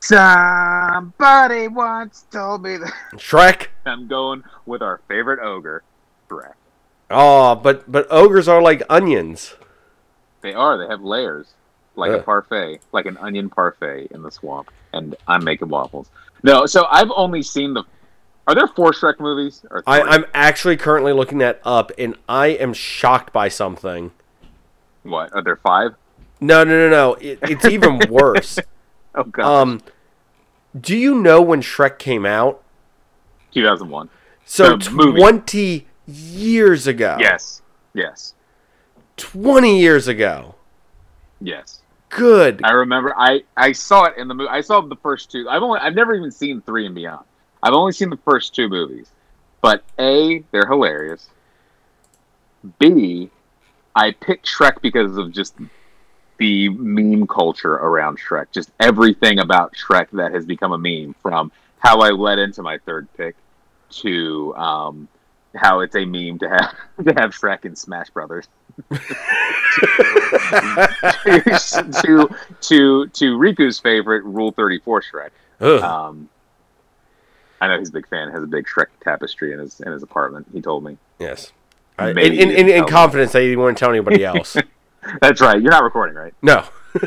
somebody 0.00 1.68
once 1.68 2.26
told 2.30 2.62
me 2.62 2.76
that 2.76 2.92
Shrek. 3.14 3.68
I'm 3.86 4.06
going 4.06 4.44
with 4.66 4.82
our 4.82 5.00
favorite 5.08 5.40
ogre, 5.40 5.82
Shrek. 6.28 6.52
Oh, 7.10 7.54
but 7.54 7.90
but 7.90 8.06
ogres 8.10 8.48
are 8.48 8.60
like 8.60 8.82
onions. 8.90 9.54
They 10.42 10.52
are. 10.52 10.76
They 10.76 10.88
have 10.88 11.02
layers, 11.02 11.54
like 11.96 12.12
a 12.12 12.22
parfait, 12.22 12.80
like 12.92 13.06
an 13.06 13.16
onion 13.18 13.50
parfait 13.50 14.08
in 14.12 14.22
the 14.22 14.30
swamp. 14.30 14.70
And 14.92 15.14
I'm 15.26 15.44
making 15.44 15.68
waffles. 15.68 16.08
No, 16.42 16.66
so 16.66 16.86
I've 16.90 17.10
only 17.14 17.42
seen 17.42 17.74
the. 17.74 17.84
Are 18.46 18.54
there 18.54 18.66
four 18.66 18.90
Shrek 18.92 19.20
movies? 19.20 19.64
Or 19.70 19.82
I, 19.86 20.00
I'm 20.02 20.24
actually 20.34 20.76
currently 20.76 21.12
looking 21.12 21.38
that 21.38 21.60
up, 21.64 21.92
and 21.96 22.16
I 22.28 22.48
am 22.48 22.72
shocked 22.74 23.32
by 23.32 23.48
something. 23.48 24.10
What? 25.04 25.32
Are 25.34 25.42
there 25.42 25.56
five? 25.56 25.94
No, 26.40 26.64
no, 26.64 26.70
no, 26.70 26.90
no. 26.90 27.14
It, 27.14 27.38
it's 27.42 27.64
even 27.66 28.00
worse. 28.10 28.58
Oh 29.14 29.24
god. 29.24 29.44
Um, 29.62 29.80
do 30.78 30.96
you 30.96 31.14
know 31.14 31.40
when 31.40 31.60
Shrek 31.62 31.98
came 31.98 32.24
out? 32.26 32.62
2001. 33.52 34.08
So 34.44 34.76
The 34.76 34.90
movie. 34.90 35.20
twenty 35.20 35.86
years 36.06 36.86
ago. 36.86 37.16
Yes. 37.20 37.62
Yes. 37.94 38.34
Twenty 39.16 39.78
years 39.80 40.08
ago. 40.08 40.54
Yes. 41.40 41.81
Good. 42.12 42.60
I 42.62 42.72
remember. 42.72 43.14
I 43.16 43.42
I 43.56 43.72
saw 43.72 44.04
it 44.04 44.18
in 44.18 44.28
the 44.28 44.34
movie. 44.34 44.50
I 44.50 44.60
saw 44.60 44.82
the 44.82 44.96
first 44.96 45.32
two. 45.32 45.48
I've 45.48 45.62
only. 45.62 45.80
I've 45.80 45.94
never 45.94 46.14
even 46.14 46.30
seen 46.30 46.60
three 46.60 46.84
and 46.84 46.94
beyond. 46.94 47.24
I've 47.62 47.72
only 47.72 47.92
seen 47.92 48.10
the 48.10 48.18
first 48.18 48.54
two 48.54 48.68
movies. 48.68 49.08
But 49.62 49.82
a, 49.98 50.44
they're 50.50 50.66
hilarious. 50.66 51.26
B, 52.78 53.30
I 53.96 54.10
picked 54.10 54.46
Shrek 54.46 54.82
because 54.82 55.16
of 55.16 55.32
just 55.32 55.54
the 56.36 56.68
meme 56.68 57.26
culture 57.28 57.72
around 57.72 58.18
Shrek. 58.18 58.52
Just 58.52 58.70
everything 58.78 59.38
about 59.38 59.72
Shrek 59.74 60.10
that 60.12 60.34
has 60.34 60.44
become 60.44 60.72
a 60.72 60.78
meme. 60.78 61.14
From 61.22 61.50
how 61.78 62.00
I 62.00 62.10
led 62.10 62.38
into 62.38 62.62
my 62.62 62.76
third 62.84 63.08
pick 63.16 63.36
to 64.02 64.54
um, 64.56 65.08
how 65.54 65.80
it's 65.80 65.94
a 65.94 66.04
meme 66.04 66.38
to 66.38 66.48
have 66.48 66.74
to 67.06 67.12
have 67.20 67.30
Shrek 67.32 67.64
and 67.64 67.76
Smash 67.76 68.10
Brothers. 68.10 68.48
to 68.90 68.98
to 72.60 73.06
to 73.08 73.38
Riku's 73.38 73.78
favorite 73.78 74.24
Rule 74.24 74.52
Thirty 74.52 74.78
Four 74.78 75.02
Shrek. 75.02 75.30
Um, 75.82 76.28
I 77.60 77.68
know 77.68 77.78
he's 77.78 77.90
a 77.90 77.92
big 77.92 78.08
fan. 78.08 78.30
Has 78.30 78.42
a 78.42 78.46
big 78.46 78.66
Shrek 78.66 78.86
tapestry 79.02 79.52
in 79.52 79.58
his 79.58 79.80
in 79.80 79.92
his 79.92 80.02
apartment. 80.02 80.46
He 80.52 80.60
told 80.60 80.84
me. 80.84 80.96
yes. 81.18 81.52
I, 81.98 82.08
in, 82.10 82.18
in, 82.18 82.50
in, 82.50 82.68
in 82.70 82.86
confidence, 82.86 83.32
that 83.32 83.44
you 83.44 83.58
want 83.58 83.76
to 83.76 83.80
tell 83.80 83.90
anybody 83.90 84.24
else. 84.24 84.56
That's 85.20 85.42
right. 85.42 85.60
You're 85.60 85.70
not 85.70 85.84
recording, 85.84 86.16
right? 86.16 86.34
no. 86.40 86.64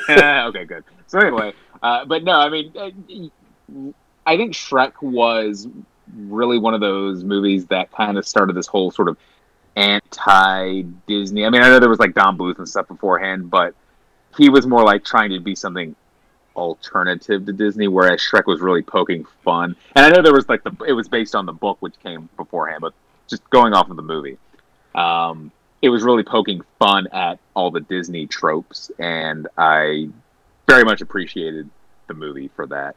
okay, 0.09 0.63
good. 0.63 0.83
So 1.07 1.19
anyway, 1.19 1.53
uh, 1.81 2.05
but 2.05 2.23
no, 2.23 2.33
I 2.33 2.49
mean, 2.49 2.71
uh, 2.77 3.91
I 4.25 4.37
think 4.37 4.53
Shrek 4.53 4.93
was 5.01 5.67
really 6.13 6.57
one 6.59 6.73
of 6.73 6.81
those 6.81 7.23
movies 7.23 7.65
that 7.67 7.91
kind 7.91 8.17
of 8.17 8.27
started 8.27 8.55
this 8.55 8.67
whole 8.67 8.91
sort 8.91 9.07
of 9.07 9.17
anti-Disney. 9.75 11.45
I 11.45 11.49
mean, 11.49 11.61
I 11.61 11.69
know 11.69 11.79
there 11.79 11.89
was 11.89 11.99
like 11.99 12.13
Don 12.13 12.37
Bluth 12.37 12.57
and 12.57 12.67
stuff 12.67 12.87
beforehand, 12.87 13.49
but 13.49 13.73
he 14.37 14.49
was 14.49 14.65
more 14.65 14.83
like 14.83 15.03
trying 15.03 15.31
to 15.31 15.39
be 15.39 15.55
something 15.55 15.95
alternative 16.55 17.45
to 17.45 17.53
Disney, 17.53 17.87
whereas 17.87 18.21
Shrek 18.21 18.45
was 18.45 18.61
really 18.61 18.81
poking 18.81 19.25
fun. 19.43 19.75
And 19.95 20.05
I 20.05 20.09
know 20.09 20.21
there 20.21 20.33
was 20.33 20.47
like 20.47 20.63
the 20.63 20.71
it 20.87 20.93
was 20.93 21.07
based 21.07 21.35
on 21.35 21.45
the 21.45 21.53
book 21.53 21.77
which 21.81 21.99
came 22.01 22.29
beforehand, 22.37 22.81
but 22.81 22.93
just 23.27 23.47
going 23.49 23.73
off 23.73 23.89
of 23.89 23.95
the 23.95 24.03
movie, 24.03 24.37
um, 24.93 25.51
it 25.81 25.89
was 25.89 26.03
really 26.03 26.23
poking 26.23 26.61
fun 26.79 27.07
at 27.11 27.39
all 27.53 27.71
the 27.71 27.81
Disney 27.81 28.27
tropes, 28.27 28.91
and 28.99 29.47
I 29.57 30.09
very 30.67 30.83
much 30.83 31.01
appreciated 31.01 31.69
the 32.07 32.13
movie 32.13 32.49
for 32.55 32.65
that. 32.67 32.95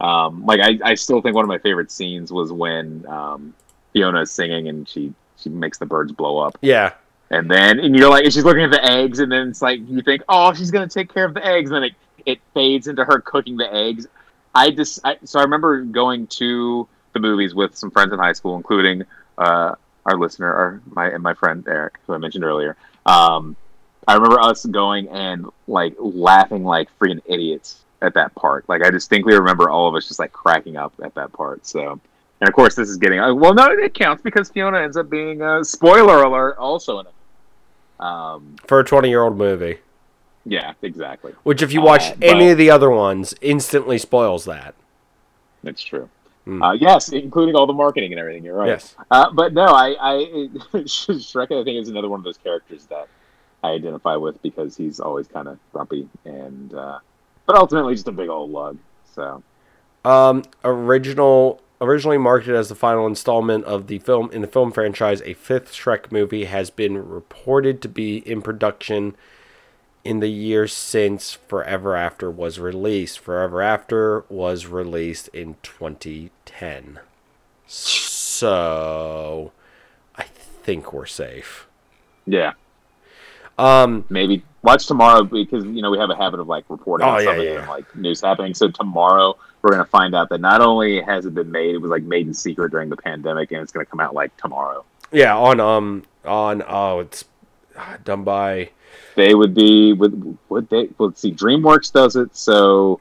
Um, 0.00 0.46
like 0.46 0.60
I, 0.60 0.78
I 0.82 0.94
still 0.94 1.20
think 1.20 1.34
one 1.34 1.44
of 1.44 1.48
my 1.48 1.58
favorite 1.58 1.90
scenes 1.90 2.32
was 2.32 2.52
when 2.52 3.06
um, 3.06 3.54
Fiona 3.92 4.22
is 4.22 4.30
singing 4.30 4.68
and 4.68 4.88
she 4.88 5.12
she 5.36 5.48
makes 5.50 5.78
the 5.78 5.86
birds 5.86 6.12
blow 6.12 6.38
up. 6.38 6.58
Yeah. 6.60 6.92
And 7.30 7.48
then, 7.50 7.78
and 7.78 7.94
you're 7.94 8.10
like, 8.10 8.24
she's 8.24 8.44
looking 8.44 8.64
at 8.64 8.72
the 8.72 8.84
eggs, 8.84 9.20
and 9.20 9.30
then 9.30 9.48
it's 9.48 9.62
like 9.62 9.80
you 9.86 10.02
think, 10.02 10.22
oh, 10.28 10.52
she's 10.52 10.70
gonna 10.70 10.88
take 10.88 11.12
care 11.12 11.24
of 11.24 11.34
the 11.34 11.46
eggs, 11.46 11.70
and 11.70 11.76
then 11.76 11.84
it 11.84 11.94
it 12.26 12.40
fades 12.54 12.86
into 12.86 13.04
her 13.04 13.20
cooking 13.20 13.56
the 13.56 13.72
eggs. 13.72 14.06
I 14.54 14.70
just, 14.70 14.98
I, 15.04 15.16
so 15.24 15.38
I 15.38 15.42
remember 15.42 15.82
going 15.82 16.26
to 16.26 16.88
the 17.12 17.20
movies 17.20 17.54
with 17.54 17.76
some 17.76 17.90
friends 17.90 18.12
in 18.12 18.18
high 18.18 18.32
school, 18.32 18.56
including 18.56 19.04
uh, 19.38 19.74
our 20.04 20.18
listener, 20.18 20.52
our 20.52 20.82
my 20.86 21.08
and 21.08 21.22
my 21.22 21.34
friend 21.34 21.64
Eric, 21.68 21.98
who 22.06 22.14
I 22.14 22.18
mentioned 22.18 22.44
earlier. 22.44 22.76
Um, 23.06 23.56
I 24.08 24.14
remember 24.14 24.40
us 24.40 24.66
going 24.66 25.08
and 25.08 25.46
like 25.68 25.94
laughing 25.98 26.64
like 26.64 26.88
freaking 26.98 27.20
idiots 27.26 27.80
at 28.02 28.14
that 28.14 28.34
part. 28.34 28.68
Like 28.68 28.84
I 28.84 28.90
distinctly 28.90 29.34
remember 29.34 29.68
all 29.70 29.88
of 29.88 29.94
us 29.94 30.06
just 30.08 30.18
like 30.18 30.32
cracking 30.32 30.76
up 30.76 30.92
at 31.02 31.14
that 31.14 31.32
part. 31.32 31.66
So. 31.66 32.00
And 32.42 32.48
of 32.48 32.54
course, 32.54 32.74
this 32.74 32.88
is 32.88 32.96
getting 32.96 33.20
uh, 33.20 33.34
well. 33.34 33.52
No, 33.52 33.66
it 33.70 33.92
counts 33.92 34.22
because 34.22 34.48
Fiona 34.48 34.78
ends 34.80 34.96
up 34.96 35.10
being 35.10 35.42
a 35.42 35.62
spoiler 35.62 36.22
alert 36.22 36.56
also 36.56 37.00
in 37.00 37.06
it. 37.06 38.02
Um, 38.02 38.56
For 38.66 38.80
a 38.80 38.84
20 38.84 39.10
year 39.10 39.22
old 39.22 39.36
movie. 39.36 39.78
yeah, 40.46 40.72
exactly. 40.80 41.34
Which, 41.42 41.60
if 41.60 41.70
you 41.70 41.82
watch 41.82 42.02
Uh, 42.12 42.14
any 42.22 42.46
but- 42.46 42.52
of 42.52 42.56
the 42.58 42.70
other 42.70 42.88
ones, 42.88 43.34
instantly 43.42 43.98
spoils 43.98 44.46
that. 44.46 44.74
That's 45.62 45.82
true. 45.82 46.08
Hmm. 46.46 46.62
Uh, 46.62 46.72
yes, 46.72 47.10
including 47.10 47.54
all 47.54 47.66
the 47.66 47.74
marketing 47.74 48.12
and 48.14 48.18
everything. 48.18 48.42
You're 48.44 48.56
right. 48.56 48.68
Yes. 48.68 48.96
Uh, 49.10 49.30
but 49.30 49.52
no, 49.52 49.66
I, 49.66 49.94
I 50.00 50.14
Shrek, 50.72 51.52
I 51.52 51.62
think, 51.62 51.78
is 51.82 51.90
another 51.90 52.08
one 52.08 52.20
of 52.20 52.24
those 52.24 52.38
characters 52.38 52.86
that 52.86 53.06
I 53.62 53.72
identify 53.72 54.16
with 54.16 54.40
because 54.40 54.74
he's 54.78 54.98
always 54.98 55.28
kind 55.28 55.46
of 55.46 55.58
grumpy 55.74 56.08
and 56.24 56.72
uh, 56.72 57.00
but 57.50 57.58
ultimately 57.58 57.94
just 57.94 58.06
a 58.06 58.12
big 58.12 58.28
old 58.28 58.52
lug. 58.52 58.78
So, 59.12 59.42
um, 60.04 60.44
original 60.62 61.60
originally 61.80 62.18
marketed 62.18 62.54
as 62.54 62.68
the 62.68 62.76
final 62.76 63.08
installment 63.08 63.64
of 63.64 63.88
the 63.88 63.98
film 63.98 64.30
in 64.32 64.40
the 64.42 64.46
film 64.46 64.70
franchise, 64.70 65.20
a 65.22 65.34
fifth 65.34 65.72
Shrek 65.72 66.12
movie 66.12 66.44
has 66.44 66.70
been 66.70 67.08
reported 67.08 67.82
to 67.82 67.88
be 67.88 68.18
in 68.18 68.40
production 68.40 69.16
in 70.04 70.20
the 70.20 70.30
year 70.30 70.68
since 70.68 71.32
Forever 71.32 71.96
After 71.96 72.30
was 72.30 72.60
released. 72.60 73.18
Forever 73.18 73.60
After 73.62 74.24
was 74.28 74.66
released 74.66 75.26
in 75.28 75.56
2010. 75.62 77.00
So 77.66 79.50
I 80.14 80.22
think 80.22 80.92
we're 80.92 81.06
safe. 81.06 81.66
Yeah. 82.26 82.52
Um 83.58 84.04
maybe 84.08 84.42
watch 84.62 84.86
tomorrow 84.86 85.22
because 85.22 85.64
you 85.64 85.82
know 85.82 85.90
we 85.90 85.98
have 85.98 86.10
a 86.10 86.16
habit 86.16 86.40
of 86.40 86.46
like 86.48 86.64
reporting 86.68 87.06
oh, 87.06 87.10
on 87.10 87.24
something 87.24 87.44
yeah. 87.44 87.60
and 87.60 87.68
like 87.68 87.96
news 87.96 88.20
happening. 88.20 88.54
So 88.54 88.68
tomorrow 88.68 89.36
we're 89.62 89.70
gonna 89.70 89.84
find 89.84 90.14
out 90.14 90.28
that 90.30 90.40
not 90.40 90.60
only 90.60 91.00
has 91.02 91.26
it 91.26 91.34
been 91.34 91.50
made, 91.50 91.74
it 91.74 91.78
was 91.78 91.90
like 91.90 92.02
made 92.02 92.26
in 92.26 92.34
secret 92.34 92.70
during 92.70 92.88
the 92.88 92.96
pandemic, 92.96 93.52
and 93.52 93.62
it's 93.62 93.72
gonna 93.72 93.86
come 93.86 94.00
out 94.00 94.14
like 94.14 94.36
tomorrow. 94.36 94.84
yeah, 95.12 95.36
on 95.36 95.60
um 95.60 96.04
on 96.24 96.62
oh 96.66 97.00
it's 97.00 97.24
uh, 97.76 97.96
done 98.04 98.24
by 98.24 98.70
They 99.14 99.34
would 99.34 99.54
be 99.54 99.92
with 99.92 100.38
would 100.48 100.68
they? 100.68 100.88
Let's 100.98 101.20
see, 101.20 101.32
DreamWorks 101.32 101.92
does 101.92 102.16
it, 102.16 102.36
so 102.36 103.00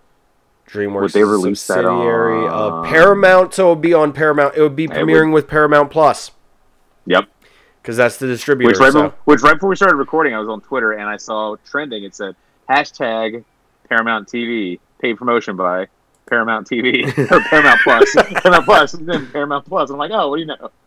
DreamWorks 0.67 1.01
Would 1.01 1.13
they 1.13 1.23
release 1.23 1.65
that 1.67 1.85
on- 1.85 2.47
of 2.47 2.85
Paramount, 2.85 3.53
so 3.53 3.67
it 3.67 3.75
would 3.75 3.81
be 3.81 3.93
on 3.93 4.13
Paramount. 4.13 4.55
It 4.55 4.61
would 4.61 4.75
be 4.75 4.87
premiering 4.87 5.33
with 5.33 5.47
Paramount 5.47 5.89
Plus 5.89 6.31
yep. 7.09 7.27
Because 7.82 7.97
that's 7.97 8.17
the 8.17 8.27
distributor. 8.27 8.69
Which 8.69 8.80
right, 8.80 8.91
so- 8.93 9.09
be- 9.09 9.15
which 9.25 9.41
right 9.41 9.53
before 9.53 9.69
we 9.69 9.75
started 9.75 9.95
recording, 9.95 10.34
I 10.34 10.39
was 10.39 10.49
on 10.49 10.61
Twitter 10.61 10.93
and 10.93 11.09
I 11.09 11.17
saw 11.17 11.55
trending. 11.65 12.03
It 12.03 12.15
said 12.15 12.36
hashtag 12.69 13.43
Paramount 13.88 14.27
TV 14.27 14.80
paid 14.99 15.17
promotion 15.17 15.55
by 15.55 15.88
Paramount 16.27 16.69
TV 16.69 17.05
or 17.32 17.39
Paramount 17.41 17.80
Plus, 17.82 18.15
Paramount 18.41 18.65
Plus, 18.65 18.93
and 18.93 19.07
then 19.07 19.27
Paramount 19.32 19.65
Plus. 19.65 19.89
I'm 19.89 19.97
like, 19.97 20.11
oh, 20.11 20.30
what 20.30 20.36
do 20.38 20.41
you 20.41 20.47
know? 20.47 20.71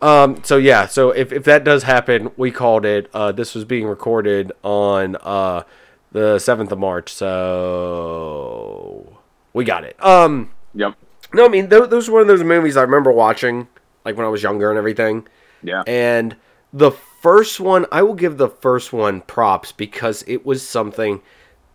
Um, 0.00 0.40
so 0.44 0.56
yeah, 0.56 0.86
so 0.86 1.10
if, 1.10 1.32
if 1.32 1.42
that 1.44 1.64
does 1.64 1.82
happen, 1.82 2.30
we 2.36 2.52
called 2.52 2.84
it. 2.84 3.10
Uh, 3.12 3.32
this 3.32 3.56
was 3.56 3.64
being 3.64 3.86
recorded 3.88 4.52
on 4.62 5.16
uh, 5.16 5.64
the 6.12 6.38
seventh 6.38 6.70
of 6.70 6.78
March, 6.78 7.12
so 7.12 9.18
we 9.52 9.64
got 9.64 9.82
it. 9.82 9.96
Um, 10.04 10.52
Yep. 10.74 10.94
no, 11.32 11.44
I 11.44 11.48
mean 11.48 11.68
th- 11.70 11.90
those 11.90 12.08
were 12.08 12.20
one 12.20 12.22
of 12.22 12.28
those 12.28 12.44
movies 12.44 12.76
I 12.76 12.82
remember 12.82 13.10
watching, 13.10 13.66
like 14.04 14.16
when 14.16 14.26
I 14.26 14.28
was 14.30 14.42
younger 14.42 14.70
and 14.70 14.78
everything. 14.78 15.26
Yeah. 15.62 15.82
And 15.86 16.36
the 16.72 16.90
first 16.90 17.60
one, 17.60 17.86
I 17.92 18.02
will 18.02 18.14
give 18.14 18.36
the 18.36 18.48
first 18.48 18.92
one 18.92 19.20
props 19.22 19.72
because 19.72 20.24
it 20.26 20.44
was 20.44 20.66
something 20.66 21.22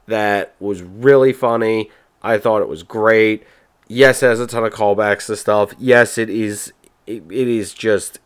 that 0.07 0.55
was 0.59 0.81
really 0.81 1.33
funny. 1.33 1.89
I 2.21 2.37
thought 2.37 2.61
it 2.61 2.67
was 2.67 2.83
great. 2.83 3.43
Yes, 3.87 4.21
it 4.21 4.27
has 4.27 4.39
a 4.39 4.47
ton 4.47 4.63
of 4.65 4.73
callbacks 4.73 5.25
to 5.27 5.35
stuff. 5.35 5.73
Yes, 5.79 6.17
it 6.17 6.29
is. 6.29 6.73
It, 7.07 7.23
it 7.31 7.47
is 7.47 7.73
just 7.73 8.19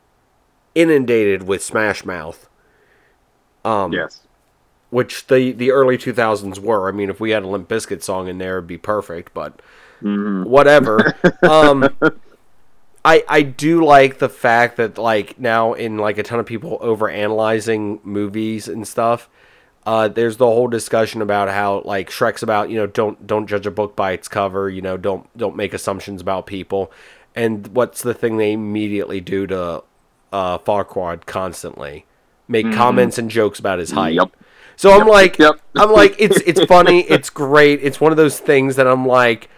inundated 0.75 1.43
with 1.43 1.63
Smash 1.63 2.03
Mouth. 2.03 2.49
Um, 3.63 3.93
Yes. 3.93 4.21
which 4.89 5.27
the 5.27 5.53
the 5.53 5.71
early 5.71 5.97
2000s 5.97 6.59
were. 6.59 6.89
I 6.89 6.91
mean, 6.91 7.09
if 7.09 7.19
we 7.19 7.31
had 7.31 7.43
a 7.43 7.47
Limp 7.47 7.69
Bizkit 7.69 8.03
song 8.03 8.27
in 8.27 8.37
there, 8.39 8.57
it'd 8.57 8.67
be 8.67 8.77
perfect. 8.77 9.33
But 9.33 9.61
Mhm. 10.01 10.45
whatever. 10.45 11.15
um, 11.43 11.87
I 13.05 13.23
I 13.27 13.41
do 13.41 13.83
like 13.83 14.19
the 14.19 14.29
fact 14.29 14.77
that 14.77 14.97
like 14.97 15.39
now 15.39 15.73
in 15.73 15.97
like 15.97 16.17
a 16.17 16.23
ton 16.23 16.39
of 16.39 16.45
people 16.45 16.77
over 16.81 17.09
analyzing 17.09 17.99
movies 18.03 18.67
and 18.67 18.87
stuff. 18.87 19.29
Uh, 19.85 20.07
there's 20.07 20.37
the 20.37 20.45
whole 20.45 20.69
discussion 20.69 21.21
about 21.21 21.49
how 21.49 21.81
like 21.83 22.09
Shrek's 22.09 22.41
about 22.41 22.69
you 22.69 22.77
know 22.77 22.87
don't 22.87 23.27
don't 23.27 23.47
judge 23.47 23.67
a 23.67 23.71
book 23.71 23.95
by 23.97 24.13
its 24.13 24.29
cover. 24.29 24.69
You 24.69 24.81
know 24.81 24.95
don't 24.95 25.27
don't 25.37 25.57
make 25.57 25.73
assumptions 25.73 26.21
about 26.21 26.45
people. 26.47 26.91
And 27.35 27.67
what's 27.69 28.01
the 28.01 28.13
thing 28.13 28.37
they 28.37 28.53
immediately 28.53 29.19
do 29.19 29.47
to 29.47 29.83
uh, 30.31 30.57
Farquaad 30.59 31.25
constantly? 31.25 32.05
Make 32.47 32.71
comments 32.73 33.17
and 33.17 33.29
jokes 33.29 33.59
about 33.59 33.79
his 33.79 33.91
height. 33.91 34.13
Yep. 34.13 34.31
So 34.75 34.91
I'm 34.91 35.07
like, 35.07 35.39
yep. 35.39 35.59
I'm 35.75 35.91
like, 35.91 36.15
it's 36.19 36.39
it's 36.41 36.63
funny, 36.67 37.01
it's 37.01 37.29
great, 37.29 37.79
it's 37.81 37.99
one 37.99 38.11
of 38.11 38.17
those 38.17 38.39
things 38.39 38.75
that 38.75 38.87
I'm 38.87 39.05
like, 39.05 39.49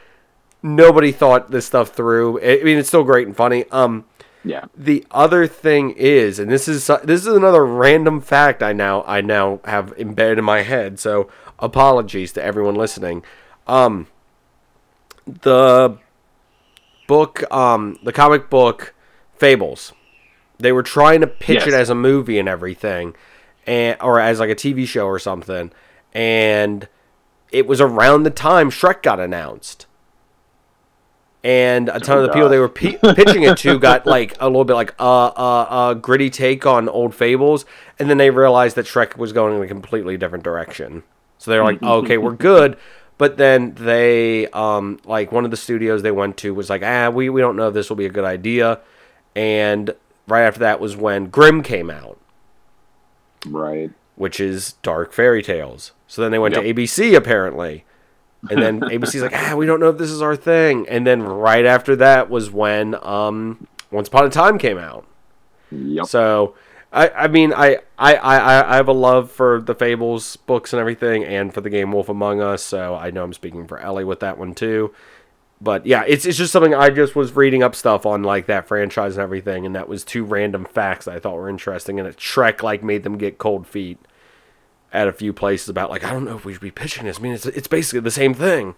nobody 0.66 1.12
thought 1.12 1.52
this 1.52 1.66
stuff 1.66 1.90
through. 1.90 2.40
I 2.42 2.64
mean, 2.64 2.78
it's 2.78 2.88
still 2.88 3.04
great 3.04 3.28
and 3.28 3.36
funny. 3.36 3.66
Um, 3.72 4.06
Yeah. 4.44 4.66
the 4.76 5.06
other 5.12 5.48
thing 5.48 5.92
is, 5.92 6.40
and 6.40 6.52
this 6.52 6.68
is 6.68 6.88
this 7.04 7.22
is 7.22 7.28
another 7.28 7.66
random 7.66 8.20
fact 8.22 8.62
I 8.64 8.74
now 8.74 9.04
I 9.08 9.22
now 9.22 9.60
have 9.66 9.94
embedded 9.98 10.40
in 10.40 10.46
my 10.46 10.62
head. 10.64 11.00
So 11.00 11.30
apologies 11.60 12.34
to 12.34 12.44
everyone 12.44 12.76
listening. 12.76 13.24
Um, 13.68 14.08
the 15.26 15.98
book, 17.08 17.44
um, 17.54 17.98
the 18.04 18.12
comic 18.12 18.50
book 18.50 18.94
Fables, 19.38 19.94
they 20.60 20.72
were 20.72 20.84
trying 20.84 21.22
to 21.22 21.28
pitch 21.28 21.60
Yes. 21.60 21.68
it 21.68 21.74
as 21.74 21.90
a 21.90 21.96
movie 21.96 22.40
and 22.40 22.48
everything, 22.50 23.16
and 23.68 23.98
or 24.02 24.20
as 24.20 24.40
like 24.40 24.50
a 24.50 24.56
TV 24.56 24.86
show 24.88 25.06
or 25.06 25.20
something, 25.20 25.72
and 26.14 26.88
it 27.52 27.68
was 27.68 27.82
around 27.82 28.24
the 28.24 28.30
time 28.30 28.70
Shrek 28.70 29.02
got 29.02 29.20
announced 29.20 29.86
and 31.46 31.90
a 31.90 32.00
ton 32.00 32.18
Oh, 32.18 32.22
of 32.22 32.28
the 32.28 32.34
people 32.34 32.50
they 32.50 32.58
were 32.60 32.68
p- 32.68 32.98
pitching 32.98 33.44
it 33.44 33.58
to 33.60 33.78
got 33.80 34.06
like 34.08 34.36
a 34.42 34.48
little 34.48 34.66
bit 34.66 34.74
like 34.74 34.96
uh 35.00 35.28
uh 35.28 35.68
uh 35.70 35.94
gritty 35.94 36.30
take 36.32 36.66
on 36.66 36.90
old 36.90 37.14
fables. 37.14 37.66
And 38.00 38.10
then 38.10 38.18
they 38.18 38.32
realized 38.32 38.76
that 38.78 38.86
shrek 38.86 39.16
was 39.16 39.32
going 39.32 39.56
in 39.56 39.62
a 39.62 39.68
completely 39.68 40.18
different 40.18 40.44
direction. 40.44 41.04
So 41.38 41.52
they're 41.52 41.64
like 41.64 41.82
okay 41.84 42.18
we're 42.18 42.34
good. 42.34 42.78
But 43.20 43.38
then 43.38 43.76
they 43.76 44.48
um 44.48 45.00
like 45.06 45.32
one 45.32 45.46
of 45.46 45.52
the 45.52 45.58
studios 45.58 46.02
they 46.02 46.12
went 46.12 46.36
to 46.38 46.54
was 46.54 46.70
like 46.70 46.82
ah 46.84 47.10
we, 47.10 47.30
we 47.30 47.42
don't 47.42 47.56
know 47.56 47.68
if 47.68 47.74
this 47.76 47.90
will 47.90 47.96
be 47.96 48.08
a 48.08 48.10
good 48.10 48.26
idea. 48.26 48.80
And 49.36 49.94
right 50.28 50.42
after 50.48 50.62
that 50.62 50.80
was 50.80 50.98
when 50.98 51.28
grimm 51.28 51.62
came 51.62 51.92
out. 51.92 52.18
Right. 53.48 53.92
which 54.16 54.40
is 54.40 54.74
dark 54.82 55.14
fairy 55.14 55.44
tales. 55.44 55.92
So 56.08 56.24
then 56.24 56.32
they 56.32 56.40
went 56.40 56.56
to 56.56 56.62
abc 56.62 57.16
apparently 57.16 57.86
and 58.50 58.62
then 58.62 58.80
ABC's 58.82 59.22
like, 59.22 59.34
ah, 59.36 59.56
we 59.56 59.66
don't 59.66 59.80
know 59.80 59.90
if 59.90 59.98
this 59.98 60.12
is 60.12 60.22
our 60.22 60.36
thing. 60.36 60.88
And 60.88 61.06
then 61.06 61.22
right 61.22 61.66
after 61.66 61.96
that 61.98 62.30
was 62.30 62.52
when 62.52 62.96
um, 63.06 63.68
Once 63.92 64.08
Upon 64.08 64.26
a 64.26 64.30
Time 64.30 64.58
came 64.58 64.78
out. 64.78 65.06
Yep. 65.72 66.06
So, 66.06 66.56
I, 66.92 67.10
I 67.10 67.28
mean, 67.28 67.54
I, 67.54 67.80
I, 67.98 68.16
I, 68.16 68.74
I 68.74 68.76
have 68.78 68.88
a 68.88 68.94
love 68.94 69.32
for 69.32 69.60
the 69.62 69.76
Fables 69.76 70.38
books 70.38 70.74
and 70.74 70.80
everything, 70.80 71.24
and 71.24 71.54
for 71.54 71.62
the 71.62 71.70
game 71.70 71.92
Wolf 71.92 72.10
Among 72.10 72.42
Us. 72.42 72.64
So 72.64 72.96
I 72.96 73.12
know 73.12 73.24
I'm 73.24 73.34
speaking 73.34 73.68
for 73.68 73.80
Ellie 73.80 74.06
with 74.06 74.22
that 74.22 74.38
one 74.38 74.54
too. 74.54 74.94
But 75.62 75.86
yeah, 75.86 76.04
it's 76.06 76.26
it's 76.26 76.38
just 76.38 76.52
something 76.52 76.76
I 76.76 76.90
just 76.90 77.16
was 77.16 77.34
reading 77.34 77.64
up 77.64 77.76
stuff 77.76 78.06
on 78.06 78.24
like 78.24 78.46
that 78.48 78.68
franchise 78.68 79.16
and 79.16 79.24
everything, 79.24 79.66
and 79.66 79.74
that 79.76 79.88
was 79.88 80.04
two 80.04 80.24
random 80.24 80.66
facts 80.66 81.06
that 81.06 81.16
I 81.16 81.20
thought 81.20 81.36
were 81.36 81.50
interesting, 81.50 81.98
and 81.98 82.08
it 82.08 82.18
Shrek 82.18 82.62
like 82.62 82.84
made 82.84 83.04
them 83.04 83.18
get 83.18 83.38
cold 83.38 83.66
feet 83.66 83.98
at 84.96 85.08
a 85.08 85.14
few 85.14 85.34
places 85.34 85.70
about 85.70 85.90
like 85.90 86.04
I 86.04 86.12
don't 86.12 86.24
know 86.24 86.36
if 86.36 86.46
we 86.46 86.54
should 86.54 86.62
be 86.62 86.72
pitching 86.72 87.06
this. 87.06 87.20
I 87.20 87.22
mean, 87.22 87.34
it's 87.34 87.46
it's 87.46 87.68
basically 87.68 88.00
the 88.00 88.12
same 88.12 88.34
thing, 88.34 88.76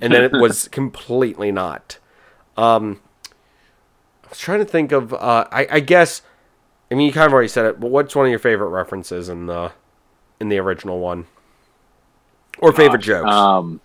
and 0.00 0.12
then 0.12 0.22
it 0.22 0.32
was 0.32 0.68
completely 0.72 1.50
not. 1.50 1.98
Um, 2.56 3.00
I 4.24 4.28
was 4.28 4.38
trying 4.38 4.58
to 4.60 4.64
think 4.64 4.92
of. 4.92 5.12
Uh, 5.14 5.46
I 5.50 5.66
I 5.70 5.80
guess. 5.80 6.22
I 6.90 6.96
mean, 6.96 7.06
you 7.06 7.12
kind 7.12 7.26
of 7.26 7.32
already 7.32 7.48
said 7.48 7.64
it, 7.64 7.80
but 7.80 7.90
what's 7.90 8.14
one 8.14 8.26
of 8.26 8.30
your 8.30 8.38
favorite 8.38 8.68
references 8.68 9.28
in 9.28 9.46
the 9.46 9.72
in 10.38 10.50
the 10.50 10.58
original 10.58 11.00
one, 11.00 11.26
or 12.58 12.72
favorite 12.72 12.98
Gosh, 12.98 13.06
jokes? 13.06 13.30
Um, 13.30 13.80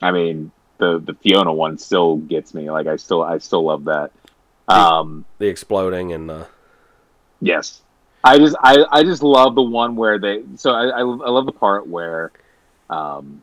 I 0.00 0.10
mean, 0.10 0.50
the 0.78 0.98
the 0.98 1.14
Fiona 1.14 1.52
one 1.52 1.76
still 1.76 2.16
gets 2.16 2.54
me. 2.54 2.70
Like 2.70 2.86
I 2.86 2.96
still 2.96 3.22
I 3.22 3.38
still 3.38 3.64
love 3.64 3.84
that. 3.84 4.10
Um, 4.68 5.26
the 5.38 5.48
exploding 5.48 6.12
and 6.12 6.30
the 6.30 6.48
yes, 7.40 7.82
I 8.24 8.38
just 8.38 8.56
I, 8.62 8.84
I 8.90 9.02
just 9.02 9.22
love 9.22 9.54
the 9.54 9.62
one 9.62 9.96
where 9.96 10.18
they. 10.18 10.42
So 10.56 10.72
I 10.72 10.86
I, 10.88 11.00
I 11.00 11.30
love 11.30 11.46
the 11.46 11.52
part 11.52 11.86
where, 11.86 12.30
um, 12.90 13.42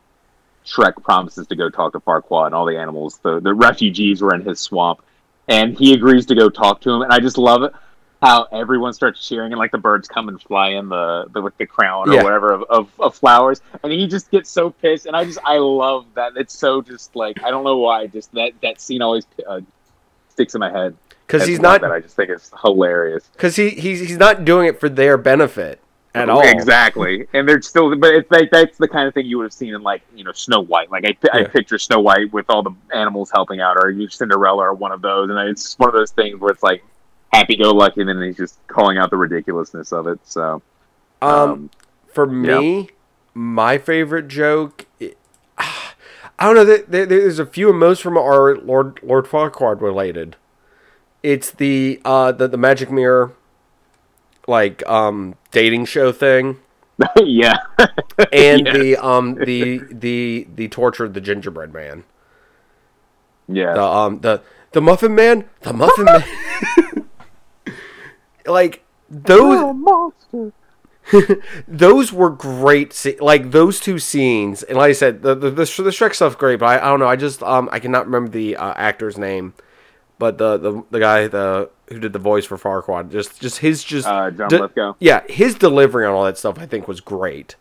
Shrek 0.66 1.02
promises 1.02 1.46
to 1.48 1.56
go 1.56 1.68
talk 1.68 1.92
to 1.92 2.00
Farquaad 2.00 2.46
and 2.46 2.54
all 2.54 2.64
the 2.66 2.78
animals. 2.78 3.18
The 3.22 3.40
the 3.40 3.52
refugees 3.54 4.22
were 4.22 4.34
in 4.34 4.42
his 4.42 4.60
swamp, 4.60 5.02
and 5.48 5.76
he 5.78 5.92
agrees 5.94 6.26
to 6.26 6.34
go 6.34 6.48
talk 6.48 6.80
to 6.82 6.90
him. 6.90 7.02
And 7.02 7.12
I 7.12 7.18
just 7.20 7.38
love 7.38 7.62
it 7.62 7.72
how 8.22 8.46
everyone 8.52 8.92
starts 8.92 9.26
cheering 9.26 9.52
and 9.52 9.58
like 9.58 9.70
the 9.72 9.78
birds 9.78 10.06
come 10.06 10.28
and 10.28 10.40
fly 10.42 10.70
in 10.70 10.88
the, 10.90 11.24
the 11.32 11.40
with 11.40 11.56
the 11.56 11.66
crown 11.66 12.08
or 12.08 12.14
Yeah. 12.14 12.22
whatever 12.22 12.52
of, 12.52 12.62
of, 12.64 12.90
of 13.00 13.14
flowers 13.14 13.62
and 13.82 13.90
he 13.90 14.06
just 14.06 14.30
gets 14.30 14.50
so 14.50 14.68
pissed 14.70 15.06
and 15.06 15.16
i 15.16 15.24
just 15.24 15.38
i 15.44 15.56
love 15.56 16.04
that 16.14 16.32
it's 16.36 16.52
so 16.52 16.82
just 16.82 17.16
like 17.16 17.42
i 17.42 17.50
don't 17.50 17.64
know 17.64 17.78
why 17.78 18.08
just 18.08 18.30
that 18.32 18.52
that 18.62 18.78
scene 18.80 19.00
always 19.00 19.26
uh, 19.48 19.60
sticks 20.28 20.54
in 20.54 20.58
my 20.60 20.70
head 20.70 20.94
because 21.30 21.46
he's 21.46 21.60
not 21.60 21.80
that 21.80 21.92
i 21.92 22.00
just 22.00 22.16
think 22.16 22.30
is 22.30 22.50
hilarious 22.62 23.28
because 23.32 23.56
he 23.56 23.70
he's 23.70 24.00
he's 24.00 24.18
not 24.18 24.44
doing 24.44 24.66
it 24.66 24.78
for 24.80 24.88
their 24.88 25.16
benefit 25.18 25.80
at 26.14 26.28
all. 26.28 26.40
exactly 26.40 27.26
and 27.34 27.48
they're 27.48 27.62
still 27.62 27.94
but 27.96 28.12
it's 28.12 28.30
like 28.30 28.50
that's 28.50 28.76
the 28.78 28.88
kind 28.88 29.06
of 29.06 29.14
thing 29.14 29.24
you 29.26 29.36
would 29.38 29.44
have 29.44 29.52
seen 29.52 29.74
in 29.74 29.82
like 29.82 30.02
you 30.14 30.24
know 30.24 30.32
snow 30.32 30.60
white 30.60 30.90
like 30.90 31.04
i, 31.04 31.16
I 31.32 31.44
picture 31.44 31.78
snow 31.78 32.00
white 32.00 32.32
with 32.32 32.46
all 32.48 32.62
the 32.62 32.74
animals 32.92 33.30
helping 33.32 33.60
out 33.60 33.76
or 33.76 33.90
you 33.90 34.08
cinderella 34.08 34.64
or 34.64 34.74
one 34.74 34.90
of 34.90 35.02
those 35.02 35.30
and 35.30 35.38
it's 35.48 35.78
one 35.78 35.88
of 35.88 35.94
those 35.94 36.10
things 36.10 36.40
where 36.40 36.50
it's 36.50 36.62
like 36.64 36.82
happy-go-lucky 37.32 38.00
and 38.00 38.08
then 38.08 38.20
he's 38.22 38.36
just 38.36 38.58
calling 38.66 38.98
out 38.98 39.08
the 39.10 39.16
ridiculousness 39.16 39.92
of 39.92 40.08
it 40.08 40.18
so 40.24 40.60
Um, 41.22 41.70
for 42.12 42.26
yeah. 42.26 42.58
me, 42.58 42.88
my 43.34 43.78
favorite 43.78 44.26
joke. 44.26 44.86
I 45.00 45.12
don't 46.40 46.56
know. 46.56 46.64
There, 46.64 47.06
there's 47.06 47.38
a 47.38 47.46
few, 47.46 47.70
and 47.70 47.78
most 47.78 48.02
from 48.02 48.16
are 48.18 48.56
Lord 48.56 48.98
Lord 49.04 49.26
Farquaad 49.26 49.80
related. 49.80 50.34
It's 51.22 51.50
the 51.50 52.00
uh 52.04 52.32
the, 52.32 52.48
the 52.48 52.56
Magic 52.56 52.90
Mirror, 52.90 53.32
like 54.46 54.86
um 54.88 55.34
dating 55.50 55.84
show 55.86 56.12
thing, 56.12 56.58
yeah. 57.16 57.58
and 58.32 58.66
Yeah. 58.66 58.72
the 58.72 58.96
um 58.96 59.34
the 59.34 59.80
the 59.90 60.46
the 60.54 60.68
tortured 60.68 61.14
the 61.14 61.20
gingerbread 61.20 61.72
man. 61.74 62.04
Yeah. 63.48 63.74
The 63.74 63.82
um 63.82 64.20
the 64.20 64.42
the 64.72 64.80
Muffin 64.80 65.14
Man, 65.14 65.44
the 65.62 65.72
Muffin 65.72 66.04
Man. 66.04 66.24
like 68.46 68.82
those 69.08 69.74
monster. 69.74 70.52
those 71.66 72.12
were 72.12 72.30
great. 72.30 72.92
Se- 72.92 73.18
like 73.20 73.50
those 73.50 73.80
two 73.80 73.98
scenes, 73.98 74.62
and 74.62 74.78
like 74.78 74.90
I 74.90 74.92
said, 74.92 75.22
the 75.22 75.34
the, 75.34 75.50
the, 75.50 75.64
the 75.64 75.90
Shrek 75.90 76.14
stuff's 76.14 76.36
great. 76.36 76.60
But 76.60 76.66
I, 76.66 76.86
I 76.86 76.88
don't 76.90 77.00
know. 77.00 77.08
I 77.08 77.16
just 77.16 77.42
um 77.42 77.68
I 77.72 77.80
cannot 77.80 78.06
remember 78.06 78.30
the 78.30 78.56
uh, 78.56 78.72
actor's 78.76 79.18
name, 79.18 79.54
but 80.20 80.38
the, 80.38 80.56
the 80.56 80.84
the 80.92 81.00
guy 81.00 81.26
the 81.26 81.68
who 81.88 81.98
did 81.98 82.12
the 82.12 82.20
voice 82.20 82.44
for 82.44 82.56
Farquaad, 82.56 83.10
just 83.10 83.40
just 83.40 83.58
his 83.58 83.82
just 83.82 84.06
Uh, 84.06 84.30
John 84.30 84.48
de- 84.48 84.60
Lithgow. 84.60 84.94
yeah, 85.00 85.22
his 85.28 85.56
delivery 85.56 86.06
on 86.06 86.14
all 86.14 86.24
that 86.24 86.38
stuff 86.38 86.58
I 86.60 86.66
think 86.66 86.86
was 86.86 87.00
great. 87.00 87.56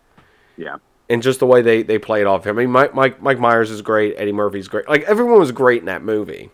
Yeah. 0.58 0.76
And 1.10 1.24
just 1.24 1.40
the 1.40 1.48
way 1.48 1.64
they, 1.64 1.82
they 1.82 1.98
played 1.98 2.28
off 2.28 2.46
him. 2.46 2.60
I 2.60 2.62
mean, 2.62 2.70
Mike, 2.72 2.94
Mike 2.94 3.20
Mike 3.20 3.40
Myers 3.40 3.72
is 3.72 3.82
great. 3.82 4.14
Eddie 4.18 4.32
Murphy's 4.34 4.68
great. 4.68 4.88
Like 4.88 5.02
everyone 5.06 5.40
was 5.40 5.52
great 5.52 5.80
in 5.80 5.86
that 5.88 6.04
movie. 6.04 6.52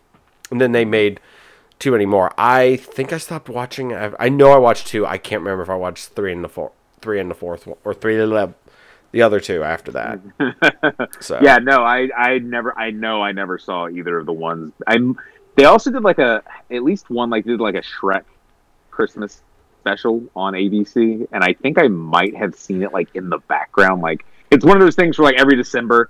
And 0.51 0.61
then 0.61 0.71
they 0.71 0.85
made 0.85 1.19
too 1.79 1.91
many 1.91 2.05
more. 2.05 2.31
I 2.37 2.77
think 2.77 3.11
I 3.11 3.17
stopped 3.17 3.49
watching. 3.49 3.93
I, 3.93 4.13
I 4.17 4.29
know 4.29 4.51
I 4.53 4.57
watched 4.57 4.87
two. 4.87 5.05
I 5.05 5.17
can't 5.17 5.41
remember 5.41 5.63
if 5.63 5.69
I 5.69 5.75
watched 5.75 6.09
three 6.09 6.31
and 6.31 6.41
the 6.43 6.47
four, 6.47 6.71
three 7.01 7.19
and 7.19 7.29
the 7.29 7.35
fourth 7.35 7.67
one, 7.67 7.77
or 7.83 7.93
three 7.93 8.17
and 8.21 8.31
the, 8.31 8.53
the 9.11 9.21
other 9.23 9.41
two 9.41 9.61
after 9.63 9.91
that. 9.91 10.19
So 11.19 11.39
Yeah, 11.41 11.57
no, 11.57 11.83
I 11.83 12.07
I 12.15 12.37
never 12.39 12.77
I 12.77 12.91
know 12.91 13.21
I 13.21 13.31
never 13.33 13.57
saw 13.57 13.89
either 13.89 14.19
of 14.19 14.25
the 14.25 14.33
ones. 14.33 14.71
I'm 14.87 15.17
they 15.55 15.65
also 15.65 15.91
did 15.91 16.03
like 16.03 16.19
a 16.19 16.43
at 16.71 16.83
least 16.83 17.09
one 17.09 17.29
like 17.29 17.45
did 17.45 17.59
like 17.59 17.75
a 17.75 17.81
Shrek 17.81 18.23
Christmas 18.91 19.41
special 19.81 20.23
on 20.35 20.53
ABC 20.53 21.27
and 21.31 21.43
I 21.43 21.53
think 21.53 21.77
I 21.77 21.87
might 21.87 22.35
have 22.35 22.55
seen 22.55 22.83
it 22.83 22.91
like 22.93 23.09
in 23.15 23.29
the 23.29 23.37
background. 23.37 24.01
Like 24.01 24.25
it's 24.51 24.65
one 24.65 24.77
of 24.77 24.83
those 24.83 24.95
things 24.95 25.17
where 25.17 25.25
like 25.25 25.39
every 25.39 25.55
December 25.55 26.09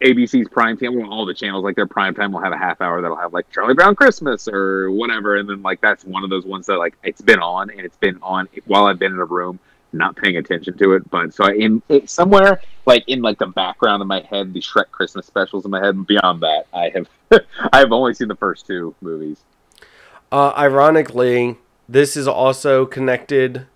ABC's 0.00 0.48
prime 0.48 0.76
time, 0.76 0.96
well, 0.96 1.10
all 1.10 1.24
the 1.24 1.34
channels 1.34 1.64
like 1.64 1.76
their 1.76 1.86
prime 1.86 2.14
time 2.14 2.32
will 2.32 2.40
have 2.40 2.52
a 2.52 2.58
half 2.58 2.80
hour 2.80 3.00
that'll 3.00 3.16
have 3.16 3.32
like 3.32 3.50
Charlie 3.50 3.74
Brown 3.74 3.94
Christmas 3.94 4.48
or 4.48 4.90
whatever, 4.90 5.36
and 5.36 5.48
then 5.48 5.62
like 5.62 5.80
that's 5.80 6.04
one 6.04 6.24
of 6.24 6.30
those 6.30 6.44
ones 6.44 6.66
that 6.66 6.76
like 6.76 6.94
it's 7.02 7.22
been 7.22 7.40
on 7.40 7.70
and 7.70 7.80
it's 7.80 7.96
been 7.96 8.18
on 8.22 8.48
while 8.66 8.86
I've 8.86 8.98
been 8.98 9.12
in 9.12 9.18
a 9.18 9.24
room 9.24 9.58
not 9.94 10.16
paying 10.16 10.36
attention 10.36 10.76
to 10.78 10.92
it. 10.94 11.08
But 11.10 11.34
so 11.34 11.44
I, 11.44 11.52
in 11.52 11.82
it, 11.88 12.10
somewhere 12.10 12.60
like 12.86 13.04
in 13.06 13.22
like 13.22 13.38
the 13.38 13.46
background 13.46 14.02
of 14.02 14.08
my 14.08 14.20
head, 14.20 14.52
the 14.52 14.60
Shrek 14.60 14.90
Christmas 14.90 15.26
specials 15.26 15.64
in 15.64 15.70
my 15.70 15.80
head. 15.80 15.94
And 15.94 16.06
beyond 16.06 16.42
that, 16.42 16.66
I 16.72 16.90
have 16.94 17.08
I 17.72 17.78
have 17.78 17.92
only 17.92 18.14
seen 18.14 18.28
the 18.28 18.36
first 18.36 18.66
two 18.66 18.94
movies. 19.00 19.38
Uh, 20.30 20.52
ironically, 20.56 21.58
this 21.88 22.16
is 22.16 22.26
also 22.26 22.86
connected 22.86 23.66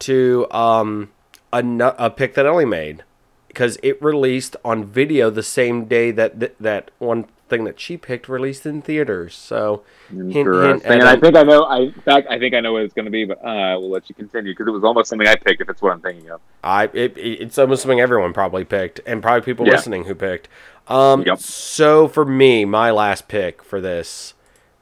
to 0.00 0.46
um, 0.50 1.10
a, 1.52 1.62
a 1.98 2.10
pick 2.10 2.34
that 2.34 2.46
Ellie 2.46 2.64
made 2.64 3.02
because 3.48 3.78
it 3.82 4.00
released 4.02 4.56
on 4.64 4.84
video 4.84 5.30
the 5.30 5.42
same 5.42 5.86
day 5.86 6.10
that 6.12 6.38
th- 6.38 6.54
that 6.60 6.90
one 6.98 7.26
thing 7.50 7.64
that 7.64 7.78
she 7.78 7.96
picked 7.98 8.28
released 8.28 8.64
in 8.64 8.80
theaters. 8.80 9.34
So 9.34 9.82
hint, 10.08 10.32
hint, 10.32 10.82
And 10.84 11.02
I 11.02 11.16
think 11.16 11.36
I 11.36 11.42
know. 11.42 11.64
I 11.64 11.78
in 11.80 11.92
fact 11.92 12.28
I 12.30 12.38
think 12.38 12.54
I 12.54 12.60
know 12.60 12.72
what 12.72 12.82
it's 12.82 12.94
going 12.94 13.04
to 13.04 13.10
be, 13.10 13.24
but 13.26 13.44
uh, 13.44 13.48
I 13.48 13.76
will 13.76 13.90
let 13.90 14.08
you 14.08 14.14
continue 14.14 14.52
because 14.52 14.66
it 14.68 14.70
was 14.70 14.84
almost 14.84 15.10
something 15.10 15.28
I 15.28 15.36
picked. 15.36 15.60
If 15.60 15.68
it's 15.68 15.82
what 15.82 15.92
I'm 15.92 16.00
thinking 16.00 16.30
of. 16.30 16.40
I 16.64 16.84
it, 16.94 17.18
it- 17.18 17.42
it's 17.42 17.58
almost 17.58 17.82
something 17.82 18.00
everyone 18.00 18.32
probably 18.32 18.64
picked, 18.64 19.00
and 19.04 19.20
probably 19.20 19.42
people 19.42 19.66
Yeah. 19.66 19.72
listening 19.74 20.04
who 20.04 20.14
picked. 20.14 20.48
Um, 20.88 21.22
Yep. 21.26 21.38
So 21.40 22.08
for 22.08 22.24
me, 22.24 22.64
my 22.64 22.90
last 22.90 23.28
pick 23.28 23.62
for 23.62 23.80
this 23.80 24.34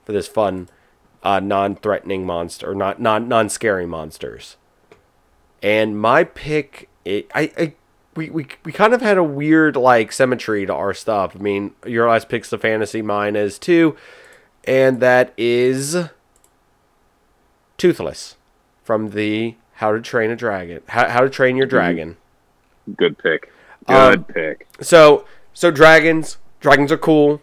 for 0.05 0.13
this 0.13 0.29
fun, 0.29 0.69
uh, 1.23 1.41
non-threatening 1.41 2.25
monster 2.25 2.71
or 2.71 2.75
not 2.75 3.01
non 3.01 3.29
non-scary 3.29 3.87
monsters, 3.87 4.57
and 5.63 5.99
my 5.99 6.25
pick, 6.25 6.89
it, 7.05 7.31
I, 7.35 7.51
I 7.59 7.73
we, 8.19 8.31
we 8.31 8.47
we 8.65 8.73
kind 8.73 8.93
of 8.93 9.01
had 9.01 9.17
a 9.17 9.23
weird 9.23 9.77
like 9.77 10.11
symmetry 10.13 10.67
to 10.67 10.75
our 10.75 10.93
stuff. 10.93 11.37
I 11.37 11.39
mean, 11.39 11.73
your 11.87 12.09
last 12.11 12.29
pick's 12.29 12.51
the 12.51 12.59
fantasy, 12.59 13.01
mine 13.01 13.37
is 13.37 13.59
too, 13.59 13.97
and 14.65 14.99
that 15.01 15.33
is 15.37 15.97
Toothless 17.77 18.37
from 18.83 19.11
the 19.11 19.55
How 19.75 19.93
to 19.93 20.01
Train 20.01 20.31
a 20.31 20.37
Dragon. 20.37 20.81
How, 20.89 21.09
How 21.09 21.21
to 21.21 21.31
Train 21.31 21.57
Your 21.57 21.67
Dragon. 21.67 22.17
Good 22.97 23.19
pick. 23.19 23.53
Good 23.87 23.95
Um, 24.19 24.25
pick. 24.25 24.67
So 24.81 25.25
so 25.55 25.71
dragons, 25.71 26.39
dragons 26.61 26.91
are 26.91 26.99
cool. 26.99 27.41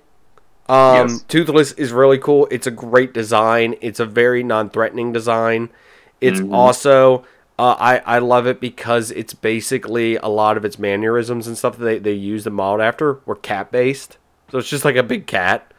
Um, 0.68 1.08
Yes. 1.10 1.24
Toothless 1.28 1.72
is 1.74 1.94
really 1.94 2.18
cool. 2.18 2.48
It's 2.52 2.68
a 2.68 2.72
great 2.72 3.14
design. 3.14 3.76
It's 3.82 4.00
a 4.00 4.06
very 4.06 4.44
non-threatening 4.44 5.14
design. 5.14 5.70
It's 6.22 6.40
Mhm. 6.40 6.54
also 6.54 7.24
uh, 7.58 7.76
I 7.80 7.98
I 8.00 8.20
love 8.20 8.48
it 8.48 8.60
because 8.60 9.12
it's 9.12 9.34
basically 9.34 10.18
a 10.18 10.28
lot 10.28 10.58
of 10.58 10.66
its 10.66 10.78
mannerisms 10.78 11.48
and 11.48 11.58
stuff 11.58 11.78
that 11.78 11.86
they 11.86 12.00
they 12.00 12.14
used 12.14 12.46
and 12.46 12.56
modeled 12.56 12.82
after 12.82 13.20
were 13.26 13.36
cat 13.36 13.72
based. 13.72 14.18
So 14.52 14.58
it's 14.58 14.70
just 14.70 14.86
like 14.86 14.96
a 14.96 15.04
big 15.04 15.26
cat. 15.26 15.72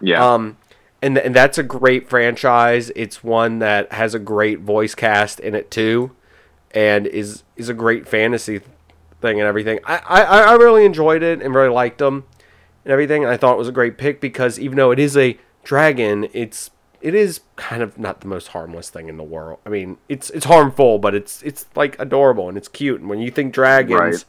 Yeah. 0.00 0.24
Um, 0.24 0.56
and 1.02 1.18
and 1.18 1.34
that's 1.34 1.58
a 1.58 1.62
great 1.62 2.08
franchise. 2.08 2.90
It's 2.96 3.22
one 3.22 3.58
that 3.58 3.92
has 3.92 4.14
a 4.14 4.18
great 4.18 4.60
voice 4.60 4.94
cast 4.94 5.40
in 5.40 5.54
it 5.54 5.70
too, 5.70 6.12
and 6.70 7.06
is 7.06 7.42
is 7.56 7.68
a 7.68 7.74
great 7.74 8.08
fantasy 8.08 8.60
thing 9.20 9.40
and 9.40 9.46
everything. 9.46 9.78
I 9.84 9.98
I, 9.98 10.22
I 10.22 10.54
really 10.54 10.84
enjoyed 10.84 11.22
it 11.22 11.42
and 11.42 11.54
really 11.54 11.68
liked 11.68 11.98
them 11.98 12.24
and 12.84 12.92
everything. 12.92 13.24
And 13.24 13.32
I 13.32 13.36
thought 13.36 13.54
it 13.54 13.58
was 13.58 13.68
a 13.68 13.72
great 13.72 13.98
pick 13.98 14.20
because 14.20 14.58
even 14.58 14.76
though 14.76 14.90
it 14.90 14.98
is 14.98 15.16
a 15.16 15.38
dragon, 15.64 16.28
it's 16.32 16.70
it 17.00 17.14
is 17.14 17.40
kind 17.56 17.82
of 17.82 17.98
not 17.98 18.20
the 18.20 18.28
most 18.28 18.48
harmless 18.48 18.90
thing 18.90 19.08
in 19.08 19.16
the 19.16 19.24
world. 19.24 19.58
I 19.64 19.68
mean, 19.68 19.98
it's 20.08 20.30
it's 20.30 20.46
harmful, 20.46 20.98
but 20.98 21.14
it's 21.14 21.42
it's 21.42 21.66
like 21.74 21.98
adorable 21.98 22.48
and 22.48 22.58
it's 22.58 22.68
cute. 22.68 23.00
And 23.00 23.08
when 23.08 23.20
you 23.20 23.30
think 23.30 23.52
dragons. 23.52 24.00
Right. 24.00 24.24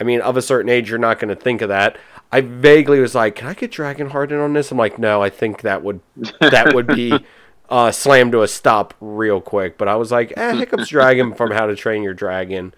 I 0.00 0.04
mean, 0.04 0.20
of 0.20 0.36
a 0.36 0.42
certain 0.42 0.68
age, 0.68 0.90
you're 0.90 0.98
not 0.98 1.20
going 1.20 1.28
to 1.28 1.40
think 1.40 1.62
of 1.62 1.68
that. 1.68 1.96
I 2.32 2.40
vaguely 2.40 2.98
was 2.98 3.14
like, 3.14 3.36
"Can 3.36 3.46
I 3.46 3.54
get 3.54 3.70
Dragonheart 3.70 4.32
in 4.32 4.38
on 4.38 4.52
this?" 4.52 4.72
I'm 4.72 4.78
like, 4.78 4.98
"No, 4.98 5.22
I 5.22 5.30
think 5.30 5.60
that 5.60 5.84
would 5.84 6.00
that 6.40 6.74
would 6.74 6.88
be 6.88 7.24
uh, 7.68 7.92
slammed 7.92 8.32
to 8.32 8.42
a 8.42 8.48
stop 8.48 8.94
real 9.00 9.40
quick." 9.40 9.78
But 9.78 9.86
I 9.86 9.94
was 9.94 10.10
like, 10.10 10.32
"Eh, 10.36 10.56
Hiccup's 10.56 10.88
Dragon 10.88 11.34
from 11.34 11.52
How 11.52 11.66
to 11.66 11.76
Train 11.76 12.02
Your 12.02 12.14
Dragon 12.14 12.74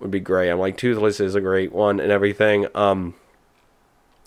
would 0.00 0.10
be 0.10 0.20
great." 0.20 0.50
I'm 0.50 0.58
like, 0.58 0.76
"Toothless 0.76 1.18
is 1.18 1.34
a 1.34 1.40
great 1.40 1.72
one 1.72 1.98
and 1.98 2.12
everything." 2.12 2.66
Um, 2.74 3.14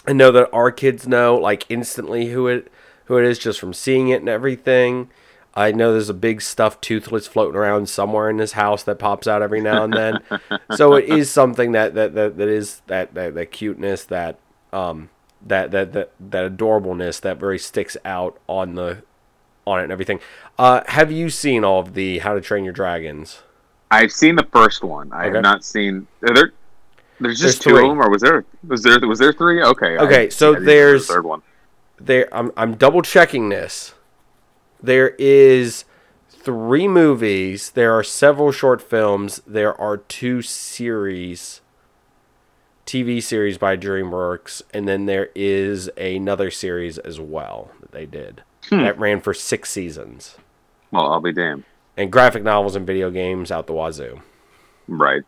I 0.08 0.14
know 0.14 0.32
that 0.32 0.50
our 0.52 0.72
kids 0.72 1.08
know 1.08 1.36
like 1.36 1.66
instantly 1.70 2.28
who 2.28 2.48
it 2.48 2.72
who 3.10 3.18
it 3.18 3.26
is 3.26 3.38
just 3.40 3.60
from 3.60 3.74
seeing 3.74 4.08
it 4.10 4.22
and 4.22 4.30
everything. 4.30 5.10
I 5.56 5.72
know 5.72 5.92
there's 5.92 6.10
a 6.10 6.14
big 6.14 6.42
stuffed 6.42 6.82
toothless 6.82 7.26
floating 7.28 7.58
around 7.58 7.90
somewhere 7.90 8.30
in 8.30 8.38
this 8.38 8.52
house 8.54 8.84
that 8.84 9.00
pops 9.00 9.28
out 9.28 9.42
every 9.42 9.60
now 9.62 9.84
and 9.84 9.92
then. 9.92 10.20
so 10.76 10.94
it 10.94 11.06
is 11.06 11.30
something 11.30 11.72
that 11.74 11.96
that, 11.96 12.14
that, 12.14 12.38
that 12.38 12.48
is 12.48 12.82
that, 12.88 13.14
that 13.16 13.34
that 13.34 13.52
cuteness 13.52 14.04
that 14.06 14.38
um 14.72 15.10
that, 15.46 15.72
that 15.72 15.92
that 15.94 16.12
that 16.20 16.56
adorableness 16.56 17.20
that 17.22 17.38
very 17.40 17.58
sticks 17.58 17.98
out 18.06 18.40
on 18.48 18.76
the 18.76 19.02
on 19.66 19.80
it 19.80 19.84
and 19.84 19.92
everything. 19.92 20.20
Uh, 20.60 20.82
have 20.88 21.12
you 21.12 21.30
seen 21.32 21.64
all 21.64 21.80
of 21.80 21.94
the 21.96 22.20
How 22.20 22.34
to 22.36 22.42
Train 22.42 22.64
Your 22.64 22.74
Dragons? 22.74 23.42
I've 23.92 24.12
seen 24.12 24.36
the 24.36 24.48
first 24.54 24.84
one. 24.84 25.12
I 25.12 25.26
Okay. 25.26 25.34
have 25.36 25.44
not 25.44 25.64
seen. 25.64 26.06
Are 26.22 26.34
there, 26.34 26.52
there's 27.20 27.40
There's 27.40 27.40
just 27.40 27.62
two 27.64 27.72
three. 27.72 27.84
of 27.84 27.90
them, 27.90 28.02
or 28.02 28.10
was 28.10 28.22
there? 28.22 28.46
Was 28.68 28.84
there? 28.84 29.00
Was 29.02 29.18
there 29.18 29.34
three? 29.34 29.64
Okay. 29.64 29.98
I- 29.98 30.04
Okay, 30.04 30.30
so 30.30 30.56
I 30.56 30.60
there's- 30.60 31.08
the 31.08 31.14
third 31.16 31.26
one. 31.26 31.42
There 32.00 32.28
I'm 32.32 32.52
I'm 32.58 32.76
double 32.76 33.02
checking 33.02 33.50
this. 33.50 33.94
There 34.82 35.10
is 35.20 35.86
three 36.30 36.88
movies, 36.88 37.72
there 37.72 37.94
are 37.94 38.04
several 38.04 38.52
short 38.52 38.82
films, 38.82 39.42
there 39.46 39.80
are 39.80 39.98
two 39.98 40.42
series 40.42 41.62
TV 42.86 43.22
series 43.22 43.58
by 43.58 43.78
DreamWorks 43.78 44.62
and 44.74 44.88
then 44.88 45.06
there 45.06 45.30
is 45.36 45.90
another 45.98 46.50
series 46.50 46.98
as 46.98 47.20
well 47.20 47.72
that 47.82 47.92
they 47.92 48.06
did. 48.06 48.42
Hmm. 48.70 48.80
That 48.84 49.00
ran 49.00 49.20
for 49.22 49.34
6 49.34 49.70
seasons. 49.70 50.38
Well, 50.92 51.12
I'll 51.12 51.22
be 51.22 51.32
damned. 51.34 51.66
And 51.98 52.12
graphic 52.12 52.44
novels 52.44 52.76
and 52.76 52.88
video 52.88 53.12
games 53.12 53.52
out 53.52 53.68
the 53.68 53.74
wazoo. 53.74 54.22
Right. 54.88 55.22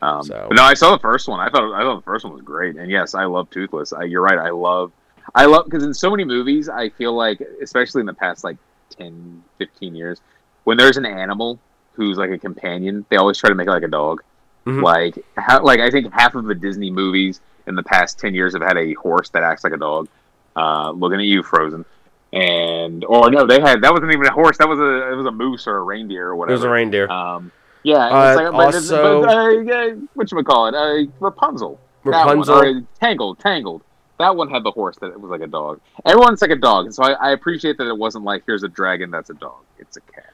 Um, 0.00 0.22
So- 0.22 0.48
no, 0.52 0.62
I 0.62 0.74
saw 0.74 0.92
the 0.92 1.00
first 1.00 1.28
one. 1.28 1.40
I 1.40 1.48
thought 1.50 1.74
I 1.74 1.80
thought 1.82 1.96
the 1.96 2.02
first 2.04 2.24
one 2.24 2.32
was 2.32 2.42
great. 2.42 2.76
And 2.76 2.90
yes, 2.90 3.14
I 3.14 3.24
love 3.24 3.50
Toothless. 3.50 3.92
I, 3.92 4.04
you're 4.04 4.22
right. 4.22 4.38
I 4.38 4.50
love 4.50 4.92
I 5.34 5.46
love 5.46 5.64
because 5.64 5.82
in 5.84 5.94
so 5.94 6.10
many 6.10 6.24
movies, 6.24 6.68
I 6.68 6.90
feel 6.90 7.14
like, 7.14 7.40
especially 7.62 8.00
in 8.00 8.06
the 8.06 8.14
past 8.14 8.44
like 8.44 8.56
10, 8.90 9.42
15 9.58 9.94
years, 9.94 10.20
when 10.64 10.76
there's 10.76 10.96
an 10.96 11.06
animal 11.06 11.58
who's 11.94 12.18
like 12.18 12.30
a 12.30 12.38
companion, 12.38 13.04
they 13.08 13.16
always 13.16 13.38
try 13.38 13.48
to 13.48 13.54
make 13.54 13.66
it 13.66 13.70
like 13.70 13.82
a 13.82 13.88
dog. 13.88 14.22
Mhm. 14.66 14.82
Like, 14.82 15.24
ha- 15.36 15.60
like 15.62 15.80
I 15.80 15.90
think 15.90 16.12
half 16.12 16.34
of 16.34 16.44
the 16.44 16.54
Disney 16.54 16.90
movies 16.90 17.40
in 17.66 17.74
the 17.74 17.82
past 17.82 18.18
ten 18.18 18.34
years 18.34 18.52
have 18.52 18.62
had 18.62 18.76
a 18.76 18.92
horse 18.94 19.30
that 19.30 19.42
acts 19.42 19.64
like 19.64 19.72
a 19.72 19.76
dog. 19.78 20.08
Uh, 20.54 20.90
looking 20.90 21.18
at 21.18 21.24
you, 21.24 21.42
Frozen, 21.42 21.84
and 22.32 23.04
or 23.06 23.30
no, 23.30 23.46
they 23.46 23.60
had 23.60 23.80
that 23.82 23.92
wasn't 23.92 24.12
even 24.12 24.26
a 24.26 24.32
horse. 24.32 24.58
That 24.58 24.68
was 24.68 24.78
a 24.78 25.12
it 25.12 25.16
was 25.16 25.26
a 25.26 25.30
moose 25.30 25.66
or 25.66 25.76
a 25.78 25.82
reindeer 25.82 26.28
or 26.28 26.36
whatever. 26.36 26.52
It 26.54 26.58
was 26.58 26.64
a 26.64 26.70
reindeer. 26.70 27.10
Um, 27.10 27.50
Yeah, 27.84 27.96
Uh, 27.96 28.28
it's 28.28 28.36
like, 28.36 28.52
but, 28.52 28.74
also- 28.76 29.22
but, 29.22 29.28
uh, 29.34 29.74
uh, 29.74 29.90
what 30.14 30.30
you 30.30 30.42
call 30.44 30.66
it? 30.68 30.74
Uh, 30.74 31.10
Rapunzel. 31.18 31.80
That 32.04 32.26
one, 32.26 32.38
Rapunzel. 32.38 32.54
or 32.78 32.82
Tangled, 33.00 33.38
Tangled. 33.40 33.82
That 34.22 34.36
one 34.36 34.48
had 34.48 34.62
the 34.62 34.70
horse 34.70 34.96
that 35.00 35.08
it 35.08 35.20
was 35.20 35.32
like 35.32 35.40
a 35.40 35.48
dog. 35.48 35.80
Everyone's 36.06 36.40
like 36.40 36.52
a 36.52 36.56
dog, 36.56 36.92
so 36.92 37.02
I, 37.02 37.10
I 37.14 37.30
appreciate 37.32 37.76
that 37.78 37.88
it 37.88 37.98
wasn't 37.98 38.24
like 38.24 38.44
here's 38.46 38.62
a 38.62 38.68
dragon 38.68 39.10
that's 39.10 39.30
a 39.30 39.34
dog. 39.34 39.64
It's 39.80 39.96
a 39.96 40.00
cat. 40.00 40.32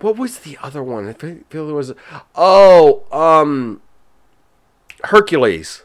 What 0.00 0.16
was 0.16 0.40
the 0.40 0.58
other 0.60 0.82
one? 0.82 1.08
I 1.08 1.12
feel 1.12 1.66
there 1.66 1.74
was. 1.74 1.92
Oh, 2.34 3.04
um, 3.12 3.80
Hercules. 5.04 5.84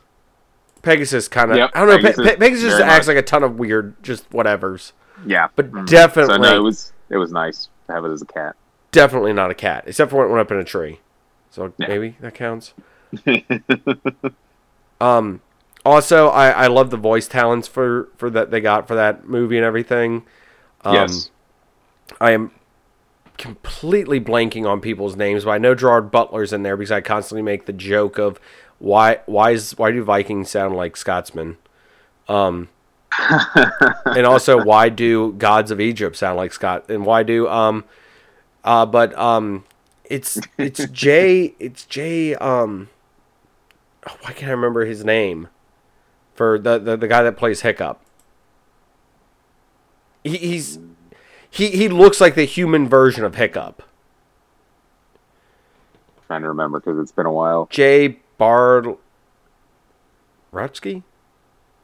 Pegasus 0.82 1.28
kind 1.28 1.52
of. 1.52 1.58
Yep, 1.58 1.70
I 1.76 1.80
don't 1.80 1.90
know. 1.90 1.96
Pegasus, 1.98 2.16
Pegasus, 2.26 2.40
Pegasus 2.40 2.80
acts 2.82 3.08
much. 3.08 3.16
like 3.16 3.24
a 3.24 3.26
ton 3.26 3.44
of 3.44 3.60
weird, 3.60 4.02
just 4.04 4.28
whatevers. 4.32 4.92
Yeah, 5.26 5.48
But 5.56 5.72
Mhm. 5.72 5.86
definitely, 5.88 6.34
So 6.36 6.42
no, 6.42 6.56
it 6.58 6.60
was 6.64 6.92
it 7.12 7.18
was 7.18 7.32
nice 7.32 7.70
to 7.88 7.94
have 7.94 8.04
it 8.04 8.10
as 8.10 8.24
a 8.24 8.26
cat. 8.26 8.56
definitely 8.92 9.32
not 9.34 9.52
a 9.52 9.54
cat, 9.56 9.84
except 9.86 10.10
for 10.10 10.18
when 10.18 10.26
it 10.28 10.32
went 10.32 10.42
up 10.42 10.52
in 10.52 10.58
a 10.58 10.64
tree. 10.64 11.00
So 11.52 11.72
Yeah. 11.78 11.88
maybe 11.88 12.18
that 12.20 12.34
counts. 12.34 12.74
Um, 15.02 15.42
also, 15.86 16.30
I, 16.30 16.50
I 16.50 16.68
love 16.68 16.90
the 16.90 16.98
voice 16.98 17.28
talents 17.28 17.68
for 17.68 18.10
for 18.18 18.30
that 18.30 18.52
they 18.52 18.62
got 18.62 18.88
for 18.88 18.96
that 18.96 19.28
movie 19.28 19.58
and 19.58 19.66
everything. 19.66 20.24
Um, 20.82 20.96
yes. 20.96 21.30
I 22.20 22.32
am 22.32 22.52
completely 23.38 24.20
blanking 24.20 24.68
on 24.68 24.80
people's 24.82 25.16
names, 25.16 25.46
but 25.46 25.52
I 25.52 25.58
know 25.58 25.76
Gerard 25.76 26.12
Butler's 26.12 26.54
in 26.54 26.64
there 26.64 26.78
because 26.78 26.92
I 26.92 27.02
constantly 27.02 27.42
make 27.42 27.66
the 27.66 27.74
joke 27.74 28.18
of 28.18 28.40
why 28.80 29.20
why 29.26 29.52
is 29.52 29.78
why 29.78 29.92
do 29.92 30.04
Vikings 30.04 30.50
sound 30.50 30.76
like 30.76 30.96
Scotsmen? 30.96 31.58
Um, 32.28 32.70
and 34.06 34.26
also 34.26 34.64
why 34.64 34.90
do 34.90 35.34
gods 35.34 35.72
of 35.72 35.80
Egypt 35.80 36.16
sound 36.16 36.38
like 36.38 36.54
Scott? 36.54 36.90
And 36.90 37.06
why 37.06 37.24
do 37.24 37.48
um, 37.48 37.86
uh, 38.64 38.86
but 38.86 39.18
um, 39.18 39.66
it's 40.06 40.40
it's 40.58 40.88
Jay 40.92 41.56
it's 41.60 41.86
Jay 41.86 42.36
um, 42.36 42.90
oh, 44.08 44.18
why 44.22 44.34
can't 44.34 44.50
I 44.50 44.54
remember 44.54 44.86
his 44.86 45.04
name? 45.04 45.48
For 46.36 46.58
the 46.58 46.80
the, 46.80 46.98
the 46.98 47.08
guy 47.08 47.24
that 47.24 47.38
plays 47.38 47.62
Hiccup. 47.62 48.00
He, 50.24 50.38
he's 50.38 50.80
he 51.50 51.70
he 51.70 51.90
looks 51.90 52.20
like 52.22 52.36
the 52.36 52.46
human 52.46 52.88
version 52.90 53.24
of 53.24 53.36
Hiccup. 53.36 53.84
trying 56.28 56.42
to 56.42 56.48
remember 56.48 56.80
because 56.80 56.98
it's 57.00 57.12
been 57.12 57.26
a 57.26 57.32
while. 57.32 57.68
Jay 57.70 58.20
Bard 58.38 58.88
Rutsky? 60.52 61.04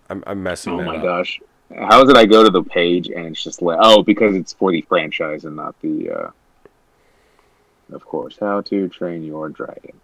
I'm 0.10 0.24
I'm 0.26 0.42
messing 0.42 0.74
Oh 0.74 0.78
that 0.78 0.86
my 0.86 0.98
up. 0.98 1.04
gosh. 1.04 1.40
How 1.76 2.02
is 2.04 2.10
it 2.10 2.18
I 2.18 2.26
go 2.26 2.44
to 2.44 2.50
the 2.50 2.64
page 2.64 3.10
and 3.10 3.28
it's 3.28 3.44
just 3.44 3.62
like 3.62 3.78
oh 3.80 4.02
because 4.02 4.36
it's 4.36 4.54
for 4.54 4.72
the 4.72 4.82
franchise 4.82 5.46
and 5.46 5.56
not 5.56 5.80
the 5.82 6.10
uh 6.10 6.30
of 7.94 8.06
course 8.06 8.38
how 8.40 8.62
to 8.62 8.88
train 8.90 9.24
your 9.24 9.50
dragon. 9.50 10.00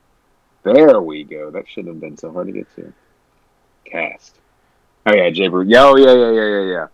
There 0.64 1.02
we 1.02 1.24
go. 1.24 1.50
That 1.52 1.68
shouldn't 1.68 1.96
have 1.96 2.02
been 2.02 2.18
so 2.18 2.32
hard 2.32 2.48
to 2.48 2.54
get 2.54 2.68
to. 2.76 2.94
Cast. 3.86 4.36
Oh 5.06 5.14
yeah, 5.14 5.30
Jay 5.30 5.48
Bar- 5.48 5.64
yeah, 5.64 5.84
oh 5.84 5.96
yeah, 5.96 6.14
yeah, 6.14 6.32
yeah, 6.32 6.48
yeah, 6.48 6.72
yeah. 6.74 6.88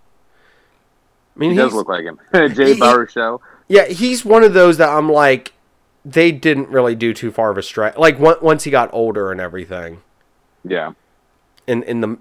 I 1.36 1.40
mean, 1.40 1.52
He 1.52 1.58
does 1.58 1.74
look 1.74 1.88
like 1.90 2.04
him. 2.04 2.20
Jay 2.54 2.74
he- 2.74 2.80
Baruchel. 2.80 3.40
yeah, 3.68 3.86
he's 3.88 4.26
one 4.26 4.44
of 4.44 4.54
those 4.54 4.78
that 4.78 4.90
I'm 4.90 5.10
like, 5.10 5.54
they 6.04 6.32
didn't 6.32 6.70
really 6.70 6.96
do 6.96 7.14
too 7.14 7.32
far 7.32 7.52
of 7.52 7.58
a 7.58 7.64
stretch. 7.64 7.96
Like 7.98 8.20
once 8.20 8.64
he 8.66 8.72
got 8.72 8.90
older 8.94 9.32
and 9.32 9.40
everything, 9.40 10.02
Yeah. 10.66 10.92
in 11.68 11.84
in 11.84 12.02
the 12.02 12.18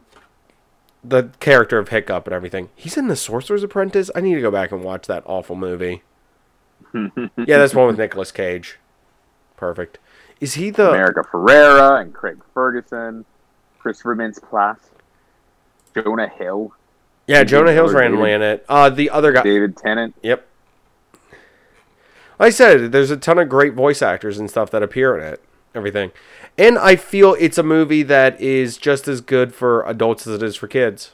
the 1.02 1.30
character 1.40 1.78
of 1.78 1.88
Hiccup 1.88 2.26
and 2.26 2.34
everything, 2.34 2.68
he's 2.76 2.96
in 2.96 3.08
the 3.08 3.16
Sorcerer's 3.16 3.62
Apprentice. 3.62 4.10
I 4.14 4.20
need 4.20 4.34
to 4.34 4.40
go 4.42 4.50
back 4.50 4.70
and 4.70 4.84
watch 4.84 5.06
that 5.06 5.22
awful 5.26 5.56
movie. 5.56 6.02
Yeah, 6.94 7.58
that's 7.58 7.74
one 7.74 7.86
with 7.86 7.98
Nicolas 7.98 8.32
Cage. 8.32 8.78
Perfect. 9.56 9.98
Is 10.40 10.54
he 10.54 10.70
the? 10.70 10.90
America 10.90 11.22
Ferrera 11.30 12.00
and 12.00 12.12
Craig 12.14 12.38
Ferguson, 12.54 13.24
Christopher 13.80 14.14
Mintz-Plasse, 14.14 14.90
Jonah 15.94 16.28
Hill, 16.28 16.72
Yeah, 17.26 17.44
Jonah 17.44 17.72
Hill's 17.72 17.90
David- 17.92 18.00
randomly 18.02 18.32
in 18.32 18.42
it. 18.42 18.64
Uh, 18.68 18.90
the 18.90 19.10
other 19.10 19.32
guy. 19.32 19.42
David 19.42 19.76
Tennant. 19.76 20.14
Yep. 20.22 20.46
Like 22.38 22.46
I 22.48 22.50
said, 22.50 22.92
there's 22.92 23.10
a 23.10 23.16
ton 23.16 23.38
of 23.38 23.48
great 23.48 23.74
voice 23.74 24.00
actors 24.02 24.38
and 24.38 24.48
stuff 24.48 24.70
that 24.70 24.82
appear 24.82 25.16
in 25.16 25.24
it. 25.24 25.42
Everything. 25.74 26.10
And 26.58 26.78
I 26.78 26.96
feel 26.96 27.36
it's 27.38 27.58
a 27.58 27.62
movie 27.62 28.02
that 28.02 28.40
is 28.40 28.76
just 28.76 29.06
as 29.06 29.20
good 29.20 29.54
for 29.54 29.84
adults 29.86 30.26
as 30.26 30.34
it 30.34 30.42
is 30.42 30.56
for 30.56 30.66
kids. 30.66 31.12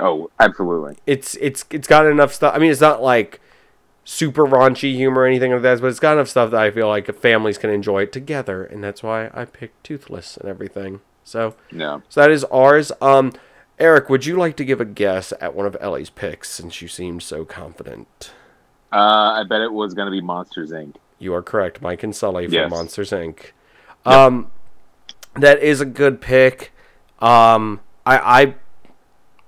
Oh, 0.00 0.30
absolutely. 0.40 0.96
It's 1.06 1.36
it's 1.36 1.64
it's 1.70 1.86
got 1.86 2.06
enough 2.06 2.32
stuff. 2.32 2.54
I 2.56 2.58
mean, 2.58 2.72
it's 2.72 2.80
not 2.80 3.02
like 3.02 3.40
super 4.04 4.44
raunchy 4.44 4.94
humor 4.94 5.20
or 5.22 5.26
anything 5.26 5.52
like 5.52 5.62
that, 5.62 5.80
but 5.80 5.88
it's 5.88 6.00
got 6.00 6.14
enough 6.14 6.28
stuff 6.28 6.50
that 6.50 6.60
I 6.60 6.70
feel 6.70 6.88
like 6.88 7.14
families 7.14 7.58
can 7.58 7.70
enjoy 7.70 8.02
it 8.02 8.12
together, 8.12 8.64
and 8.64 8.82
that's 8.82 9.02
why 9.02 9.30
I 9.34 9.44
picked 9.44 9.84
Toothless 9.84 10.38
and 10.38 10.48
everything. 10.48 11.02
So, 11.24 11.54
No. 11.70 12.02
so 12.08 12.20
that 12.20 12.30
is 12.30 12.44
ours. 12.44 12.92
Um, 13.00 13.32
Eric, 13.78 14.08
would 14.08 14.26
you 14.26 14.36
like 14.36 14.56
to 14.56 14.64
give 14.64 14.80
a 14.80 14.84
guess 14.84 15.32
at 15.40 15.54
one 15.54 15.66
of 15.66 15.76
Ellie's 15.80 16.10
picks 16.10 16.50
since 16.50 16.80
you 16.82 16.88
seemed 16.88 17.22
so 17.22 17.44
confident? 17.44 18.32
Uh, 18.92 18.96
I 19.40 19.44
bet 19.48 19.60
it 19.60 19.72
was 19.72 19.94
going 19.94 20.06
to 20.06 20.10
be 20.12 20.20
Monsters 20.20 20.70
Inc. 20.70 20.96
You 21.18 21.34
are 21.34 21.42
correct, 21.42 21.80
Mike 21.80 22.02
and 22.02 22.14
Sully 22.14 22.46
from 22.46 22.54
Yes. 22.54 22.70
Monsters 22.70 23.10
Inc. 23.10 23.52
Um, 24.04 24.50
that 25.34 25.62
is 25.62 25.80
a 25.80 25.84
good 25.86 26.20
pick. 26.20 26.72
Um, 27.20 27.80
I 28.04 28.18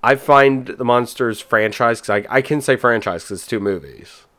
I 0.02 0.12
I 0.12 0.14
find 0.16 0.66
the 0.68 0.84
Monsters 0.84 1.40
franchise 1.40 2.00
because 2.00 2.24
I 2.24 2.36
I 2.36 2.40
can 2.42 2.60
say 2.60 2.76
franchise 2.76 3.24
because 3.24 3.40
it's 3.40 3.46
two 3.48 3.58
movies, 3.60 4.24
Yeah. 4.24 4.33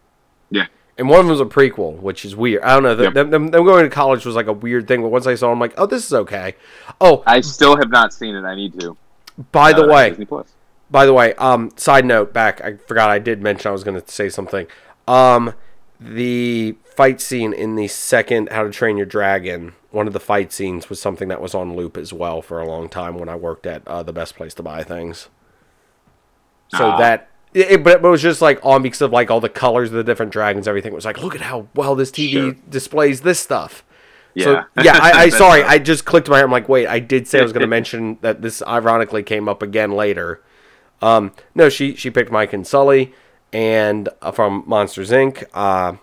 And 0.98 1.10
one 1.10 1.20
of 1.20 1.26
them 1.26 1.32
was 1.32 1.42
a 1.42 1.46
prequel, 1.46 2.00
which 2.00 2.24
is 2.26 2.36
weird. 2.36 2.64
I 2.64 2.74
don't 2.74 2.84
know. 2.84 3.02
Yep. 3.04 3.14
Them, 3.14 3.30
them, 3.30 3.48
them 3.50 3.66
going 3.66 3.84
to 3.84 3.90
college 3.90 4.26
was 4.26 4.36
like 4.36 4.48
a 4.48 4.54
weird 4.54 4.88
thing, 4.88 5.02
but 5.02 5.10
once 5.10 5.28
I 5.28 5.36
saw, 5.36 5.50
it, 5.50 5.54
I'm 5.54 5.60
like, 5.60 5.74
oh, 5.78 5.86
this 5.86 6.06
is 6.06 6.14
okay. 6.14 6.56
Oh, 7.02 7.22
I 7.26 7.42
still 7.42 7.76
have 7.78 7.90
not 7.90 8.14
seen 8.14 8.36
it. 8.36 8.44
I 8.44 8.56
need 8.56 8.80
to. 8.80 8.96
by 9.52 9.74
the 9.74 9.84
Uh, 9.84 9.94
way. 9.94 10.18
By 10.92 11.06
the 11.06 11.14
way, 11.14 11.34
um, 11.36 11.72
side 11.76 12.06
note 12.06 12.32
back, 12.32 12.62
I 12.64 12.76
forgot 12.78 13.10
I 13.10 13.20
did 13.20 13.42
mention 13.42 13.68
I 13.70 13.72
was 13.72 13.84
going 13.84 14.00
to 14.00 14.08
say 14.12 14.30
something. 14.30 14.68
Um, 15.08 15.54
the 16.00 16.76
fight 16.84 17.20
scene 17.20 17.52
in 17.54 17.76
the 17.76 17.88
second 17.88 18.50
How 18.52 18.64
to 18.64 18.70
Train 18.70 18.96
Your 18.96 19.06
Dragon, 19.08 19.74
one 19.92 20.08
of 20.08 20.14
the 20.14 20.20
fight 20.20 20.54
scenes 20.54 20.90
was 20.90 21.02
something 21.02 21.28
that 21.30 21.42
was 21.42 21.56
on 21.56 21.76
loop 21.76 21.98
as 21.98 22.14
well 22.14 22.42
for 22.42 22.62
a 22.62 22.68
long 22.68 22.88
time 22.88 23.18
when 23.18 23.28
I 23.30 23.36
worked 23.36 23.66
at 23.66 23.86
uh, 23.88 24.04
the 24.04 24.14
best 24.14 24.36
place 24.36 24.54
to 24.56 24.64
buy 24.64 24.84
things. 24.84 25.28
So 26.70 26.92
Ah. 26.92 26.98
that, 26.98 27.30
it, 27.56 27.72
it- 27.72 27.84
but 27.84 27.96
it 27.96 28.02
was 28.04 28.22
just 28.22 28.42
like 28.42 28.60
on 28.64 28.82
because 28.84 29.02
of 29.02 29.12
like 29.12 29.32
all 29.32 29.40
the 29.42 29.50
colors 29.50 29.90
of 29.90 29.96
the 29.96 30.04
different 30.04 30.32
dragons, 30.32 30.68
everything 30.68 30.92
it 30.92 30.96
was 30.96 31.06
like, 31.06 31.18
look 31.22 31.34
at 31.36 31.42
how 31.42 31.68
well 31.76 31.96
this 31.96 32.12
TV 32.12 32.32
Sure. 32.32 32.56
displays 32.70 33.22
this 33.22 33.40
stuff. 33.40 33.84
Yeah. 34.36 34.44
So 34.44 34.52
yeah, 34.84 35.00
I, 35.02 35.12
I 35.24 35.30
sorry. 35.44 35.64
I 35.64 35.80
just 35.80 36.06
clicked 36.06 36.30
my. 36.30 36.42
I'm 36.44 36.52
like, 36.52 36.68
wait, 36.70 36.88
I 36.88 37.00
did 37.00 37.28
say 37.28 37.40
I 37.40 37.44
was 37.44 37.54
going 37.54 37.62
to 37.68 37.68
mention 37.68 38.18
that 38.22 38.42
this 38.42 38.62
ironically 38.62 39.24
came 39.24 39.48
up 39.50 39.62
again 39.64 39.92
later. 39.92 40.42
Um, 41.02 41.32
no, 41.56 41.70
she 41.70 41.96
she 41.96 42.10
picked 42.10 42.32
Mike 42.32 42.52
and 42.54 42.66
Sully, 42.68 43.14
and 43.54 44.10
uh, 44.22 44.32
from 44.32 44.64
Monsters 44.68 45.12
Inc. 45.12 45.44
Uh, 45.54 45.94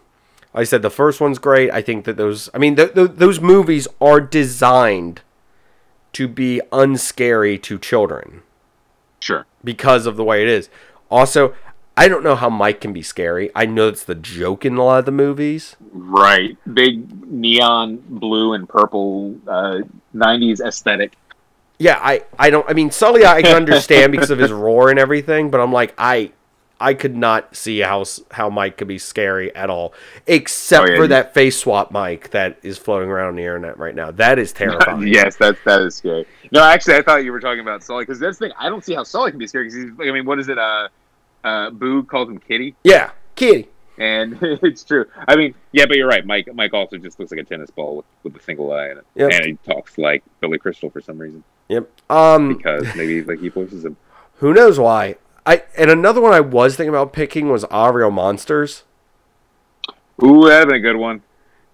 I 0.55 0.65
said 0.65 0.83
the 0.83 0.91
first 0.91 1.21
one's 1.21 1.39
great. 1.39 1.71
I 1.71 1.81
think 1.81 2.05
that 2.05 2.19
those, 2.19 2.51
I 2.53 2.59
mean, 2.59 2.77
th- 2.77 2.93
th- 2.95 3.13
those 3.15 3.41
movies 3.41 3.89
are 4.03 4.21
designed 4.21 5.23
to 6.13 6.29
be 6.29 6.61
unscary 6.71 7.57
to 7.63 7.79
children 7.79 8.43
Sure. 9.19 9.47
because 9.65 10.05
of 10.05 10.17
the 10.17 10.25
way 10.25 10.43
it 10.43 10.49
is. 10.49 10.69
Also, 11.13 11.55
I 11.97 12.09
don't 12.09 12.25
know 12.25 12.35
how 12.35 12.49
Mike 12.49 12.81
can 12.81 12.93
be 12.93 13.03
scary. 13.03 13.51
I 13.55 13.67
know 13.67 13.89
it's 13.89 14.03
the 14.05 14.15
joke 14.15 14.65
in 14.65 14.77
a 14.77 14.83
lot 14.83 15.01
of 15.01 15.05
the 15.05 15.13
movies. 15.13 15.77
Right. 15.93 16.57
Big 16.73 17.31
neon 17.31 18.03
blue 18.09 18.55
and 18.55 18.67
purple 18.69 19.37
uh, 19.47 19.81
90s 20.15 20.61
aesthetic. 20.61 21.13
Yeah, 21.79 21.99
I, 22.01 22.25
I 22.39 22.49
don't. 22.51 22.69
I 22.69 22.73
mean, 22.75 22.91
Sully, 22.91 23.27
I 23.27 23.43
can 23.43 23.57
understand 23.57 24.13
because 24.13 24.31
of 24.31 24.39
his 24.39 24.53
roar 24.65 24.89
and 24.89 24.99
everything, 24.99 25.51
but 25.51 25.61
I'm 25.61 25.73
like, 25.73 25.93
I, 25.99 26.31
I 26.81 26.95
could 26.95 27.17
not 27.17 27.57
see 27.57 27.81
how 27.81 28.05
how 28.31 28.49
Mike 28.51 28.77
could 28.79 28.89
be 28.89 28.99
scary 28.99 29.55
at 29.55 29.69
all, 29.69 29.93
except 30.27 30.85
Oh, 30.85 30.91
yeah, 30.93 30.97
for 30.97 31.03
you- 31.03 31.09
that 31.09 31.35
face 31.35 31.59
swap 31.59 31.91
Mike 31.91 32.31
that 32.31 32.59
is 32.63 32.79
floating 32.79 33.09
around 33.11 33.37
the 33.37 33.43
internet 33.43 33.79
right 33.79 33.95
now. 33.95 34.11
That 34.13 34.39
is 34.39 34.53
terrifying. 34.53 35.07
yes, 35.09 35.37
that's 35.37 35.59
that 35.65 35.81
is 35.83 35.97
scary. 35.97 36.25
No, 36.53 36.63
actually, 36.63 36.97
I 36.97 37.03
thought 37.03 37.25
you 37.25 37.33
were 37.33 37.41
talking 37.41 37.61
about 37.61 37.83
Sully 37.83 38.03
because 38.05 38.21
that's 38.21 38.39
the 38.39 38.47
thing. 38.47 38.55
I 38.59 38.69
don't 38.69 38.85
see 38.85 38.95
how 38.95 39.03
Sully 39.03 39.31
can 39.31 39.39
be 39.39 39.47
scary 39.49 39.65
because 39.65 39.83
he's. 39.83 39.93
I 40.09 40.13
mean, 40.13 40.25
what 40.25 40.39
is 40.39 40.49
it? 40.49 40.59
Uh, 40.59 40.89
uh, 41.45 41.71
Boo 41.71 42.03
called 42.05 42.29
him 42.31 42.39
Kitty, 42.39 42.75
yeah, 42.85 43.11
Kitty. 43.37 43.69
and 43.99 44.39
it's 44.43 44.85
true. 44.85 45.07
I 45.29 45.37
mean, 45.37 45.55
yeah, 45.73 45.87
but 45.87 45.97
you're 45.97 46.09
right. 46.09 46.25
Mike 46.25 46.49
Mike 46.55 46.73
also 46.75 46.97
just 46.99 47.19
looks 47.19 47.31
like 47.33 47.41
a 47.41 47.45
tennis 47.45 47.71
ball 47.71 47.97
with, 47.97 48.07
with 48.23 48.37
a 48.37 48.43
single 48.45 48.73
eye 48.73 48.91
in 48.91 48.99
it, 48.99 49.07
Yep. 49.17 49.31
and 49.33 49.45
he 49.45 49.53
talks 49.71 49.99
like 49.99 50.23
Billy 50.41 50.59
Crystal 50.59 50.91
for 50.91 51.01
some 51.01 51.19
reason 51.19 51.43
Yep. 51.69 51.89
Um, 52.11 52.55
because 52.57 52.85
maybe 52.97 53.23
like 53.25 53.41
he 53.41 53.49
voices 53.49 53.85
him. 53.85 53.97
who 54.37 54.53
knows 54.55 54.79
why? 54.79 55.17
I 55.47 55.65
and 55.77 55.91
another 55.91 56.21
one 56.21 56.33
I 56.33 56.41
was 56.41 56.77
thinking 56.77 56.91
about 56.91 57.13
picking 57.13 57.49
was 57.49 57.65
Aaahh!!! 57.65 57.95
Real 57.95 58.11
Monsters. 58.11 58.85
Ooh, 60.23 60.47
that'd 60.49 60.69
been 60.69 60.77
a 60.77 60.81
good 60.81 60.97
one. 60.97 61.23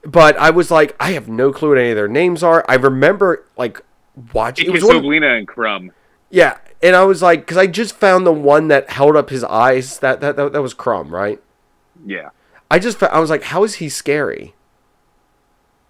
but 0.02 0.36
I 0.38 0.50
was 0.50 0.70
like, 0.70 0.96
I 1.00 1.12
have 1.12 1.28
no 1.28 1.52
clue 1.52 1.70
what 1.70 1.78
any 1.78 1.90
of 1.90 1.96
their 1.96 2.08
names 2.08 2.42
are. 2.42 2.64
I 2.68 2.76
remember 2.76 3.44
like 3.58 3.80
watching. 4.32 4.66
It 4.66 4.70
was 4.72 4.82
Oblina 4.84 5.36
and 5.36 5.46
Krumm. 5.46 5.90
yeah, 6.30 6.58
and 6.82 6.94
I 6.94 7.04
was 7.04 7.22
like, 7.22 7.40
because 7.40 7.56
I 7.56 7.66
just 7.66 7.94
found 7.94 8.26
the 8.26 8.32
one 8.32 8.68
that 8.68 8.90
held 8.90 9.16
up 9.16 9.30
his 9.30 9.44
eyes. 9.44 9.98
That 9.98 10.20
that 10.20 10.36
that, 10.36 10.52
that 10.52 10.62
was 10.62 10.74
Krumm, 10.74 11.10
right? 11.10 11.40
Yeah. 12.04 12.30
I 12.70 12.78
just 12.78 13.02
I 13.02 13.18
was 13.18 13.30
like, 13.30 13.44
how 13.44 13.64
is 13.64 13.76
he 13.76 13.88
scary? 13.88 14.54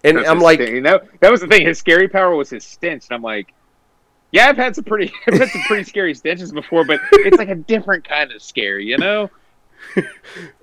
And 0.03 0.17
That's 0.17 0.29
I'm 0.29 0.39
like. 0.39 0.59
You 0.59 0.81
that 0.81 1.31
was 1.31 1.41
the 1.41 1.47
thing. 1.47 1.65
His 1.65 1.77
scary 1.77 2.07
power 2.07 2.35
was 2.35 2.49
his 2.49 2.63
stench, 2.63 3.05
and 3.09 3.15
I'm 3.15 3.21
like, 3.21 3.53
yeah, 4.31 4.47
I've 4.47 4.57
had 4.57 4.75
some 4.75 4.83
pretty, 4.83 5.11
I've 5.27 5.39
had 5.39 5.49
some 5.49 5.61
pretty 5.63 5.83
scary 5.83 6.13
stenches 6.13 6.51
before, 6.51 6.85
but 6.85 6.99
it's 7.11 7.37
like 7.37 7.49
a 7.49 7.55
different 7.55 8.07
kind 8.07 8.31
of 8.31 8.41
scary, 8.41 8.85
you 8.85 8.97
know? 8.97 9.29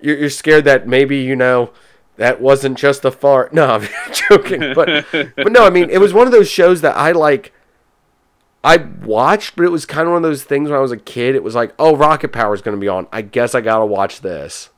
you're, 0.00 0.18
you're 0.18 0.30
scared 0.30 0.64
that 0.64 0.86
maybe 0.86 1.18
you 1.18 1.36
know 1.36 1.70
that 2.16 2.40
wasn't 2.40 2.78
just 2.78 3.04
a 3.04 3.10
fart. 3.10 3.52
No, 3.52 3.66
I'm 3.66 3.88
joking, 4.28 4.72
but 4.74 5.04
but 5.10 5.52
no, 5.52 5.64
I 5.64 5.70
mean 5.70 5.90
it 5.90 5.98
was 5.98 6.12
one 6.12 6.26
of 6.26 6.32
those 6.32 6.50
shows 6.50 6.80
that 6.82 6.96
I 6.96 7.12
like. 7.12 7.52
I 8.66 8.78
watched, 8.78 9.54
but 9.54 9.64
it 9.64 9.70
was 9.70 9.86
kind 9.86 10.08
of 10.08 10.12
one 10.12 10.24
of 10.24 10.28
those 10.28 10.42
things 10.42 10.68
when 10.68 10.76
I 10.76 10.82
was 10.82 10.90
a 10.90 10.96
kid. 10.96 11.36
It 11.36 11.44
was 11.44 11.54
like, 11.54 11.72
oh, 11.78 11.94
Rocket 11.94 12.32
Power 12.32 12.52
is 12.52 12.62
going 12.62 12.76
to 12.76 12.80
be 12.80 12.88
on. 12.88 13.06
I 13.12 13.22
guess 13.22 13.54
I 13.54 13.60
gotta 13.60 13.86
watch 13.86 14.22
this. 14.22 14.70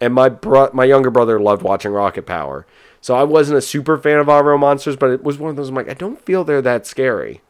And 0.00 0.14
my 0.14 0.28
bro- 0.28 0.70
my 0.72 0.84
younger 0.84 1.10
brother 1.10 1.40
loved 1.40 1.62
watching 1.62 1.90
Rocket 1.90 2.26
Power, 2.26 2.64
so 3.00 3.16
I 3.16 3.24
wasn't 3.24 3.58
a 3.58 3.60
super 3.60 3.98
fan 3.98 4.18
of 4.18 4.28
Aaahh!!! 4.28 4.44
Real 4.44 4.58
Monsters, 4.58 4.94
but 4.94 5.10
it 5.10 5.24
was 5.24 5.36
one 5.36 5.50
of 5.50 5.56
those. 5.56 5.70
I'm 5.70 5.74
like, 5.74 5.90
I 5.90 5.94
don't 5.94 6.24
feel 6.24 6.44
they're 6.44 6.62
that 6.62 6.86
scary. 6.86 7.40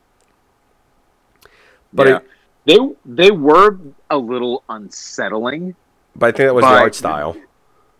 But 1.92 2.08
yeah. 2.08 2.16
it, 2.16 2.24
they 3.04 3.26
they 3.26 3.30
were 3.30 3.78
a 4.08 4.16
little 4.16 4.64
unsettling. 4.70 5.76
but 6.16 6.28
I 6.28 6.32
think 6.32 6.48
that 6.48 6.54
was 6.54 6.64
the 6.64 6.68
art 6.68 6.94
style. 6.94 7.36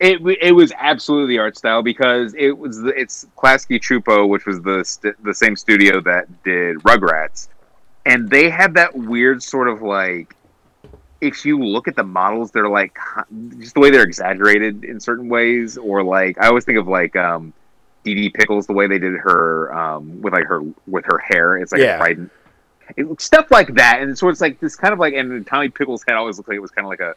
It 0.00 0.20
it 0.40 0.52
was 0.52 0.72
absolutely 0.78 1.34
the 1.34 1.40
art 1.40 1.56
style 1.56 1.82
because 1.82 2.34
it 2.38 2.56
was 2.56 2.80
the, 2.80 2.90
it's 2.90 3.26
Klasky 3.36 3.80
Csupo, 3.80 4.28
which 4.28 4.46
was 4.46 4.60
the 4.62 4.84
st- 4.84 5.22
the 5.24 5.34
same 5.34 5.56
studio 5.56 6.00
that 6.02 6.26
did 6.44 6.76
Rugrats, 6.78 7.48
and 8.06 8.30
they 8.30 8.48
had 8.48 8.74
that 8.74 8.94
weird 8.96 9.42
sort 9.42 9.68
of 9.68 9.82
like 9.82 10.36
if 11.20 11.44
you 11.44 11.58
look 11.58 11.88
at 11.88 11.96
the 11.96 12.04
models, 12.04 12.52
they're 12.52 12.68
like 12.68 12.96
just 13.58 13.74
the 13.74 13.80
way 13.80 13.90
they're 13.90 14.04
exaggerated 14.04 14.84
in 14.84 15.00
certain 15.00 15.28
ways, 15.28 15.76
or 15.76 16.04
like 16.04 16.40
I 16.40 16.46
always 16.46 16.64
think 16.64 16.78
of 16.78 16.86
like 16.86 17.16
um 17.16 17.52
Didi 18.04 18.30
Pickles, 18.30 18.68
the 18.68 18.74
way 18.74 18.86
they 18.86 19.00
did 19.00 19.14
her 19.14 19.74
um 19.76 20.22
with 20.22 20.32
like 20.32 20.44
her 20.44 20.62
with 20.86 21.06
her 21.06 21.18
hair. 21.18 21.56
It's 21.56 21.72
like 21.72 21.80
Yeah. 21.80 21.96
a 21.96 21.98
trident. 21.98 22.32
It, 22.96 23.20
stuff 23.20 23.50
like 23.50 23.74
that, 23.74 24.00
and 24.00 24.16
so 24.16 24.28
it's 24.28 24.40
like 24.40 24.60
this 24.60 24.74
kind 24.76 24.94
of 24.94 24.98
like, 25.00 25.12
and 25.12 25.44
Tommy 25.46 25.68
Pickles' 25.68 26.04
head 26.06 26.14
always 26.16 26.38
looked 26.38 26.48
like 26.48 26.56
it 26.56 26.60
was 26.60 26.70
kind 26.70 26.86
of 26.86 26.88
like 26.90 27.00
a 27.00 27.14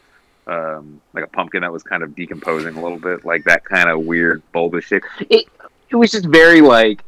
um, 0.51 1.01
like 1.13 1.23
a 1.23 1.27
pumpkin 1.27 1.61
that 1.61 1.71
was 1.71 1.83
kind 1.83 2.03
of 2.03 2.15
decomposing 2.15 2.75
a 2.75 2.81
little 2.81 2.99
bit, 2.99 3.23
like 3.23 3.45
that 3.45 3.63
kind 3.63 3.89
of 3.89 4.01
weird 4.01 4.43
bulbous 4.51 4.85
shape. 4.85 5.03
It 5.29 5.47
it 5.89 5.95
was 5.95 6.11
just 6.11 6.25
very 6.25 6.61
like 6.61 7.03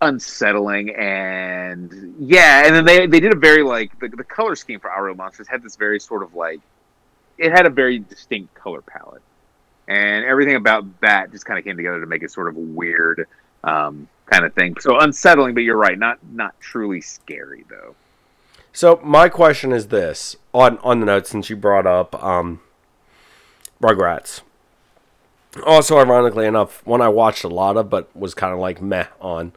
unsettling 0.00 0.90
and 0.96 2.14
yeah, 2.18 2.66
and 2.66 2.74
then 2.74 2.84
they 2.84 3.06
they 3.06 3.20
did 3.20 3.32
a 3.32 3.38
very 3.38 3.62
like 3.62 3.98
the, 4.00 4.08
the 4.08 4.24
color 4.24 4.56
scheme 4.56 4.80
for 4.80 4.90
Aaahh!!! 4.90 5.02
Real 5.02 5.14
Monsters 5.14 5.48
had 5.48 5.62
this 5.62 5.76
very 5.76 6.00
sort 6.00 6.22
of 6.22 6.34
like 6.34 6.60
it 7.38 7.52
had 7.52 7.66
a 7.66 7.70
very 7.70 7.98
distinct 7.98 8.54
color 8.54 8.80
palette, 8.80 9.22
and 9.88 10.24
everything 10.24 10.56
about 10.56 10.84
that 11.00 11.30
just 11.30 11.44
kind 11.44 11.58
of 11.58 11.64
came 11.64 11.76
together 11.76 12.00
to 12.00 12.06
make 12.06 12.22
it 12.22 12.30
sort 12.30 12.48
of 12.48 12.56
weird 12.56 13.26
um, 13.64 14.08
kind 14.26 14.44
of 14.44 14.54
thing. 14.54 14.76
So 14.80 14.98
unsettling, 14.98 15.54
but 15.54 15.62
you're 15.62 15.76
right, 15.76 15.98
not 15.98 16.18
not 16.32 16.58
truly 16.58 17.02
scary 17.02 17.64
though. 17.68 17.94
So 18.72 19.00
my 19.04 19.28
question 19.28 19.72
is 19.72 19.88
this 19.88 20.36
on 20.54 20.78
on 20.78 21.00
the 21.00 21.06
note 21.06 21.26
since 21.26 21.50
you 21.50 21.56
brought 21.56 21.86
up 21.86 22.22
um, 22.22 22.60
Rugrats. 23.82 24.40
Also, 25.66 25.98
ironically 25.98 26.46
enough, 26.46 26.84
one 26.86 27.02
I 27.02 27.08
watched 27.08 27.44
a 27.44 27.48
lot 27.48 27.76
of, 27.76 27.90
but 27.90 28.14
was 28.16 28.32
kind 28.32 28.54
of 28.54 28.58
like 28.58 28.80
meh 28.80 29.08
on 29.20 29.52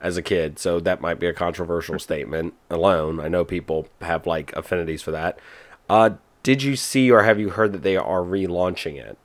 as 0.00 0.16
a 0.16 0.22
kid. 0.22 0.60
So 0.60 0.78
that 0.80 1.00
might 1.00 1.18
be 1.18 1.26
a 1.26 1.32
controversial 1.32 1.98
statement 1.98 2.54
alone. 2.70 3.18
I 3.18 3.26
know 3.26 3.44
people 3.44 3.88
have 4.00 4.26
like 4.26 4.54
affinities 4.54 5.02
for 5.02 5.10
that. 5.10 5.40
Uh, 5.88 6.10
did 6.44 6.62
you 6.62 6.76
see 6.76 7.10
or 7.10 7.24
have 7.24 7.40
you 7.40 7.50
heard 7.50 7.72
that 7.72 7.82
they 7.82 7.96
are 7.96 8.20
relaunching 8.20 8.96
it? 8.96 9.18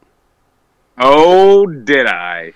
Oh, 0.98 1.66
did 1.68 2.08
I? 2.08 2.54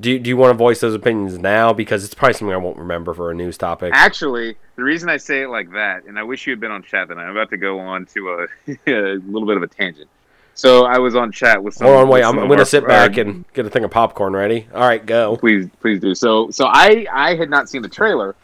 Do 0.00 0.12
you, 0.12 0.18
do 0.20 0.28
you 0.28 0.36
want 0.36 0.52
to 0.52 0.56
voice 0.56 0.80
those 0.80 0.94
opinions 0.94 1.38
now? 1.38 1.72
Because 1.72 2.04
it's 2.04 2.14
probably 2.14 2.34
something 2.34 2.54
I 2.54 2.58
won't 2.58 2.76
remember 2.76 3.14
for 3.14 3.30
a 3.30 3.34
news 3.34 3.58
topic. 3.58 3.90
Actually, 3.94 4.56
the 4.76 4.84
reason 4.84 5.08
I 5.08 5.16
say 5.16 5.42
it 5.42 5.48
like 5.48 5.72
that, 5.72 6.04
and 6.04 6.18
I 6.18 6.22
wish 6.22 6.46
you 6.46 6.52
had 6.52 6.60
been 6.60 6.70
on 6.70 6.82
chat, 6.84 7.08
then 7.08 7.18
I'm 7.18 7.30
about 7.30 7.50
to 7.50 7.56
go 7.56 7.80
on 7.80 8.06
to 8.06 8.46
a, 8.66 8.72
a 8.86 9.14
little 9.16 9.46
bit 9.46 9.56
of 9.56 9.62
a 9.62 9.66
tangent. 9.66 10.08
So 10.54 10.84
I 10.84 10.98
was 10.98 11.16
on 11.16 11.32
chat 11.32 11.62
with 11.62 11.74
some. 11.74 11.86
Hold 11.86 12.00
on, 12.00 12.08
wait. 12.08 12.24
I'm, 12.24 12.38
I'm 12.38 12.46
going 12.46 12.58
to 12.58 12.66
sit 12.66 12.86
back 12.86 13.16
and 13.16 13.44
get 13.52 13.64
a 13.64 13.70
thing 13.70 13.84
of 13.84 13.90
popcorn 13.90 14.34
ready. 14.34 14.68
All 14.74 14.80
right, 14.80 15.04
go. 15.04 15.36
please, 15.36 15.68
please 15.80 16.00
do. 16.00 16.14
So, 16.16 16.50
so 16.50 16.66
I 16.66 17.06
I 17.12 17.36
had 17.36 17.48
not 17.48 17.68
seen 17.68 17.82
the 17.82 17.88
trailer. 17.88 18.34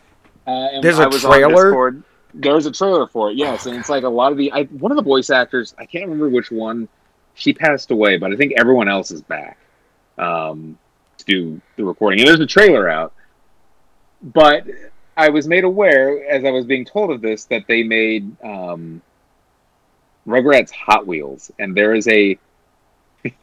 Uh, 0.47 0.51
and 0.51 0.85
There's 0.85 1.01
I 1.01 1.05
a 1.05 1.09
was 1.09 1.23
trailer? 1.23 2.03
There's 2.35 2.67
a 2.67 2.73
trailer 2.73 3.07
for 3.09 3.31
it, 3.31 3.37
yes, 3.37 3.67
and 3.67 3.77
it's 3.77 3.89
like 3.89 4.05
a 4.05 4.09
lot 4.09 4.31
of 4.31 4.39
the 4.39 4.53
I, 4.53 4.65
one 4.65 4.93
of 4.93 4.97
the 4.97 5.03
voice 5.03 5.31
actors. 5.31 5.75
I 5.79 5.87
can't 5.87 6.05
remember 6.05 6.29
which 6.29 6.51
one. 6.51 6.89
She 7.35 7.53
passed 7.53 7.91
away, 7.91 8.17
but 8.17 8.33
I 8.33 8.37
think 8.37 8.53
everyone 8.57 8.89
else 8.89 9.11
is 9.11 9.23
back 9.23 9.59
um, 10.19 10.79
do 11.27 11.61
the 11.77 11.85
recording. 11.85 12.21
And 12.21 12.29
there's 12.29 12.41
a 12.41 12.47
trailer 12.47 12.89
out, 12.89 13.13
but 14.23 14.67
I 15.17 15.29
was 15.29 15.47
made 15.47 15.65
aware 15.65 16.29
as 16.29 16.45
I 16.45 16.51
was 16.51 16.65
being 16.65 16.85
told 16.85 17.11
of 17.11 17.21
this 17.21 17.45
that 17.47 17.65
they 17.69 17.83
made 17.83 18.37
um, 18.43 19.01
Rugrats 20.27 20.71
Hot 20.73 21.07
Wheels, 21.07 21.51
and 21.59 21.77
there 21.77 21.95
is 21.95 22.09
a 22.09 22.39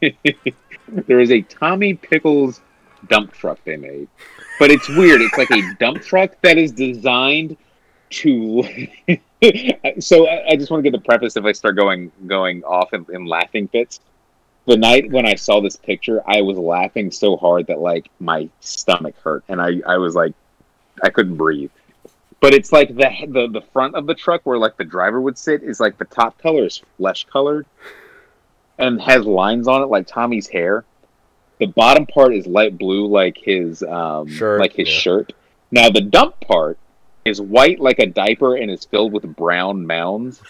there 0.00 1.20
is 1.20 1.30
a 1.30 1.42
Tommy 1.42 1.94
Pickles 1.94 2.60
dump 3.08 3.32
truck 3.32 3.58
they 3.64 3.76
made. 3.76 4.08
But 4.58 4.70
it's 4.70 4.88
weird. 4.88 5.20
It's 5.20 5.36
like 5.36 5.50
a 5.50 5.74
dump 5.80 6.02
truck 6.02 6.32
that 6.42 6.58
is 6.58 6.72
designed 6.72 7.56
to. 8.10 8.62
so 10.00 10.28
I, 10.28 10.50
I 10.50 10.56
just 10.56 10.70
want 10.70 10.84
to 10.84 10.90
get 10.90 10.92
the 10.92 11.04
preface 11.04 11.36
if 11.36 11.44
I 11.44 11.52
start 11.52 11.76
going 11.76 12.12
going 12.26 12.62
off 12.64 12.92
in, 12.92 13.06
in 13.12 13.24
laughing 13.26 13.68
fits. 13.68 14.00
The 14.66 14.76
night 14.76 15.10
when 15.10 15.26
I 15.26 15.34
saw 15.34 15.60
this 15.60 15.76
picture, 15.76 16.22
I 16.26 16.40
was 16.42 16.56
laughing 16.56 17.10
so 17.10 17.36
hard 17.36 17.66
that 17.66 17.80
like 17.80 18.08
my 18.20 18.48
stomach 18.60 19.16
hurt, 19.22 19.44
and 19.48 19.60
I 19.60 19.80
I 19.86 19.96
was 19.98 20.14
like, 20.14 20.34
I 21.02 21.10
couldn't 21.10 21.36
breathe. 21.36 21.70
But 22.40 22.54
it's 22.54 22.72
like 22.72 22.88
the 22.88 23.10
the 23.28 23.48
the 23.48 23.66
front 23.72 23.96
of 23.96 24.06
the 24.06 24.14
truck 24.14 24.42
where 24.44 24.58
like 24.58 24.76
the 24.76 24.84
driver 24.84 25.20
would 25.20 25.36
sit 25.36 25.62
is 25.62 25.80
like 25.80 25.98
the 25.98 26.04
top 26.04 26.38
color 26.38 26.64
is 26.64 26.80
flesh 26.96 27.24
colored, 27.24 27.66
and 28.78 29.00
has 29.00 29.24
lines 29.24 29.66
on 29.66 29.82
it 29.82 29.86
like 29.86 30.06
Tommy's 30.06 30.48
hair. 30.48 30.84
The 31.58 31.66
bottom 31.66 32.06
part 32.06 32.34
is 32.34 32.46
light 32.46 32.78
blue, 32.78 33.06
like 33.06 33.38
his 33.38 33.82
um, 33.82 34.28
Shirt, 34.28 34.60
like 34.60 34.72
his 34.72 34.88
yeah. 34.88 34.98
shirt. 34.98 35.32
Now 35.70 35.90
the 35.90 36.00
dump 36.00 36.40
part 36.40 36.78
is 37.24 37.40
white 37.40 37.80
like 37.80 37.98
a 37.98 38.06
diaper 38.06 38.56
and 38.56 38.70
is 38.70 38.84
filled 38.84 39.12
with 39.12 39.24
brown 39.36 39.86
mounds. 39.86 40.42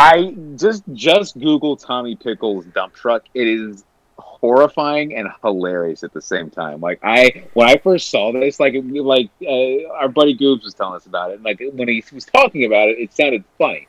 I 0.00 0.34
just 0.56 0.82
just 0.94 1.38
Google 1.38 1.76
Tommy 1.76 2.16
Pickles 2.16 2.64
dump 2.64 2.94
truck. 2.94 3.24
It 3.34 3.46
is 3.46 3.84
horrifying 4.18 5.14
and 5.14 5.28
hilarious 5.42 6.02
at 6.02 6.14
the 6.14 6.22
same 6.22 6.48
time. 6.48 6.80
Like 6.80 7.00
I 7.02 7.44
when 7.52 7.68
I 7.68 7.76
first 7.76 8.10
saw 8.10 8.32
this, 8.32 8.58
like 8.58 8.74
like 8.82 9.28
uh, 9.42 9.92
our 9.92 10.08
buddy 10.08 10.34
Goobs 10.34 10.64
was 10.64 10.72
telling 10.72 10.94
us 10.94 11.04
about 11.04 11.32
it. 11.32 11.42
Like 11.42 11.62
when 11.74 11.86
he 11.86 12.02
was 12.14 12.24
talking 12.24 12.64
about 12.64 12.88
it, 12.88 12.98
it 12.98 13.12
sounded 13.12 13.44
funny. 13.58 13.88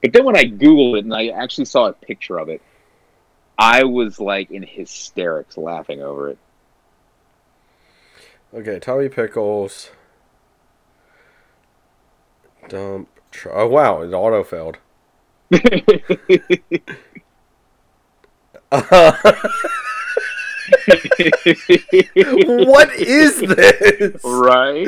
But 0.00 0.12
then 0.12 0.24
when 0.24 0.36
I 0.36 0.44
Googled 0.44 0.98
it 0.98 1.04
and 1.04 1.12
I 1.12 1.28
actually 1.30 1.64
saw 1.64 1.88
a 1.88 1.94
picture 1.94 2.38
of 2.38 2.48
it, 2.48 2.62
I 3.58 3.82
was 3.82 4.20
like 4.20 4.52
in 4.52 4.62
hysterics 4.62 5.56
laughing 5.56 6.00
over 6.00 6.28
it. 6.30 6.38
Okay, 8.54 8.78
Tommy 8.78 9.08
Pickles. 9.08 9.90
Dump. 12.68 13.08
truck. 13.32 13.54
oh 13.56 13.66
wow, 13.66 14.02
it 14.02 14.12
auto 14.12 14.44
failed. 14.44 14.78
what 15.50 15.58
is 22.94 23.40
this? 23.40 24.22
right? 24.22 24.86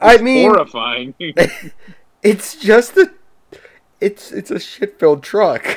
I 0.00 0.18
mean, 0.18 0.50
horrifying. 0.50 1.14
it's 2.22 2.54
just 2.54 2.96
a. 2.96 3.10
It's 4.00 4.30
it's 4.30 4.52
a 4.52 4.60
shit 4.60 5.00
filled 5.00 5.24
truck. 5.24 5.76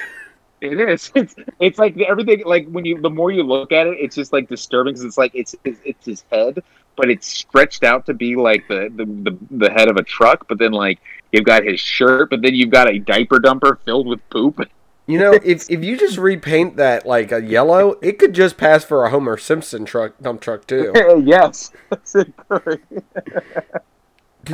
It 0.62 0.80
is. 0.80 1.12
It's 1.16 1.36
it's 1.59 1.80
like 1.80 1.99
everything. 1.99 2.43
Like 2.45 2.68
when 2.70 2.86
you, 2.86 3.01
the 3.01 3.09
more 3.09 3.32
you 3.32 3.43
look 3.43 3.72
at 3.72 3.88
it, 3.88 3.97
it's 3.99 4.16
just 4.16 4.32
like 4.32 4.47
disturbing. 4.47 4.93
Cause 4.93 5.03
it's 5.03 5.18
like 5.18 5.32
it's 5.34 5.55
it's, 5.64 5.80
it's 5.84 6.05
his 6.05 6.24
head, 6.32 6.64
but 6.95 7.09
it's 7.09 7.28
stretched 7.28 7.84
out 7.84 8.05
to 8.05 8.14
be 8.14 8.36
like 8.36 8.68
the, 8.68 8.91
the 8.95 9.05
the 9.05 9.38
the 9.66 9.72
head 9.72 9.89
of 9.89 9.97
a 9.97 10.03
truck. 10.03 10.47
But 10.47 10.59
then 10.59 10.72
like 10.72 10.99
you've 11.32 11.45
got 11.45 11.66
his 11.66 11.80
shirt, 11.80 12.30
but 12.30 12.41
then 12.41 12.53
you've 12.53 12.70
got 12.70 12.89
a 12.89 12.99
diaper 12.99 13.39
dumper 13.39 13.80
filled 13.84 14.07
with 14.07 14.28
poop. 14.30 14.62
You 15.07 15.20
know, 15.20 15.34
if 15.34 15.70
if 15.70 15.84
you 15.84 15.97
just 15.97 16.18
repaint 16.18 16.78
that 16.78 17.05
like 17.05 17.34
a 17.34 17.43
yellow, 17.43 17.97
it 18.01 18.18
could 18.18 18.34
just 18.34 18.55
pass 18.55 18.86
for 18.86 19.03
a 19.03 19.09
Homer 19.09 19.36
Simpson 19.36 19.84
truck 19.84 20.18
dump 20.22 20.39
truck 20.39 20.68
too. 20.68 20.93
yes. 21.26 21.72
Did 22.05 22.34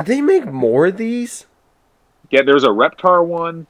they 0.06 0.20
make 0.20 0.46
more 0.46 0.86
of 0.86 0.96
these? 0.96 1.46
Yeah, 2.30 2.42
there's 2.42 2.64
a 2.64 2.68
Reptar 2.68 3.24
one. 3.24 3.66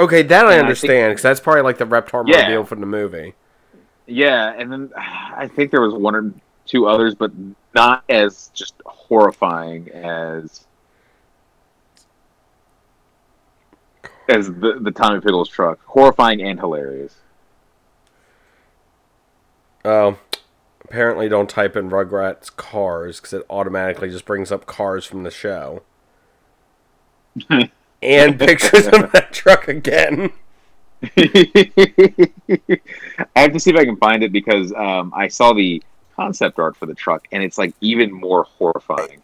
Okay, 0.00 0.22
that 0.22 0.46
I 0.46 0.54
I 0.54 0.58
understand 0.58 1.10
because 1.12 1.22
that's 1.22 1.40
probably 1.40 1.60
like 1.60 1.76
the 1.76 1.84
Reptar 1.84 2.26
Yeah. 2.26 2.48
mobile 2.48 2.64
from 2.64 2.80
the 2.80 2.86
movie. 2.86 3.34
Yeah, 4.06 4.54
and 4.56 4.72
then 4.72 4.90
I 4.96 5.46
think 5.46 5.70
there 5.70 5.82
was 5.82 5.92
one 5.92 6.16
or 6.16 6.32
two 6.64 6.86
others, 6.86 7.14
but 7.14 7.30
not 7.74 8.02
as 8.08 8.50
just 8.54 8.74
horrifying 8.86 9.90
as 9.90 10.64
as 14.30 14.46
the 14.46 14.78
the 14.80 14.90
Tommy 14.90 15.20
Pickles 15.20 15.50
truck. 15.50 15.78
Horrifying 15.84 16.40
and 16.40 16.58
hilarious. 16.58 17.14
Oh, 19.84 20.18
apparently 20.82 21.28
don't 21.28 21.48
type 21.50 21.76
in 21.76 21.90
Rugrats 21.90 22.54
cars 22.56 23.20
because 23.20 23.34
it 23.34 23.44
automatically 23.50 24.08
just 24.08 24.24
brings 24.24 24.50
up 24.50 24.64
cars 24.64 25.04
from 25.04 25.24
the 25.24 25.30
show. 25.30 25.82
and 28.02 28.38
pictures 28.38 28.86
of 28.86 29.12
that 29.12 29.32
truck 29.32 29.68
again. 29.68 30.32
I 31.02 32.80
have 33.36 33.52
to 33.52 33.60
see 33.60 33.70
if 33.70 33.76
I 33.76 33.84
can 33.84 33.96
find 33.96 34.22
it 34.22 34.32
because 34.32 34.72
um, 34.72 35.12
I 35.14 35.28
saw 35.28 35.52
the 35.52 35.82
concept 36.14 36.58
art 36.58 36.76
for 36.76 36.86
the 36.86 36.94
truck, 36.94 37.26
and 37.32 37.42
it's 37.42 37.56
like 37.56 37.74
even 37.80 38.12
more 38.12 38.44
horrifying. 38.44 39.22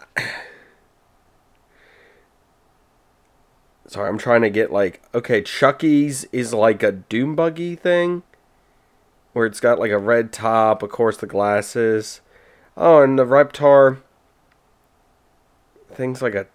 Sorry, 3.87 4.09
I'm 4.09 4.18
trying 4.18 4.43
to 4.43 4.51
get 4.51 4.72
like 4.72 5.03
okay, 5.14 5.43
Chucky's 5.43 6.24
is 6.33 6.55
like 6.55 6.83
a 6.83 6.93
doom 6.93 7.37
buggy 7.37 7.77
thing, 7.77 8.22
where 9.33 9.47
it's 9.47 9.61
got 9.61 9.79
like 9.79 9.91
a 9.91 9.99
red 9.99 10.33
top, 10.33 10.83
of 10.83 10.91
course 10.91 11.18
the 11.18 11.27
glasses. 11.27 12.20
Oh, 12.77 13.03
and 13.03 13.18
the 13.18 13.24
Reptar 13.24 13.99
thing's 15.93 16.22
like 16.22 16.35
a 16.35 16.47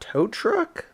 tow 0.00 0.26
truck. 0.26 0.86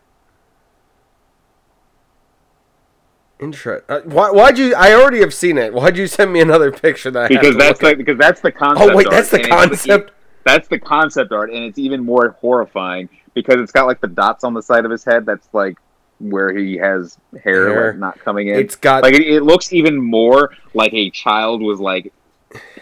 Interest. 3.41 3.83
Uh, 3.89 4.01
why? 4.05 4.29
Why'd 4.29 4.57
you? 4.59 4.75
I 4.75 4.93
already 4.93 5.19
have 5.21 5.33
seen 5.33 5.57
it. 5.57 5.73
Why'd 5.73 5.97
you 5.97 6.05
send 6.07 6.31
me 6.31 6.41
another 6.41 6.71
picture 6.71 7.09
that? 7.11 7.23
I 7.23 7.27
because 7.27 7.57
that's 7.57 7.81
like 7.81 7.97
because 7.97 8.17
that's 8.17 8.39
the 8.41 8.51
concept. 8.51 8.91
Oh 8.91 8.95
wait, 8.95 9.07
that's 9.09 9.31
the 9.31 9.39
concept. 9.43 10.11
that's 10.45 10.67
the 10.67 10.77
concept 10.79 11.31
art, 11.31 11.49
and 11.51 11.63
it's 11.63 11.79
even 11.79 12.03
more 12.05 12.37
horrifying 12.39 13.09
because 13.33 13.55
it's 13.59 13.71
got 13.71 13.87
like 13.87 13.99
the 13.99 14.07
dots 14.07 14.43
on 14.43 14.53
the 14.53 14.61
side 14.61 14.85
of 14.85 14.91
his 14.91 15.03
head. 15.03 15.25
That's 15.25 15.47
like 15.53 15.77
where 16.19 16.55
he 16.55 16.77
has 16.77 17.17
hair, 17.43 17.67
Hair. 17.69 17.87
like, 17.93 17.97
not 17.99 18.19
coming 18.19 18.49
in. 18.49 18.59
It's 18.59 18.75
got 18.75 19.01
like 19.01 19.15
it, 19.15 19.23
it 19.27 19.41
looks 19.41 19.73
even 19.73 19.97
more 19.99 20.51
like 20.75 20.93
a 20.93 21.09
child 21.09 21.63
was 21.63 21.79
like 21.79 22.13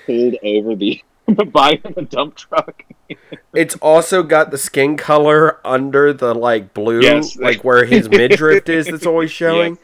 pulled 0.06 0.36
over 0.44 0.76
the 0.76 1.02
by 1.54 1.80
a 1.96 2.02
dump 2.02 2.36
truck. 2.36 2.84
It's 3.52 3.76
also 3.78 4.22
got 4.22 4.52
the 4.52 4.58
skin 4.60 4.96
color 4.96 5.58
under 5.66 6.14
the 6.14 6.36
like 6.36 6.76
blue, 6.76 7.02
Yes. 7.02 7.36
like 7.36 7.64
where 7.64 7.84
his 7.86 8.08
midriff 8.08 8.70
is. 8.70 8.86
That's 8.86 9.08
always 9.08 9.32
showing. 9.42 9.80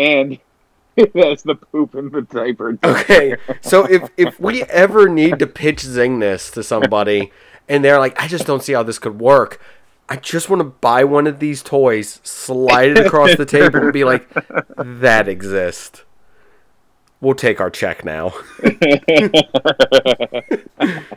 And 0.00 0.38
that's 1.14 1.42
the 1.42 1.54
poop 1.54 1.94
in 1.94 2.10
the 2.10 2.22
diaper. 2.22 2.78
Okay, 2.82 3.36
so 3.60 3.84
if 3.84 4.10
if 4.16 4.40
we 4.40 4.64
ever 4.64 5.08
need 5.08 5.38
to 5.38 5.46
pitch 5.46 5.80
Zing 5.80 6.18
this 6.18 6.50
to 6.52 6.62
somebody, 6.62 7.30
and 7.68 7.84
they're 7.84 7.98
like, 7.98 8.20
I 8.20 8.26
just 8.26 8.46
don't 8.46 8.62
see 8.62 8.72
how 8.72 8.82
this 8.82 8.98
could 8.98 9.20
work. 9.20 9.60
I 10.08 10.16
just 10.16 10.50
want 10.50 10.60
to 10.60 10.64
buy 10.64 11.04
one 11.04 11.28
of 11.28 11.38
these 11.38 11.62
toys, 11.62 12.18
slide 12.24 12.90
it 12.90 13.06
across 13.06 13.36
the 13.36 13.46
table, 13.46 13.80
and 13.80 13.92
be 13.92 14.02
like, 14.02 14.28
that 14.76 15.28
exists. 15.28 16.02
We'll 17.20 17.34
take 17.34 17.60
our 17.60 17.70
check 17.70 18.04
now. 18.04 18.32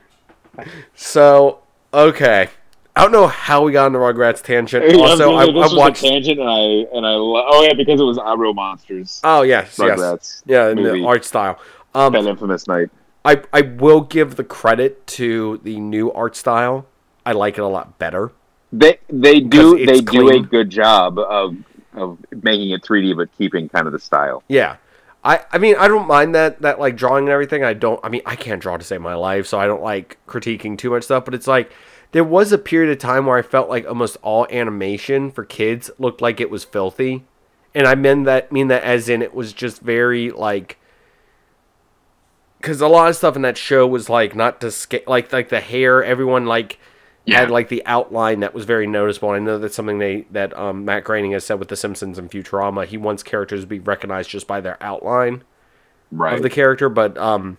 So, 0.96 1.60
okay. 1.94 2.50
I 2.96 3.02
don't 3.02 3.12
know 3.12 3.28
how 3.28 3.64
we 3.64 3.72
got 3.72 3.88
on 3.88 3.94
the 3.94 4.00
Rugrats 4.00 4.44
tangent. 4.44 4.96
Also, 4.96 5.34
I, 5.34 5.46
I 5.46 5.50
was 5.50 5.76
watched. 5.76 6.04
tangent, 6.04 6.40
and 6.40 6.48
I 6.48 6.60
and 6.96 7.06
I 7.06 7.16
lo- 7.16 7.46
oh 7.48 7.64
yeah, 7.64 7.74
because 7.74 8.00
it 8.00 8.04
was 8.04 8.20
Abro 8.20 8.54
Monsters, 8.54 9.20
Oh 9.24 9.42
yes, 9.42 9.78
yes, 9.80 10.00
Rugrats, 10.00 10.44
yeah, 10.46 10.70
in 10.70 10.84
the 10.84 11.04
art 11.06 11.26
style. 11.26 11.60
Um, 11.96 12.14
that 12.14 12.26
infamous 12.26 12.68
night. 12.68 12.90
I 13.26 13.42
I 13.52 13.62
will 13.62 14.02
give 14.02 14.36
the 14.36 14.44
credit 14.44 15.06
to 15.08 15.60
the 15.64 15.80
new 15.80 16.12
art 16.12 16.36
style. 16.36 16.86
I 17.26 17.32
like 17.32 17.58
it 17.58 17.62
a 17.62 17.68
lot 17.68 17.98
better. 17.98 18.32
They 18.72 19.00
they 19.10 19.40
do 19.40 19.86
they 19.86 20.02
do 20.02 20.30
a 20.30 20.40
good 20.40 20.70
job 20.70 21.18
of 21.18 21.56
of 21.94 22.18
making 22.42 22.72
it 22.72 22.82
3D, 22.82 23.16
but 23.16 23.36
keeping 23.38 23.70
kind 23.70 23.88
of 23.88 23.94
the 23.94 24.00
style. 24.00 24.44
Yeah. 24.48 24.78
I, 25.24 25.46
I 25.52 25.58
mean 25.58 25.76
I 25.78 25.88
don't 25.88 26.08
mind 26.08 26.36
that 26.36 26.62
that 26.64 26.80
like 26.80 26.98
drawing 26.98 27.26
and 27.26 27.32
everything. 27.32 27.64
I 27.64 27.74
don't 27.74 28.00
I 28.04 28.10
mean 28.10 28.22
I 28.26 28.36
can't 28.36 28.62
draw 28.62 28.76
to 28.76 28.84
save 28.84 29.02
my 29.02 29.14
life, 29.14 29.48
so 29.48 29.58
I 29.58 29.68
don't 29.68 29.82
like 29.82 30.18
critiquing 30.28 30.78
too 30.78 30.90
much 30.90 31.04
stuff, 31.04 31.24
but 31.24 31.34
it's 31.34 31.48
like 31.48 31.72
there 32.14 32.24
was 32.24 32.52
a 32.52 32.58
period 32.58 32.92
of 32.92 33.00
time 33.00 33.26
where 33.26 33.38
I 33.38 33.42
felt 33.42 33.70
like 33.70 33.86
almost 33.86 34.18
all 34.22 34.48
animation 34.50 35.32
for 35.32 35.44
kids 35.44 35.92
looked 36.00 36.22
like 36.22 36.40
it 36.40 36.50
was 36.50 36.64
filthy. 36.64 37.24
And 37.76 37.88
I 37.88 37.96
mean 37.96 38.24
that 38.24 38.52
mean 38.52 38.68
that 38.70 38.84
as 38.84 39.10
in 39.10 39.22
it 39.22 39.34
was 39.34 39.52
just 39.52 39.82
very 39.82 40.32
like 40.32 40.80
cuz 42.62 42.80
a 42.80 42.88
lot 42.88 43.10
of 43.10 43.16
stuff 43.16 43.36
in 43.36 43.42
that 43.42 43.58
show 43.58 43.86
was 43.86 44.10
like 44.10 44.36
not 44.36 44.62
to 44.62 44.72
scale 44.72 45.02
like 45.08 45.34
like 45.34 45.50
the 45.50 45.60
hair 45.60 46.04
everyone 46.04 46.46
like 46.46 46.78
had 47.28 47.50
like 47.50 47.70
the 47.70 47.84
outline 47.86 48.42
that 48.42 48.54
was 48.54 48.66
very 48.66 48.86
noticeable. 48.86 49.34
And 49.34 49.44
I 49.44 49.46
know 49.46 49.58
that's 49.58 49.76
something 49.76 49.98
they 49.98 50.28
that 50.32 50.56
um, 50.58 50.86
Matt 50.86 51.04
Groening 51.04 51.32
has 51.32 51.46
said 51.46 51.56
with 51.56 51.70
The 51.70 51.76
Simpsons 51.76 52.20
and 52.20 52.30
Futurama. 52.30 52.86
He 52.86 52.98
wants 52.98 53.24
characters 53.24 53.62
to 53.62 53.68
be 53.68 53.80
recognized 53.80 54.30
just 54.30 54.46
by 54.46 54.62
their 54.62 54.78
outline 54.82 55.44
right. 56.12 56.36
of 56.36 56.44
the 56.44 56.50
character, 56.50 56.90
but 56.90 57.18
um, 57.18 57.58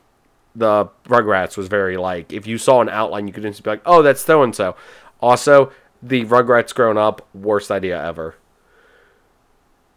the 0.55 0.89
Rugrats 1.07 1.57
was 1.57 1.69
very 1.69 1.97
like 1.97 2.33
if 2.33 2.47
you 2.47 2.59
saw 2.59 2.81
an 2.81 2.89
outline, 2.89 3.27
you 3.27 3.33
could 3.33 3.43
just 3.43 3.63
be 3.63 3.71
like, 3.71 3.83
"Oh, 3.85 4.03
that's 4.03 4.21
so 4.21 4.43
and 4.43 4.55
so." 4.55 4.77
Also, 5.21 5.73
the 6.03 6.25
Rugrats 6.25 6.75
grown 6.75 6.99
up 6.99 7.27
worst 7.35 7.71
idea 7.71 8.03
ever. 8.03 8.37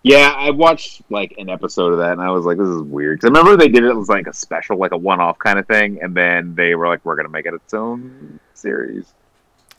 Yeah, 0.03 0.33
I 0.35 0.51
watched 0.51 1.01
like 1.09 1.35
an 1.37 1.49
episode 1.49 1.91
of 1.91 1.99
that, 1.99 2.13
and 2.13 2.21
I 2.21 2.29
was 2.31 2.45
like, 2.45 2.57
"This 2.57 2.67
is 2.67 2.81
weird." 2.81 3.19
Because 3.19 3.27
I 3.27 3.37
remember 3.37 3.57
they 3.57 3.69
did 3.69 3.83
it 3.83 3.95
as 3.95 4.07
like 4.07 4.27
a 4.27 4.33
special, 4.33 4.77
like 4.77 4.91
a 4.91 4.97
one-off 4.97 5.37
kind 5.39 5.59
of 5.59 5.67
thing, 5.67 5.99
and 6.01 6.15
then 6.15 6.55
they 6.55 6.75
were 6.75 6.87
like, 6.87 7.03
"We're 7.03 7.15
gonna 7.15 7.29
make 7.29 7.45
it 7.45 7.53
its 7.53 7.73
own 7.73 8.39
series." 8.53 9.13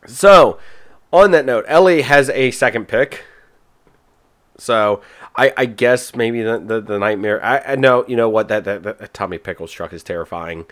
So, 0.06 0.58
on 1.12 1.30
that 1.30 1.46
note, 1.46 1.64
Ellie 1.66 2.02
has 2.02 2.28
a 2.30 2.50
second 2.50 2.88
pick. 2.88 3.24
So, 4.58 5.02
I, 5.36 5.52
I 5.56 5.66
guess 5.66 6.14
maybe 6.14 6.42
the, 6.42 6.58
the, 6.58 6.80
the 6.80 6.98
nightmare. 6.98 7.42
I, 7.44 7.58
I 7.58 7.76
know, 7.76 8.04
you 8.08 8.16
know 8.16 8.28
what 8.28 8.48
that, 8.48 8.64
that 8.64 8.82
that 8.82 9.14
Tommy 9.14 9.38
Pickles 9.38 9.70
truck 9.72 9.92
is 9.92 10.02
terrifying. 10.02 10.66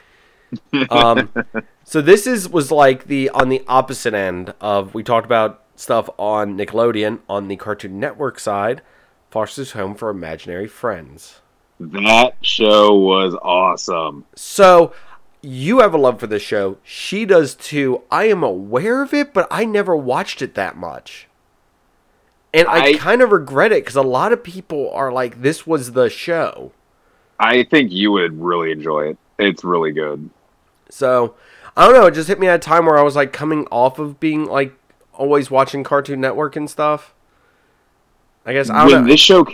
Um, 0.91 1.33
so 1.85 2.01
this 2.01 2.27
is 2.27 2.49
was 2.49 2.71
like 2.71 3.05
the 3.05 3.31
on 3.31 3.49
the 3.49 3.65
opposite 3.69 4.15
end 4.15 4.55
of 4.61 4.95
we 4.95 5.03
talked 5.03 5.27
about 5.27 5.63
stuff 5.77 6.09
on 6.19 6.57
Nickelodeon 6.57 7.21
on 7.29 7.49
the 7.49 7.57
Cartoon 7.57 8.01
Network 8.01 8.39
side. 8.39 8.83
Foster's 9.31 9.73
Home 9.73 9.95
for 9.95 10.09
Imaginary 10.09 10.69
Friends. 10.69 11.41
That 11.79 12.35
show 12.41 12.95
was 12.95 13.35
awesome. 13.43 14.25
So 14.35 14.93
you 15.43 15.81
have 15.81 15.93
a 15.93 15.99
love 15.99 16.19
for 16.19 16.27
this 16.27 16.43
show. 16.43 16.79
She 16.83 17.27
does 17.27 17.55
too. 17.55 18.03
I 18.11 18.29
am 18.29 18.43
aware 18.43 19.03
of 19.03 19.13
it, 19.13 19.35
but 19.35 19.47
I 19.51 19.65
never 19.65 19.95
watched 19.95 20.41
it 20.41 20.55
that 20.55 20.77
much. 20.77 21.26
And 22.59 22.69
I, 22.69 22.79
I- 22.89 22.95
kind 22.95 23.23
of 23.23 23.31
regret 23.33 23.73
it 23.73 23.83
because 23.85 23.97
a 23.97 24.03
lot 24.03 24.33
of 24.33 24.43
people 24.43 24.91
are 24.93 25.13
like, 25.13 25.43
this 25.43 25.67
was 25.67 25.93
the 25.93 26.09
show. 26.09 26.73
I 27.39 27.65
think 27.65 27.93
you 27.93 28.13
would 28.13 28.41
really 28.41 28.73
enjoy 28.73 29.09
it. 29.11 29.19
It's 29.39 29.63
really 29.63 29.93
good. 29.93 30.31
So 30.89 31.35
I 31.77 31.85
don't 31.85 31.95
know. 31.95 32.07
It 32.07 32.15
just 32.15 32.29
hit 32.29 32.41
me 32.41 32.47
at 32.49 32.57
a 32.57 32.59
time 32.59 32.87
where 32.87 32.97
I 32.99 33.03
was 33.03 33.15
like 33.17 33.33
coming 33.33 33.67
off 33.71 33.99
of 33.99 34.19
being 34.19 34.47
like 34.47 34.73
always 35.13 35.51
watching 35.51 35.85
Cartoon 35.85 36.21
Network 36.21 36.57
and 36.57 36.71
stuff. 36.71 37.15
I 38.47 38.53
guess 38.53 38.71
I 38.71 38.85
when 38.87 39.03
know. 39.05 39.09
this 39.11 39.21
show 39.21 39.45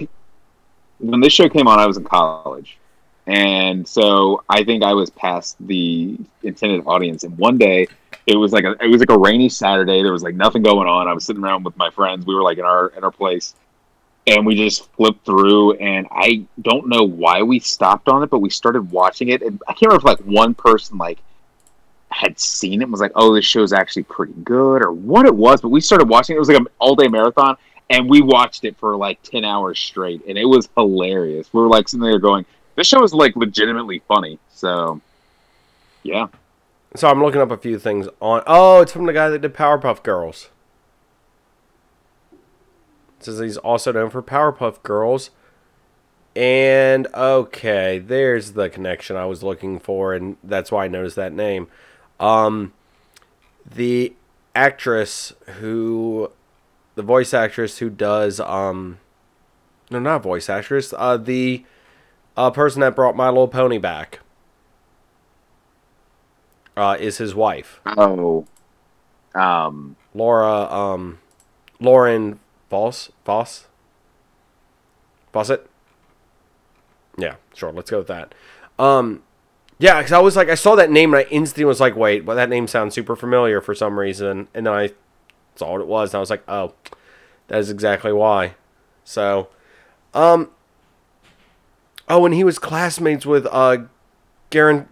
when 0.99 1.21
this 1.21 1.33
show 1.33 1.49
came 1.49 1.67
on, 1.67 1.79
I 1.81 1.87
was 1.87 1.97
in 1.97 2.05
college, 2.05 2.79
and 3.27 3.87
so 3.87 4.43
I 4.49 4.65
think 4.65 4.83
I 4.83 4.95
was 4.95 5.11
past 5.11 5.57
the 5.61 6.19
intended 6.43 6.83
audience. 6.87 7.23
And 7.25 7.39
one 7.39 7.57
day, 7.57 7.87
it 8.27 8.37
was 8.37 8.53
like 8.53 8.65
a 8.65 8.73
it 8.81 8.89
was 8.89 9.01
like 9.01 9.11
a 9.11 9.19
rainy 9.19 9.49
Saturday. 9.49 10.03
There 10.03 10.13
was 10.13 10.23
like 10.23 10.35
nothing 10.35 10.63
going 10.63 10.89
on. 10.89 11.09
I 11.09 11.13
was 11.13 11.25
sitting 11.25 11.43
around 11.43 11.65
with 11.65 11.77
my 11.77 11.91
friends. 11.91 12.27
We 12.27 12.35
were 12.35 12.43
like 12.43 12.59
in 12.59 12.65
our 12.65 12.89
in 12.89 13.05
our 13.05 13.11
place, 13.11 13.55
and 14.27 14.45
we 14.45 14.57
just 14.57 14.91
flipped 14.93 15.25
through. 15.25 15.75
And 15.75 16.07
I 16.11 16.45
don't 16.61 16.89
know 16.89 17.05
why 17.05 17.43
we 17.43 17.61
stopped 17.61 18.09
on 18.09 18.23
it, 18.23 18.31
but 18.31 18.41
we 18.41 18.51
started 18.51 18.91
watching 18.91 19.29
it. 19.29 19.43
And 19.43 19.61
I 19.69 19.73
can't 19.73 19.93
remember 19.93 20.11
if 20.11 20.19
like 20.19 20.27
one 20.27 20.55
person 20.55 20.99
like 20.99 21.19
had 22.09 22.39
seen 22.39 22.81
it 22.81 22.85
and 22.85 22.93
was 22.93 23.01
like, 23.01 23.13
"Oh, 23.15 23.35
this 23.35 23.45
show's 23.45 23.73
actually 23.73 24.05
pretty 24.05 24.35
good," 24.45 24.83
or 24.83 24.93
what 24.93 25.27
it 25.27 25.35
was. 25.35 25.61
But 25.61 25.69
we 25.69 25.81
started 25.81 26.09
watching 26.09 26.35
it. 26.35 26.39
It 26.39 26.41
was 26.41 26.49
like 26.49 26.59
an 26.59 26.67
all 26.81 26.97
day 26.97 27.09
marathon, 27.09 27.57
and 27.89 28.11
we 28.11 28.21
watched 28.21 28.65
it 28.65 28.77
for 28.79 28.97
like 28.97 29.23
ten 29.23 29.45
hours 29.45 29.79
straight, 29.79 30.23
and 30.27 30.37
it 30.37 30.45
was 30.45 30.69
hilarious. 30.77 31.49
We 31.53 31.61
were 31.61 31.69
like 31.69 31.89
sitting 31.89 32.05
there 32.05 32.19
going, 32.19 32.45
"This 32.77 32.87
show 32.87 33.03
is 33.03 33.13
like 33.15 33.37
legitimately 33.37 34.03
funny." 34.09 34.39
So, 34.51 35.01
yeah, 36.03 36.29
So 36.95 37.09
I'm 37.09 37.23
looking 37.23 37.41
up 37.41 37.51
a 37.51 37.57
few 37.57 37.79
things 37.79 38.09
on. 38.21 38.43
Oh, 38.47 38.81
it's 38.83 38.93
from 38.93 39.07
the 39.07 39.13
guy 39.13 39.29
that 39.31 39.41
did 39.41 39.55
Powerpuff 39.55 40.03
Girls. 40.03 40.51
It 43.19 43.25
says 43.25 43.39
he's 43.39 43.57
also 43.57 43.93
known 43.93 44.11
for 44.11 44.23
Powerpuff 44.23 44.83
Girls. 44.83 45.31
And 46.35 47.07
okay, 47.15 47.99
there's 47.99 48.53
the 48.53 48.71
connection 48.71 49.17
I 49.17 49.27
was 49.27 49.43
looking 49.43 49.79
for, 49.79 50.15
and 50.15 50.37
that's 50.43 50.73
why 50.73 50.85
I 50.87 50.89
noticed 50.89 51.17
that 51.17 51.33
name. 51.33 51.69
Um, 52.19 52.73
the 53.71 54.15
actress 54.55 55.33
who, 55.59 56.31
the 56.95 57.03
voice 57.03 57.35
actress 57.35 57.79
who 57.79 57.91
does, 57.91 58.41
um, 58.41 58.99
no, 59.91 59.99
not 59.99 60.23
voice 60.23 60.49
actress, 60.49 60.95
uh, 60.97 61.19
the 61.19 61.65
uh, 62.37 62.51
person 62.51 62.81
that 62.81 62.95
brought 62.97 63.17
My 63.17 63.29
Little 63.29 63.49
Pony 63.49 63.79
back 63.79 64.21
uh, 66.77 66.97
is 66.99 67.19
his 67.19 67.35
wife, 67.35 67.81
oh, 67.87 68.47
um, 69.35 69.97
Laura, 70.15 70.73
um, 70.73 71.19
Lauren 71.81 72.39
Voss, 72.71 73.11
Voss, 73.25 73.67
Fawcett. 75.33 75.69
Yeah, 77.19 77.37
sure. 77.55 77.73
Let's 77.73 77.91
go 77.91 77.99
with 77.99 78.07
that. 78.09 78.35
Um, 78.79 79.23
yeah, 79.79 79.99
because 79.99 80.13
I 80.13 80.19
was 80.19 80.37
like, 80.37 80.49
I 80.49 80.55
saw 80.55 80.75
that 80.77 80.91
name 80.91 81.13
and 81.13 81.27
I 81.27 81.31
instantly 81.31 81.65
was 81.65 81.81
like, 81.81 81.97
wait, 81.97 82.25
well, 82.25 82.37
that 82.37 82.49
name 82.49 82.67
sounds 82.67 82.95
super 82.95 83.17
familiar 83.17 83.61
for 83.61 83.75
some 83.75 83.99
reason. 83.99 84.49
And 84.55 84.67
then 84.67 84.73
I 84.73 84.91
saw 85.57 85.73
what 85.73 85.81
it 85.81 85.87
was 85.87 86.11
and 86.11 86.17
I 86.17 86.21
was 86.21 86.31
like, 86.31 86.45
oh, 86.49 86.75
that 87.49 87.59
is 87.59 87.71
exactly 87.71 88.13
why. 88.13 88.55
So, 89.05 89.49
um, 90.15 90.51
oh, 92.13 92.25
and 92.27 92.35
he 92.35 92.45
was 92.45 92.59
classmates 92.59 93.27
with 93.27 93.47
uh, 93.51 93.79
Garen. 94.51 94.89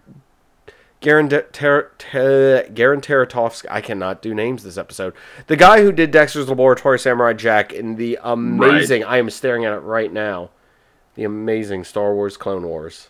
Garen, 0.99 1.29
Ter- 1.29 1.89
Ter- 1.97 2.69
Garen 2.69 3.01
Taratovsky. 3.01 3.65
I 3.71 3.81
cannot 3.81 4.21
do 4.21 4.35
names 4.35 4.63
this 4.63 4.77
episode. 4.77 5.15
The 5.47 5.55
guy 5.55 5.81
who 5.81 5.91
did 5.91 6.11
Dexter's 6.11 6.47
Laboratory 6.47 6.99
Samurai 6.99 7.33
Jack 7.33 7.73
in 7.73 7.95
the 7.95 8.19
amazing, 8.21 9.03
I 9.03 9.17
am 9.17 9.31
staring 9.31 9.65
at 9.65 9.73
it 9.73 9.79
right 9.79 10.13
now, 10.13 10.51
the 11.15 11.23
amazing 11.23 11.85
Star 11.85 12.13
Wars 12.13 12.37
Clone 12.37 12.67
Wars. 12.67 13.09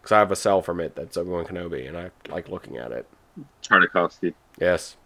Because 0.00 0.12
I 0.12 0.18
have 0.20 0.32
a 0.32 0.36
cell 0.36 0.62
from 0.62 0.80
it 0.80 0.96
that's 0.96 1.18
Obi 1.18 1.28
Wan 1.28 1.44
Kenobi, 1.44 1.86
and 1.86 1.94
I 1.98 2.10
like 2.30 2.48
looking 2.48 2.78
at 2.78 2.90
it. 2.90 3.06
Tartakovsky. 3.62 4.32
Yes. 4.58 4.96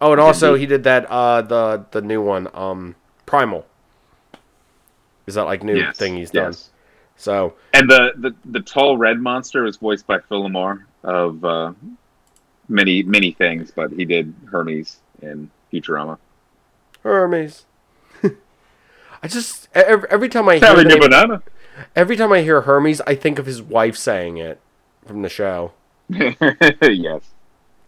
Oh, 0.00 0.12
and 0.12 0.20
also 0.20 0.54
he 0.54 0.66
did 0.66 0.84
that 0.84 1.04
uh 1.10 1.42
the 1.42 1.84
the 1.90 2.00
new 2.00 2.22
one 2.22 2.46
um 2.54 2.94
Primal. 3.26 3.66
Is 5.26 5.34
that 5.34 5.46
like 5.46 5.64
new 5.64 5.76
Yes, 5.76 5.96
thing 5.96 6.16
he's 6.16 6.30
done? 6.30 6.54
So 7.20 7.52
And 7.74 7.88
the, 7.88 8.12
the, 8.16 8.34
the 8.46 8.60
tall 8.60 8.96
red 8.96 9.20
monster 9.20 9.62
was 9.62 9.76
voiced 9.76 10.06
by 10.06 10.20
Phil 10.20 10.48
LaMarr 10.48 10.84
of 11.04 11.44
uh, 11.44 11.72
many 12.66 13.02
many 13.02 13.32
things, 13.32 13.70
but 13.70 13.92
he 13.92 14.06
did 14.06 14.34
Hermes 14.50 15.00
in 15.20 15.50
Futurama. 15.70 16.16
Hermes. 17.02 17.66
I 19.22 19.28
just 19.28 19.68
every, 19.74 20.08
every 20.10 20.28
time 20.30 20.48
I 20.48 20.58
hear 20.58 20.82
name- 20.82 20.98
banana. 20.98 21.42
every 21.94 22.16
time 22.16 22.32
I 22.32 22.40
hear 22.40 22.62
Hermes, 22.62 23.02
I 23.06 23.14
think 23.14 23.38
of 23.38 23.44
his 23.44 23.60
wife 23.60 23.98
saying 23.98 24.38
it 24.38 24.58
from 25.06 25.20
the 25.20 25.28
show. 25.28 25.72
yes. 26.08 27.22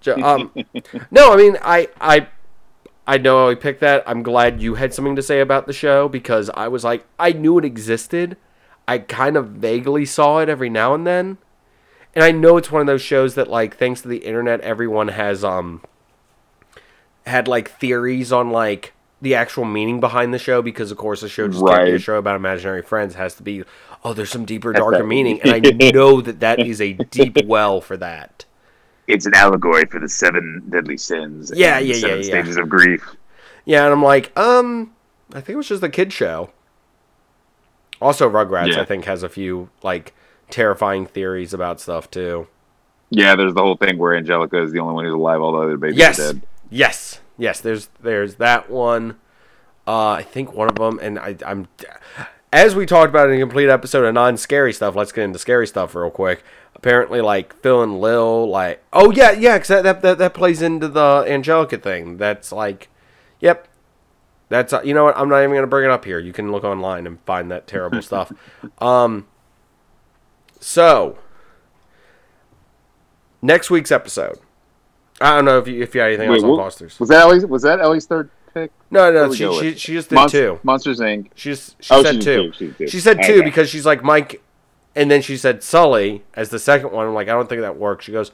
Um, 0.07 0.53
no, 1.11 1.33
I 1.33 1.37
mean 1.37 1.57
I 1.62 1.89
I 2.03 2.28
I 3.07 3.16
know 3.16 3.49
I 3.49 3.55
picked 3.55 3.80
that. 3.80 4.03
I'm 4.07 4.22
glad 4.22 4.61
you 4.61 4.74
had 4.74 4.93
something 4.93 5.16
to 5.16 5.22
say 5.22 5.41
about 5.41 5.66
the 5.66 5.72
show 5.72 6.07
because 6.07 6.51
I 6.51 6.68
was 6.68 6.85
like 6.85 7.07
I 7.18 7.33
knew 7.33 7.57
it 7.57 7.64
existed. 7.64 8.37
I 8.87 8.99
kind 8.99 9.37
of 9.37 9.49
vaguely 9.49 10.05
saw 10.05 10.39
it 10.39 10.49
every 10.49 10.70
now 10.70 10.95
and 10.95 11.07
then. 11.07 11.39
And 12.14 12.24
I 12.24 12.30
know 12.30 12.57
it's 12.57 12.70
one 12.70 12.80
of 12.80 12.87
those 12.87 13.03
shows 13.03 13.35
that 13.37 13.49
like 13.49 13.76
thanks 13.76 14.03
to 14.03 14.09
the 14.09 14.18
internet 14.18 14.61
everyone 14.61 15.09
has 15.09 15.45
um 15.45 15.83
had 17.26 17.49
like 17.49 17.70
theories 17.70 18.33
on 18.33 18.51
like 18.51 18.93
the 19.22 19.35
actual 19.35 19.64
meaning 19.64 20.01
behind 20.01 20.35
the 20.35 20.39
show 20.39 20.61
because 20.61 20.91
of 20.91 20.99
course 20.99 21.20
the 21.20 21.28
show 21.28 21.47
just 21.49 21.64
can't 21.64 21.87
be 21.87 21.93
a 21.93 21.99
show 21.99 22.16
about 22.16 22.37
imaginary 22.37 22.83
friends 22.83 23.14
It 23.14 23.18
has 23.18 23.35
to 23.37 23.43
be 23.43 23.62
oh 24.05 24.12
there's 24.12 24.30
some 24.30 24.45
deeper 24.45 24.72
darker 24.72 25.07
meaning 25.07 25.41
and 25.43 25.53
I 25.55 25.91
know 25.91 26.20
that 26.20 26.41
that 26.41 26.59
is 26.59 26.80
a 26.80 26.93
deep 26.93 27.39
well 27.47 27.80
for 27.80 27.97
that. 27.97 28.45
It's 29.09 29.26
an 29.26 29.35
allegory 29.35 29.85
for 29.87 29.99
the 30.01 30.09
seven 30.09 30.62
deadly 30.68 30.97
sins. 30.97 31.53
Yeah, 31.55 31.78
and 31.78 31.87
yeah, 31.87 31.95
seven 31.95 32.11
yeah, 32.11 32.24
yeah. 32.24 32.30
Stages 32.30 32.57
of 32.57 32.68
grief. 32.68 33.16
Yeah, 33.64 33.85
and 33.85 33.93
I'm 33.93 34.03
like, 34.03 34.37
um, 34.39 34.93
I 35.30 35.41
think 35.41 35.51
it 35.51 35.57
was 35.57 35.68
just 35.68 35.83
a 35.83 35.89
kid 35.89 36.12
show. 36.12 36.51
Also, 38.03 38.28
Rugrats, 38.28 38.74
Yeah. 38.74 38.80
I 38.80 38.84
think, 38.84 39.05
has 39.07 39.22
a 39.22 39.28
few 39.28 39.70
like 39.82 40.14
terrifying 40.50 41.07
theories 41.07 41.55
about 41.55 41.80
stuff 41.80 42.11
too. 42.11 42.48
Yeah, 43.11 43.36
there's 43.36 43.55
the 43.55 43.62
whole 43.62 43.76
thing 43.76 43.98
where 43.98 44.14
Angelica 44.16 44.62
is 44.62 44.72
the 44.72 44.78
only 44.80 44.94
one 44.94 45.05
who's 45.05 45.14
alive, 45.14 45.40
all 45.40 45.53
the 45.53 45.59
other 45.59 45.76
babies 45.76 45.98
Yes, 45.98 46.18
are 46.18 46.32
dead. 46.34 46.42
yes, 46.70 47.20
yes. 47.38 47.61
There's 47.61 47.88
there's 48.03 48.34
that 48.36 48.70
one. 48.70 49.16
Uh, 49.86 50.11
I 50.11 50.22
think 50.22 50.55
one 50.55 50.68
of 50.68 50.76
them, 50.76 50.98
and 51.03 51.18
I, 51.18 51.36
I'm 51.44 51.68
as 52.53 52.74
we 52.74 52.86
talked 52.86 53.09
about 53.11 53.28
in 53.28 53.36
a 53.36 53.40
complete 53.40 53.68
episode 53.68 54.05
of 54.05 54.14
non-scary 54.14 54.72
stuff. 54.72 54.94
Let's 54.94 55.12
get 55.12 55.24
into 55.24 55.38
scary 55.38 55.66
stuff 55.66 55.94
real 55.94 56.11
quick. 56.11 56.42
Apparently, 56.74 57.20
like 57.20 57.55
Phil 57.62 57.82
and 57.82 58.00
Lil, 58.00 58.48
like 58.48 58.82
oh 58.92 59.11
yeah, 59.11 59.32
yeah, 59.32 59.57
because 59.59 59.82
that 59.82 60.03
that 60.03 60.18
that 60.18 60.34
plays 60.34 60.62
into 60.62 60.88
the 60.88 61.24
Angelica 61.28 61.76
thing. 61.78 62.16
That's 62.16 62.50
like, 62.53 62.88
yep, 63.40 63.68
That's 64.53 64.72
uh, 64.74 64.82
you 64.84 64.92
know 64.92 65.05
what? 65.05 65.16
I'm 65.16 65.30
not 65.30 65.42
even 65.42 65.55
gonna 65.55 65.66
bring 65.66 65.86
it 65.86 65.90
up 65.90 66.05
here. 66.05 66.18
You 66.18 66.32
can 66.34 66.53
look 66.53 66.62
online 66.62 67.07
and 67.07 67.18
find 67.22 67.50
that 67.50 67.66
terrible 67.66 68.03
stuff. 68.03 68.30
Um. 68.78 69.26
So 70.61 71.16
next 73.40 73.70
week's 73.70 73.90
episode. 73.90 74.38
I 75.22 75.34
don't 75.36 75.46
know 75.46 75.59
if 75.59 75.66
you 75.68 75.82
if 75.82 75.94
you 75.94 76.03
had 76.03 76.09
anything 76.09 76.28
Wait, 76.28 76.36
else 76.36 76.44
on 76.44 76.50
what- 76.50 76.59
Foster's. 76.59 77.00
Was 77.00 77.09
that 77.09 77.22
Ellie's? 77.22 77.46
Was 77.46 77.62
that 77.62 77.80
Ellie's 77.80 78.05
third 78.07 78.28
pick? 78.53 78.70
No, 78.90 79.11
no, 79.11 79.32
she 79.32 79.50
she, 79.61 79.74
she 79.78 79.92
just 79.94 80.11
did 80.11 80.18
Monst- 80.18 80.30
two. 80.32 80.61
Monsters 80.62 81.00
Inc. 81.00 81.30
She 81.34 81.50
just 81.50 81.82
she 81.82 81.94
Oh, 81.94 82.03
said 82.03 82.16
she 82.16 82.20
two. 82.20 82.53
two, 82.53 82.53
she 82.53 82.72
two. 82.72 82.86
She 82.88 83.00
said 83.00 83.22
two 83.22 83.42
because 83.42 83.70
she's 83.70 83.86
like 83.86 84.03
Mike, 84.05 84.42
and 84.94 85.11
then 85.11 85.22
she 85.22 85.36
said 85.38 85.62
Sully 85.62 86.24
as 86.34 86.50
the 86.50 86.59
second 86.59 86.92
one. 86.92 87.07
I'm 87.07 87.14
like, 87.14 87.28
I 87.28 87.32
don't 87.32 87.48
think 87.48 87.62
that 87.62 87.78
works. 87.78 88.05
She 88.05 88.12
goes, 88.12 88.32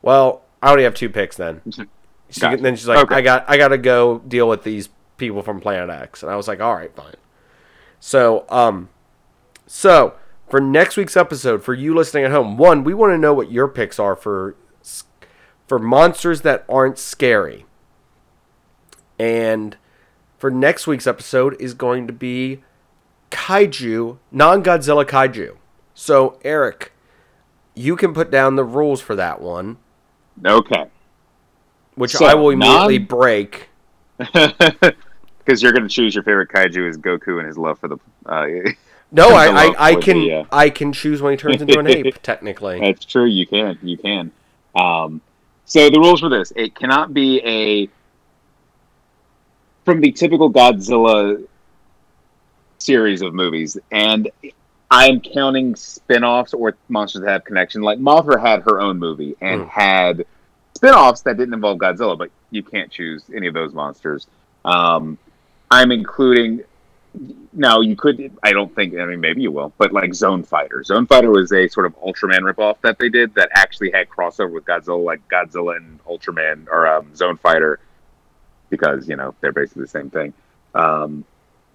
Well, 0.00 0.42
I 0.62 0.70
only 0.70 0.84
have 0.84 0.94
two 0.94 1.10
picks 1.10 1.36
then. 1.36 1.60
She, 2.32 2.40
Gotcha. 2.40 2.62
Then 2.62 2.76
she's 2.76 2.86
like, 2.86 2.98
Okay. 2.98 3.14
I 3.16 3.20
got 3.22 3.44
I 3.50 3.56
got 3.56 3.68
to 3.68 3.78
go 3.78 4.20
deal 4.20 4.48
with 4.48 4.62
these 4.62 4.88
people 5.20 5.42
from 5.42 5.60
Planet 5.60 5.88
X, 5.90 6.22
and 6.24 6.32
I 6.32 6.36
was 6.36 6.48
like, 6.48 6.60
All 6.60 6.74
right, 6.74 6.92
fine. 6.96 7.14
So, 8.00 8.44
um, 8.48 8.88
so 9.66 10.14
for 10.48 10.60
next 10.60 10.96
week's 10.96 11.16
episode, 11.16 11.62
for 11.62 11.74
you 11.74 11.94
listening 11.94 12.24
at 12.24 12.32
home, 12.32 12.56
one, 12.56 12.82
we 12.82 12.92
want 12.94 13.12
to 13.12 13.18
know 13.18 13.32
what 13.32 13.52
your 13.52 13.68
picks 13.68 14.00
are 14.00 14.16
for 14.16 14.56
for 15.68 15.78
monsters 15.78 16.40
that 16.40 16.64
aren't 16.68 16.98
scary. 16.98 17.64
And 19.18 19.76
for 20.38 20.50
next 20.50 20.86
week's 20.88 21.06
episode 21.06 21.54
is 21.60 21.74
going 21.74 22.06
to 22.08 22.12
be 22.12 22.62
kaiju, 23.30 24.18
non 24.32 24.64
Godzilla 24.64 25.04
kaiju. 25.04 25.56
So, 25.94 26.38
Eric, 26.42 26.92
you 27.74 27.94
can 27.94 28.14
put 28.14 28.30
down 28.30 28.56
the 28.56 28.64
rules 28.64 29.00
for 29.02 29.14
that 29.14 29.40
one, 29.42 29.76
Okay. 30.44 30.86
which 31.94 32.12
So, 32.12 32.24
I 32.24 32.34
will 32.34 32.50
immediately 32.50 32.98
non- 32.98 33.06
break. 33.06 33.68
Because 35.44 35.62
you're 35.62 35.72
going 35.72 35.82
to 35.82 35.88
choose 35.88 36.14
your 36.14 36.22
favorite 36.24 36.48
kaiju 36.50 36.88
is 36.88 36.96
Goku 36.98 37.38
and 37.38 37.46
his 37.46 37.58
love 37.58 37.78
for 37.78 37.88
the. 37.88 37.96
Uh, 38.26 38.70
No, 39.12 39.28
I, 39.34 39.46
I, 39.46 39.74
I 39.78 39.94
can 39.96 40.20
the, 40.20 40.32
uh, 40.34 40.44
I 40.52 40.70
can 40.70 40.92
choose 40.92 41.20
when 41.20 41.32
he 41.32 41.36
turns 41.36 41.60
into 41.60 41.78
an 41.78 41.86
ape, 41.88 42.14
technically. 42.22 42.78
That's 42.80 43.04
true. 43.04 43.24
You 43.26 43.46
can. 43.46 43.78
You 43.82 43.96
can. 43.98 44.30
Um, 44.76 45.20
so 45.64 45.90
the 45.90 45.98
rules 45.98 46.20
for 46.20 46.28
this: 46.28 46.52
it 46.54 46.74
cannot 46.74 47.12
be 47.12 47.40
a 47.44 47.88
from 49.84 50.00
the 50.00 50.12
typical 50.12 50.52
Godzilla 50.52 51.44
series 52.78 53.22
of 53.22 53.34
movies, 53.34 53.76
and 53.90 54.30
I'm 54.90 55.20
counting 55.20 55.74
spin-offs 55.76 56.54
or 56.54 56.74
monsters 56.88 57.22
that 57.22 57.30
have 57.30 57.44
connection. 57.44 57.82
Like 57.82 57.98
Mothra 57.98 58.40
had 58.40 58.62
her 58.62 58.80
own 58.80 58.98
movie 58.98 59.36
and 59.40 59.62
Mm. 59.62 59.68
had 59.68 60.26
spin-offs 60.76 61.22
that 61.22 61.36
didn't 61.36 61.54
involve 61.54 61.78
Godzilla, 61.78 62.16
but 62.16 62.30
you 62.50 62.62
can't 62.62 62.90
choose 62.90 63.24
any 63.34 63.46
of 63.46 63.54
those 63.54 63.72
monsters. 63.72 64.26
Um, 64.64 65.18
I'm 65.70 65.92
including 65.92 66.64
now 67.52 67.80
you 67.80 67.96
could 67.96 68.30
i 68.44 68.52
don't 68.52 68.72
think 68.76 68.94
i 68.94 69.04
mean 69.04 69.20
maybe 69.20 69.42
you 69.42 69.50
will 69.50 69.72
but 69.78 69.92
like 69.92 70.14
zone 70.14 70.44
fighter 70.44 70.84
zone 70.84 71.04
fighter 71.06 71.28
was 71.28 71.50
a 71.50 71.66
sort 71.66 71.84
of 71.84 71.98
ultraman 72.00 72.40
ripoff 72.40 72.76
that 72.82 72.96
they 73.00 73.08
did 73.08 73.34
that 73.34 73.48
actually 73.52 73.90
had 73.90 74.08
crossover 74.08 74.52
with 74.52 74.64
godzilla 74.64 75.04
like 75.04 75.20
godzilla 75.28 75.76
and 75.76 75.98
ultraman 76.04 76.68
or 76.68 76.86
um, 76.86 77.12
zone 77.16 77.36
fighter 77.36 77.80
because 78.68 79.08
you 79.08 79.16
know 79.16 79.34
they're 79.40 79.50
basically 79.50 79.82
the 79.82 79.88
same 79.88 80.08
thing 80.08 80.32
um, 80.76 81.24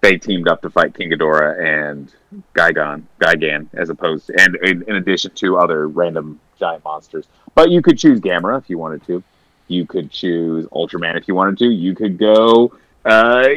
they 0.00 0.16
teamed 0.16 0.48
up 0.48 0.62
to 0.62 0.70
fight 0.70 0.94
king 0.94 1.10
Ghidorah 1.10 1.58
and 1.58 2.14
Gigan, 2.54 3.02
Gigan, 3.20 3.68
as 3.74 3.90
opposed 3.90 4.26
to, 4.26 4.40
and 4.40 4.56
in, 4.56 4.84
in 4.86 4.96
addition 4.96 5.32
to 5.32 5.58
other 5.58 5.88
random 5.88 6.38
giant 6.58 6.84
monsters. 6.84 7.26
But 7.54 7.70
you 7.70 7.82
could 7.82 7.98
choose 7.98 8.20
Gamera 8.20 8.58
if 8.58 8.70
you 8.70 8.78
wanted 8.78 9.04
to. 9.06 9.22
You 9.68 9.84
could 9.86 10.10
choose 10.10 10.66
Ultraman 10.66 11.16
if 11.16 11.26
you 11.26 11.34
wanted 11.34 11.58
to. 11.58 11.66
You 11.66 11.94
could 11.94 12.18
go 12.18 12.72
uh, 13.06 13.48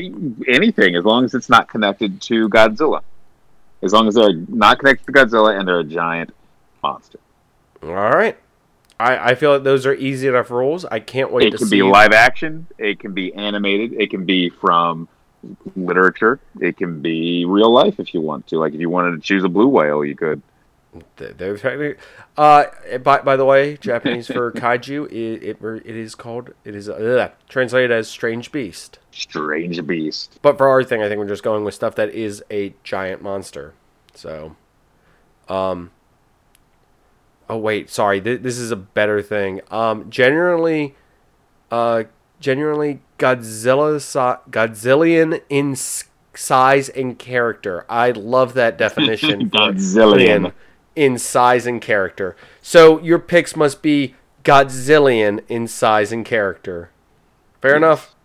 anything 0.47 0.95
as 0.95 1.03
long 1.03 1.25
as 1.25 1.33
it's 1.33 1.49
not 1.49 1.67
connected 1.67 2.21
to 2.23 2.47
Godzilla. 2.49 3.01
As 3.81 3.93
long 3.93 4.07
as 4.07 4.15
they're 4.15 4.33
not 4.33 4.79
connected 4.79 5.05
to 5.05 5.11
Godzilla 5.11 5.57
and 5.57 5.67
they're 5.67 5.79
a 5.79 5.83
giant 5.83 6.33
monster. 6.83 7.19
All 7.81 7.89
right. 7.89 8.37
I, 8.99 9.31
I 9.31 9.35
feel 9.35 9.53
like 9.53 9.63
those 9.63 9.85
are 9.85 9.93
easy 9.93 10.27
enough 10.27 10.51
rules. 10.51 10.83
I 10.85 10.99
can't 10.99 11.31
wait 11.31 11.53
It 11.53 11.57
can 11.57 11.69
be 11.69 11.81
live 11.81 12.11
action. 12.11 12.67
It 12.77 12.99
can 12.99 13.13
be 13.13 13.33
animated. 13.33 13.93
It 13.93 14.09
can 14.09 14.25
be 14.25 14.49
from 14.49 15.07
literature. 15.75 16.39
It 16.59 16.77
can 16.77 17.01
be 17.01 17.45
real 17.45 17.71
life 17.71 17.99
if 17.99 18.13
you 18.13 18.19
want 18.21 18.47
to. 18.47 18.59
Like 18.59 18.73
if 18.73 18.79
you 18.81 18.89
wanted 18.89 19.11
to 19.11 19.21
choose 19.21 19.43
a 19.43 19.49
blue 19.49 19.67
whale, 19.67 20.03
you 20.03 20.15
could. 20.15 20.41
Th- 21.17 21.35
There's 21.37 21.63
uh, 22.37 22.65
by, 23.03 23.19
by 23.19 23.35
the 23.35 23.45
way, 23.45 23.77
Japanese 23.77 24.27
for 24.27 24.51
kaiju, 24.53 25.11
it, 25.11 25.43
it 25.43 25.57
it 25.85 25.95
is 25.95 26.15
called 26.15 26.51
it 26.63 26.75
is 26.75 26.89
uh, 26.89 27.29
translated 27.47 27.91
as 27.91 28.07
strange 28.07 28.51
beast. 28.51 28.97
Strange 29.11 29.85
beast. 29.85 30.39
But 30.41 30.57
for 30.57 30.67
our 30.67 30.83
thing, 30.83 31.03
I 31.03 31.07
think 31.07 31.19
we're 31.19 31.27
just 31.27 31.43
going 31.43 31.63
with 31.63 31.75
stuff 31.75 31.95
that 31.95 32.09
is 32.09 32.43
a 32.49 32.73
giant 32.83 33.21
monster. 33.21 33.73
So, 34.15 34.55
um, 35.47 35.91
oh 37.49 37.57
wait, 37.57 37.89
sorry, 37.91 38.19
th- 38.19 38.41
this 38.41 38.57
is 38.57 38.71
a 38.71 38.75
better 38.75 39.21
thing. 39.21 39.61
Um, 39.69 40.09
generally, 40.09 40.95
uh, 41.69 42.05
generally 42.39 43.01
Godzilla 43.19 44.01
si- 44.01 44.49
Godzillian 44.49 45.41
in 45.49 45.75
size 45.75 46.89
and 46.89 47.19
character. 47.19 47.85
I 47.89 48.11
love 48.11 48.55
that 48.55 48.77
definition. 48.77 49.49
for 49.51 49.57
Godzillion. 49.57 50.53
In- 50.99 51.17
size 51.17 51.65
and 51.65 51.81
character. 51.81 52.35
So 52.61 52.99
your 52.99 53.19
picks 53.19 53.55
must 53.55 53.81
be 53.81 54.15
Godzillion 54.43 55.43
in 55.47 55.67
size 55.67 56.11
and 56.11 56.25
character. 56.25 56.91
Fair 57.61 57.77
enough. 57.77 58.15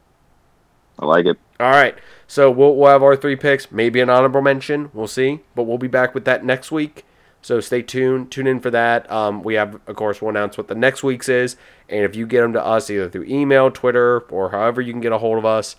I 0.98 1.06
like 1.06 1.26
it. 1.26 1.38
All 1.60 1.70
right. 1.70 1.96
So 2.26 2.50
we'll, 2.50 2.74
we'll 2.74 2.90
have 2.90 3.02
our 3.02 3.16
three 3.16 3.36
picks, 3.36 3.70
maybe 3.70 4.00
an 4.00 4.10
honorable 4.10 4.42
mention. 4.42 4.90
We'll 4.92 5.06
see. 5.06 5.40
But 5.54 5.64
we'll 5.64 5.78
be 5.78 5.88
back 5.88 6.14
with 6.14 6.24
that 6.24 6.44
next 6.44 6.72
week. 6.72 7.04
So 7.42 7.60
stay 7.60 7.82
tuned. 7.82 8.32
Tune 8.32 8.46
in 8.46 8.58
for 8.58 8.70
that. 8.70 9.10
Um, 9.10 9.42
we 9.42 9.54
have, 9.54 9.78
of 9.86 9.94
course, 9.94 10.20
we'll 10.20 10.30
announce 10.30 10.56
what 10.56 10.66
the 10.66 10.74
next 10.74 11.04
week's 11.04 11.28
is. 11.28 11.56
And 11.88 12.04
if 12.04 12.16
you 12.16 12.26
get 12.26 12.40
them 12.40 12.54
to 12.54 12.64
us 12.64 12.90
either 12.90 13.08
through 13.08 13.24
email, 13.24 13.70
Twitter, 13.70 14.20
or 14.30 14.50
however 14.50 14.80
you 14.80 14.92
can 14.92 15.02
get 15.02 15.12
a 15.12 15.18
hold 15.18 15.38
of 15.38 15.44
us 15.44 15.76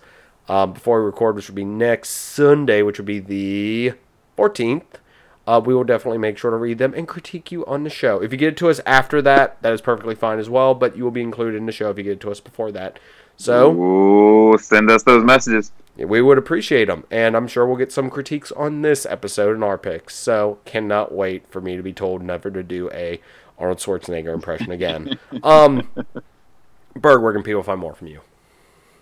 um, 0.48 0.72
before 0.72 1.00
we 1.00 1.06
record, 1.06 1.34
which 1.34 1.48
will 1.48 1.56
be 1.56 1.64
next 1.64 2.10
Sunday, 2.10 2.82
which 2.82 2.98
would 2.98 3.06
be 3.06 3.18
the 3.18 3.94
14th, 4.38 5.00
uh, 5.46 5.60
we 5.64 5.74
will 5.74 5.84
definitely 5.84 6.18
make 6.18 6.38
sure 6.38 6.50
to 6.50 6.56
read 6.56 6.78
them 6.78 6.92
and 6.94 7.06
critique 7.06 7.52
you 7.52 7.64
on 7.66 7.84
the 7.84 7.90
show. 7.90 8.20
If 8.20 8.32
you 8.32 8.38
get 8.38 8.54
it 8.54 8.56
to 8.58 8.68
us 8.68 8.80
after 8.84 9.22
that, 9.22 9.60
that 9.62 9.72
is 9.72 9.80
perfectly 9.80 10.14
fine 10.14 10.38
as 10.38 10.50
well. 10.50 10.74
But 10.74 10.96
you 10.96 11.04
will 11.04 11.10
be 11.10 11.22
included 11.22 11.56
in 11.56 11.66
the 11.66 11.72
show 11.72 11.90
if 11.90 11.98
you 11.98 12.04
get 12.04 12.14
it 12.14 12.20
to 12.20 12.30
us 12.30 12.40
before 12.40 12.72
that. 12.72 12.98
So 13.36 13.72
Ooh, 13.72 14.58
send 14.58 14.90
us 14.90 15.02
those 15.02 15.24
messages. 15.24 15.70
we 15.96 16.20
would 16.20 16.38
appreciate 16.38 16.86
them. 16.86 17.04
And 17.10 17.36
I'm 17.36 17.46
sure 17.46 17.66
we'll 17.66 17.76
get 17.76 17.92
some 17.92 18.10
critiques 18.10 18.50
on 18.52 18.82
this 18.82 19.06
episode 19.06 19.54
and 19.54 19.62
our 19.62 19.78
picks. 19.78 20.16
So 20.16 20.58
cannot 20.64 21.12
wait 21.12 21.46
for 21.48 21.60
me 21.60 21.76
to 21.76 21.82
be 21.82 21.92
told 21.92 22.22
never 22.22 22.50
to 22.50 22.62
do 22.62 22.90
a 22.92 23.20
Arnold 23.58 23.78
Schwarzenegger 23.78 24.34
impression 24.34 24.72
again. 24.72 25.18
um, 25.42 25.88
Berg, 26.96 27.22
where 27.22 27.32
can 27.32 27.42
people 27.42 27.62
find 27.62 27.80
more 27.80 27.94
from 27.94 28.08
you? 28.08 28.20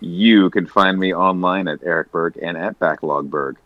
You 0.01 0.51
can 0.51 0.67
find 0.67 0.99
me 0.99 1.15
online 1.15 1.69
at 1.69 1.81
Eric 1.83 2.13
Berg 2.13 2.39
and 2.43 2.57
at 2.57 2.79
Backlog 2.79 3.31
Berg. 3.31 3.57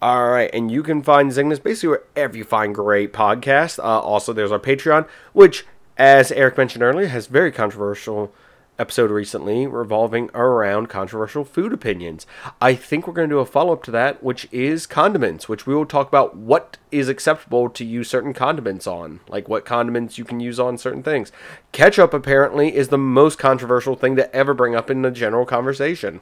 All 0.00 0.28
right, 0.28 0.50
and 0.52 0.70
you 0.70 0.84
can 0.84 1.02
find 1.02 1.32
Zingness 1.32 1.60
basically 1.60 1.98
wherever 2.14 2.36
you 2.36 2.44
find 2.44 2.72
great 2.72 3.12
podcasts. 3.12 3.80
Uh, 3.80 4.00
also, 4.00 4.32
there's 4.32 4.52
our 4.52 4.60
Patreon, 4.60 5.08
which, 5.32 5.66
as 5.96 6.30
Eric 6.30 6.56
mentioned 6.56 6.84
earlier, 6.84 7.08
has 7.08 7.26
very 7.26 7.50
controversial 7.50 8.32
episode 8.78 9.10
recently 9.10 9.66
revolving 9.66 10.30
around 10.34 10.88
controversial 10.88 11.44
food 11.44 11.72
opinions. 11.72 12.26
I 12.60 12.74
think 12.74 13.06
we're 13.06 13.12
going 13.12 13.28
to 13.28 13.34
do 13.34 13.40
a 13.40 13.46
follow 13.46 13.72
up 13.72 13.82
to 13.84 13.90
that, 13.90 14.22
which 14.22 14.46
is 14.52 14.86
condiments, 14.86 15.48
which 15.48 15.66
we 15.66 15.74
will 15.74 15.86
talk 15.86 16.06
about 16.06 16.36
what 16.36 16.76
is 16.92 17.08
acceptable 17.08 17.68
to 17.70 17.84
use 17.84 18.08
certain 18.08 18.32
condiments 18.32 18.86
on, 18.86 19.20
like 19.28 19.48
what 19.48 19.64
condiments 19.64 20.16
you 20.16 20.24
can 20.24 20.38
use 20.38 20.60
on 20.60 20.78
certain 20.78 21.02
things. 21.02 21.32
Ketchup 21.72 22.14
apparently 22.14 22.74
is 22.74 22.88
the 22.88 22.98
most 22.98 23.38
controversial 23.38 23.96
thing 23.96 24.14
to 24.16 24.32
ever 24.34 24.54
bring 24.54 24.76
up 24.76 24.90
in 24.90 25.02
the 25.02 25.10
general 25.10 25.44
conversation. 25.44 26.20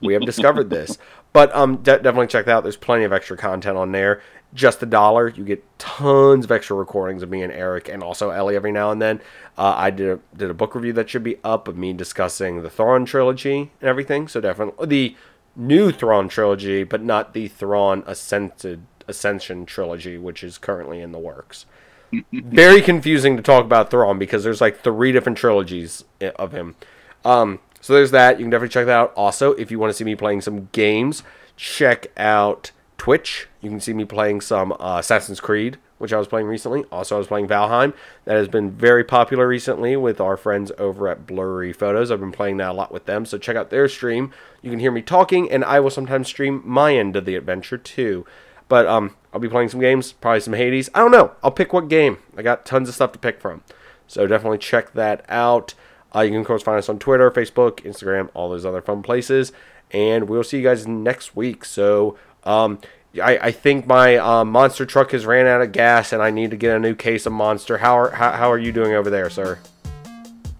we 0.00 0.14
have 0.14 0.24
discovered 0.24 0.70
this. 0.70 0.98
But 1.32 1.54
um, 1.54 1.76
de- 1.76 1.98
definitely 1.98 2.26
check 2.26 2.46
that 2.46 2.52
out. 2.52 2.62
There's 2.62 2.76
plenty 2.76 3.04
of 3.04 3.12
extra 3.12 3.36
content 3.36 3.76
on 3.76 3.92
there. 3.92 4.22
Just 4.54 4.82
a 4.82 4.86
dollar, 4.86 5.28
you 5.28 5.44
get 5.44 5.62
tons 5.78 6.46
of 6.46 6.50
extra 6.50 6.74
recordings 6.74 7.22
of 7.22 7.28
me 7.28 7.42
and 7.42 7.52
Eric, 7.52 7.88
and 7.88 8.02
also 8.02 8.30
Ellie 8.30 8.56
every 8.56 8.72
now 8.72 8.90
and 8.90 9.00
then. 9.00 9.20
Uh, 9.58 9.74
I 9.76 9.90
did 9.90 10.08
a, 10.08 10.36
did 10.36 10.50
a 10.50 10.54
book 10.54 10.74
review 10.74 10.94
that 10.94 11.10
should 11.10 11.22
be 11.22 11.36
up 11.44 11.68
of 11.68 11.76
me 11.76 11.92
discussing 11.92 12.62
the 12.62 12.70
Thrawn 12.70 13.04
trilogy 13.04 13.72
and 13.80 13.88
everything. 13.88 14.26
So 14.26 14.40
definitely 14.40 14.86
the 14.86 15.16
new 15.54 15.92
Thrawn 15.92 16.28
trilogy, 16.28 16.82
but 16.82 17.02
not 17.02 17.34
the 17.34 17.48
Thrawn 17.48 18.04
Ascended 18.06 18.82
Ascension 19.06 19.66
trilogy, 19.66 20.16
which 20.16 20.42
is 20.42 20.56
currently 20.56 21.00
in 21.00 21.12
the 21.12 21.18
works. 21.18 21.66
Very 22.32 22.80
confusing 22.80 23.36
to 23.36 23.42
talk 23.42 23.64
about 23.64 23.90
Thrawn 23.90 24.18
because 24.18 24.44
there's 24.44 24.62
like 24.62 24.80
three 24.80 25.12
different 25.12 25.36
trilogies 25.36 26.04
of 26.20 26.52
him. 26.52 26.76
Um, 27.24 27.58
so 27.80 27.92
there's 27.92 28.10
that. 28.10 28.38
You 28.38 28.44
can 28.44 28.50
definitely 28.50 28.72
check 28.72 28.86
that 28.86 28.98
out. 28.98 29.12
Also, 29.14 29.52
if 29.52 29.70
you 29.70 29.78
want 29.78 29.90
to 29.90 29.94
see 29.94 30.04
me 30.04 30.14
playing 30.14 30.40
some 30.40 30.68
games, 30.72 31.22
check 31.56 32.08
out 32.16 32.72
Twitch. 32.96 33.48
You 33.60 33.70
can 33.70 33.80
see 33.80 33.92
me 33.92 34.04
playing 34.04 34.40
some 34.40 34.72
uh, 34.72 34.98
Assassin's 34.98 35.40
Creed, 35.40 35.78
which 35.98 36.12
I 36.12 36.18
was 36.18 36.28
playing 36.28 36.46
recently. 36.46 36.84
Also, 36.90 37.14
I 37.14 37.18
was 37.18 37.28
playing 37.28 37.48
Valheim. 37.48 37.94
That 38.24 38.36
has 38.36 38.48
been 38.48 38.70
very 38.70 39.04
popular 39.04 39.46
recently 39.46 39.96
with 39.96 40.20
our 40.20 40.36
friends 40.36 40.72
over 40.78 41.08
at 41.08 41.26
Blurry 41.26 41.72
Photos. 41.72 42.10
I've 42.10 42.20
been 42.20 42.32
playing 42.32 42.56
that 42.58 42.70
a 42.70 42.72
lot 42.72 42.92
with 42.92 43.06
them. 43.06 43.24
So 43.24 43.38
check 43.38 43.56
out 43.56 43.70
their 43.70 43.88
stream. 43.88 44.32
You 44.62 44.70
can 44.70 44.80
hear 44.80 44.92
me 44.92 45.02
talking, 45.02 45.50
and 45.50 45.64
I 45.64 45.80
will 45.80 45.90
sometimes 45.90 46.28
stream 46.28 46.62
my 46.64 46.94
end 46.96 47.16
of 47.16 47.24
the 47.24 47.36
adventure 47.36 47.78
too. 47.78 48.26
But 48.68 48.86
um, 48.86 49.16
I'll 49.32 49.40
be 49.40 49.48
playing 49.48 49.70
some 49.70 49.80
games, 49.80 50.12
probably 50.12 50.40
some 50.40 50.52
Hades. 50.52 50.90
I 50.94 50.98
don't 51.00 51.10
know. 51.10 51.32
I'll 51.42 51.50
pick 51.50 51.72
what 51.72 51.88
game. 51.88 52.18
I 52.36 52.42
got 52.42 52.66
tons 52.66 52.88
of 52.88 52.94
stuff 52.94 53.12
to 53.12 53.18
pick 53.18 53.40
from. 53.40 53.62
So 54.06 54.26
definitely 54.26 54.58
check 54.58 54.92
that 54.92 55.24
out. 55.28 55.74
Uh, 56.14 56.20
you 56.20 56.30
can, 56.30 56.40
of 56.40 56.46
course, 56.46 56.62
find 56.62 56.78
us 56.78 56.88
on 56.88 56.98
Twitter, 56.98 57.30
Facebook, 57.30 57.80
Instagram, 57.84 58.30
all 58.34 58.48
those 58.48 58.64
other 58.64 58.80
fun 58.80 59.02
places. 59.02 59.52
And 59.90 60.28
we'll 60.28 60.44
see 60.44 60.58
you 60.58 60.62
guys 60.62 60.86
next 60.86 61.36
week. 61.36 61.64
So 61.64 62.18
um, 62.44 62.78
I, 63.14 63.38
I 63.38 63.50
think 63.52 63.86
my 63.86 64.16
uh, 64.16 64.44
monster 64.44 64.84
truck 64.84 65.12
has 65.12 65.26
ran 65.26 65.46
out 65.46 65.62
of 65.62 65.72
gas 65.72 66.12
and 66.12 66.22
I 66.22 66.30
need 66.30 66.50
to 66.50 66.56
get 66.56 66.76
a 66.76 66.78
new 66.78 66.94
case 66.94 67.26
of 67.26 67.32
monster. 67.32 67.78
How 67.78 67.98
are, 67.98 68.10
how, 68.10 68.32
how 68.32 68.52
are 68.52 68.58
you 68.58 68.72
doing 68.72 68.92
over 68.92 69.10
there, 69.10 69.30
sir? 69.30 69.58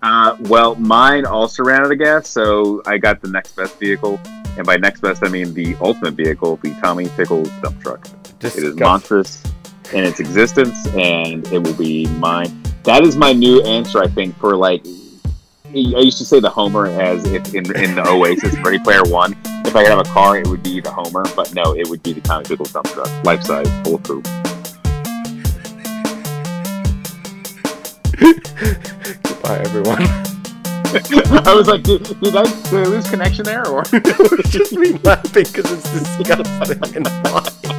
Uh, 0.00 0.36
well, 0.42 0.74
mine 0.76 1.26
also 1.26 1.64
ran 1.64 1.80
out 1.80 1.90
of 1.90 1.98
gas, 1.98 2.28
so 2.28 2.82
I 2.86 2.98
got 2.98 3.20
the 3.20 3.28
next 3.28 3.56
best 3.56 3.78
vehicle. 3.80 4.20
And 4.56 4.64
by 4.64 4.76
next 4.76 5.00
best, 5.00 5.24
I 5.24 5.28
mean 5.28 5.54
the 5.54 5.76
ultimate 5.80 6.14
vehicle, 6.14 6.56
the 6.56 6.70
Tommy 6.80 7.08
Pickles 7.08 7.50
dump 7.62 7.82
truck. 7.82 8.06
It 8.40 8.54
is 8.54 8.76
monstrous 8.76 9.42
in 9.92 10.04
its 10.04 10.20
existence, 10.20 10.86
and 10.94 11.46
it 11.52 11.58
will 11.58 11.74
be 11.74 12.06
mine. 12.18 12.62
That 12.84 13.02
is 13.02 13.16
my 13.16 13.32
new 13.32 13.60
answer, 13.62 14.00
I 14.00 14.06
think, 14.06 14.36
for 14.38 14.56
like. 14.56 14.84
I 15.74 16.00
used 16.00 16.16
to 16.16 16.24
say 16.24 16.40
the 16.40 16.48
Homer 16.48 16.86
as 16.86 17.24
if 17.26 17.54
in, 17.54 17.64
in 17.76 17.94
the 17.94 18.02
Oasis 18.08 18.58
Ready 18.60 18.78
Player 18.78 19.02
One. 19.04 19.36
If 19.66 19.76
I 19.76 19.82
could 19.82 19.90
have 19.90 19.98
a 19.98 20.10
car, 20.10 20.38
it 20.38 20.46
would 20.46 20.62
be 20.62 20.80
the 20.80 20.90
Homer, 20.90 21.24
but 21.36 21.54
no, 21.54 21.74
it 21.74 21.86
would 21.88 22.02
be 22.02 22.14
the 22.14 22.22
Tommy 22.22 22.46
Pickles 22.46 22.72
dump 22.72 22.88
truck, 22.88 23.08
life 23.24 23.42
size, 23.42 23.68
bulletproof. 23.82 24.24
Goodbye, 29.22 29.58
everyone. 29.58 30.02
I 31.46 31.54
was 31.54 31.68
like, 31.68 31.82
did, 31.82 32.02
did, 32.02 32.34
I, 32.34 32.44
did 32.44 32.74
I 32.74 32.84
lose 32.84 33.10
connection 33.10 33.44
there, 33.44 33.66
or? 33.66 33.82
just 34.48 34.72
me 34.72 34.92
laughing 35.04 35.44
because 35.52 35.70
it's 35.70 36.16
disgusting 36.16 36.96
and 36.96 37.08
funny. 37.28 37.77